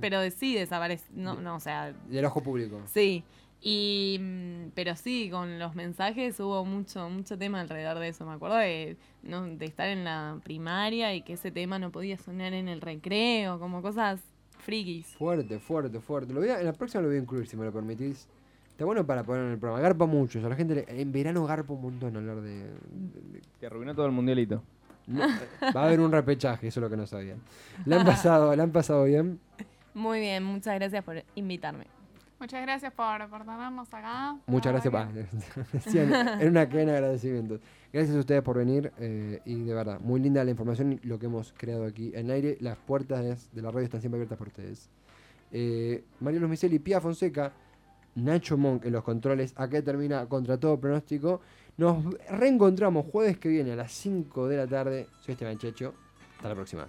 Pero 0.00 0.18
sí 0.30 0.54
desaparece. 0.54 1.04
No, 1.12 1.34
no, 1.34 1.56
o 1.56 1.60
sea. 1.60 1.92
Del 2.08 2.24
ojo 2.24 2.42
público. 2.42 2.80
Sí. 2.86 3.24
Y, 3.64 4.18
mm, 4.20 4.70
pero 4.74 4.96
sí, 4.96 5.30
con 5.30 5.60
los 5.60 5.76
mensajes 5.76 6.38
hubo 6.40 6.64
mucho, 6.64 7.08
mucho 7.08 7.38
tema 7.38 7.60
alrededor 7.60 8.00
de 8.00 8.08
eso. 8.08 8.26
Me 8.26 8.32
acuerdo 8.32 8.56
de, 8.56 8.96
¿no? 9.22 9.46
de 9.46 9.64
estar 9.64 9.88
en 9.88 10.02
la 10.02 10.40
primaria 10.42 11.14
y 11.14 11.22
que 11.22 11.34
ese 11.34 11.52
tema 11.52 11.78
no 11.78 11.92
podía 11.92 12.18
sonar 12.18 12.52
en 12.54 12.68
el 12.68 12.80
recreo, 12.80 13.60
como 13.60 13.80
cosas 13.80 14.20
frikis. 14.58 15.06
Fuerte, 15.16 15.60
fuerte, 15.60 16.00
fuerte. 16.00 16.32
Lo 16.32 16.40
voy 16.40 16.50
en 16.50 16.64
la 16.64 16.72
próxima 16.72 17.02
lo 17.02 17.08
voy 17.08 17.18
a 17.18 17.20
incluir, 17.20 17.46
si 17.46 17.56
me 17.56 17.64
lo 17.64 17.72
permitís. 17.72 18.28
Está 18.72 18.84
bueno 18.84 19.06
para 19.06 19.22
poner 19.22 19.44
en 19.44 19.52
el 19.52 19.58
programa. 19.58 19.80
Garpa 19.80 20.06
mucho. 20.06 20.44
a 20.44 20.48
la 20.48 20.56
gente 20.56 20.84
en 20.88 21.12
verano 21.12 21.46
garpa 21.46 21.72
un 21.72 21.82
montón 21.82 22.16
hablar 22.16 22.40
de, 22.40 22.68
Que 23.60 23.66
arruinó 23.66 23.94
todo 23.94 24.06
el 24.06 24.12
mundialito. 24.12 24.62
va 25.76 25.82
a 25.82 25.84
haber 25.84 26.00
un 26.00 26.10
repechaje, 26.10 26.66
eso 26.66 26.80
es 26.80 26.82
lo 26.82 26.90
que 26.90 26.96
no 26.96 27.06
sabían. 27.06 27.38
¿La 27.84 28.00
han 28.00 28.06
pasado, 28.06 28.56
¿la 28.56 28.62
han 28.64 28.72
pasado 28.72 29.04
bien? 29.04 29.38
Muy 29.94 30.18
bien, 30.20 30.42
muchas 30.42 30.74
gracias 30.74 31.04
por 31.04 31.22
invitarme. 31.34 31.86
Muchas 32.42 32.62
gracias 32.62 32.92
por, 32.92 33.30
por 33.30 33.44
tenernos 33.44 33.94
acá. 33.94 34.36
Muchas 34.48 34.72
gracias. 34.72 35.94
en 35.94 36.48
una 36.48 36.68
cadena 36.68 36.90
de 36.90 36.98
agradecimientos. 36.98 37.60
Gracias 37.92 38.16
a 38.16 38.18
ustedes 38.18 38.42
por 38.42 38.56
venir 38.56 38.92
eh, 38.98 39.40
y 39.44 39.62
de 39.62 39.72
verdad, 39.72 40.00
muy 40.00 40.18
linda 40.18 40.42
la 40.42 40.50
información 40.50 40.94
y 40.94 41.06
lo 41.06 41.20
que 41.20 41.26
hemos 41.26 41.54
creado 41.56 41.84
aquí 41.84 42.10
en 42.16 42.32
aire. 42.32 42.56
Las 42.58 42.76
puertas 42.78 43.48
de 43.52 43.62
la 43.62 43.70
radio 43.70 43.84
están 43.84 44.00
siempre 44.00 44.16
abiertas 44.16 44.38
por 44.38 44.48
ustedes. 44.48 44.90
Eh, 45.52 46.02
Mario 46.18 46.40
Luis 46.40 46.50
Miceli, 46.50 46.80
Pia 46.80 47.00
Fonseca, 47.00 47.52
Nacho 48.16 48.56
Monk 48.56 48.86
en 48.86 48.92
los 48.92 49.04
controles. 49.04 49.54
Acá 49.56 49.80
termina 49.80 50.26
contra 50.26 50.58
todo 50.58 50.80
pronóstico. 50.80 51.42
Nos 51.76 52.04
reencontramos 52.28 53.06
jueves 53.06 53.38
que 53.38 53.50
viene 53.50 53.70
a 53.70 53.76
las 53.76 53.92
5 53.92 54.48
de 54.48 54.56
la 54.56 54.66
tarde. 54.66 55.06
Soy 55.20 55.34
Esteban 55.34 55.58
Checho. 55.58 55.94
Hasta 56.38 56.48
la 56.48 56.54
próxima. 56.56 56.88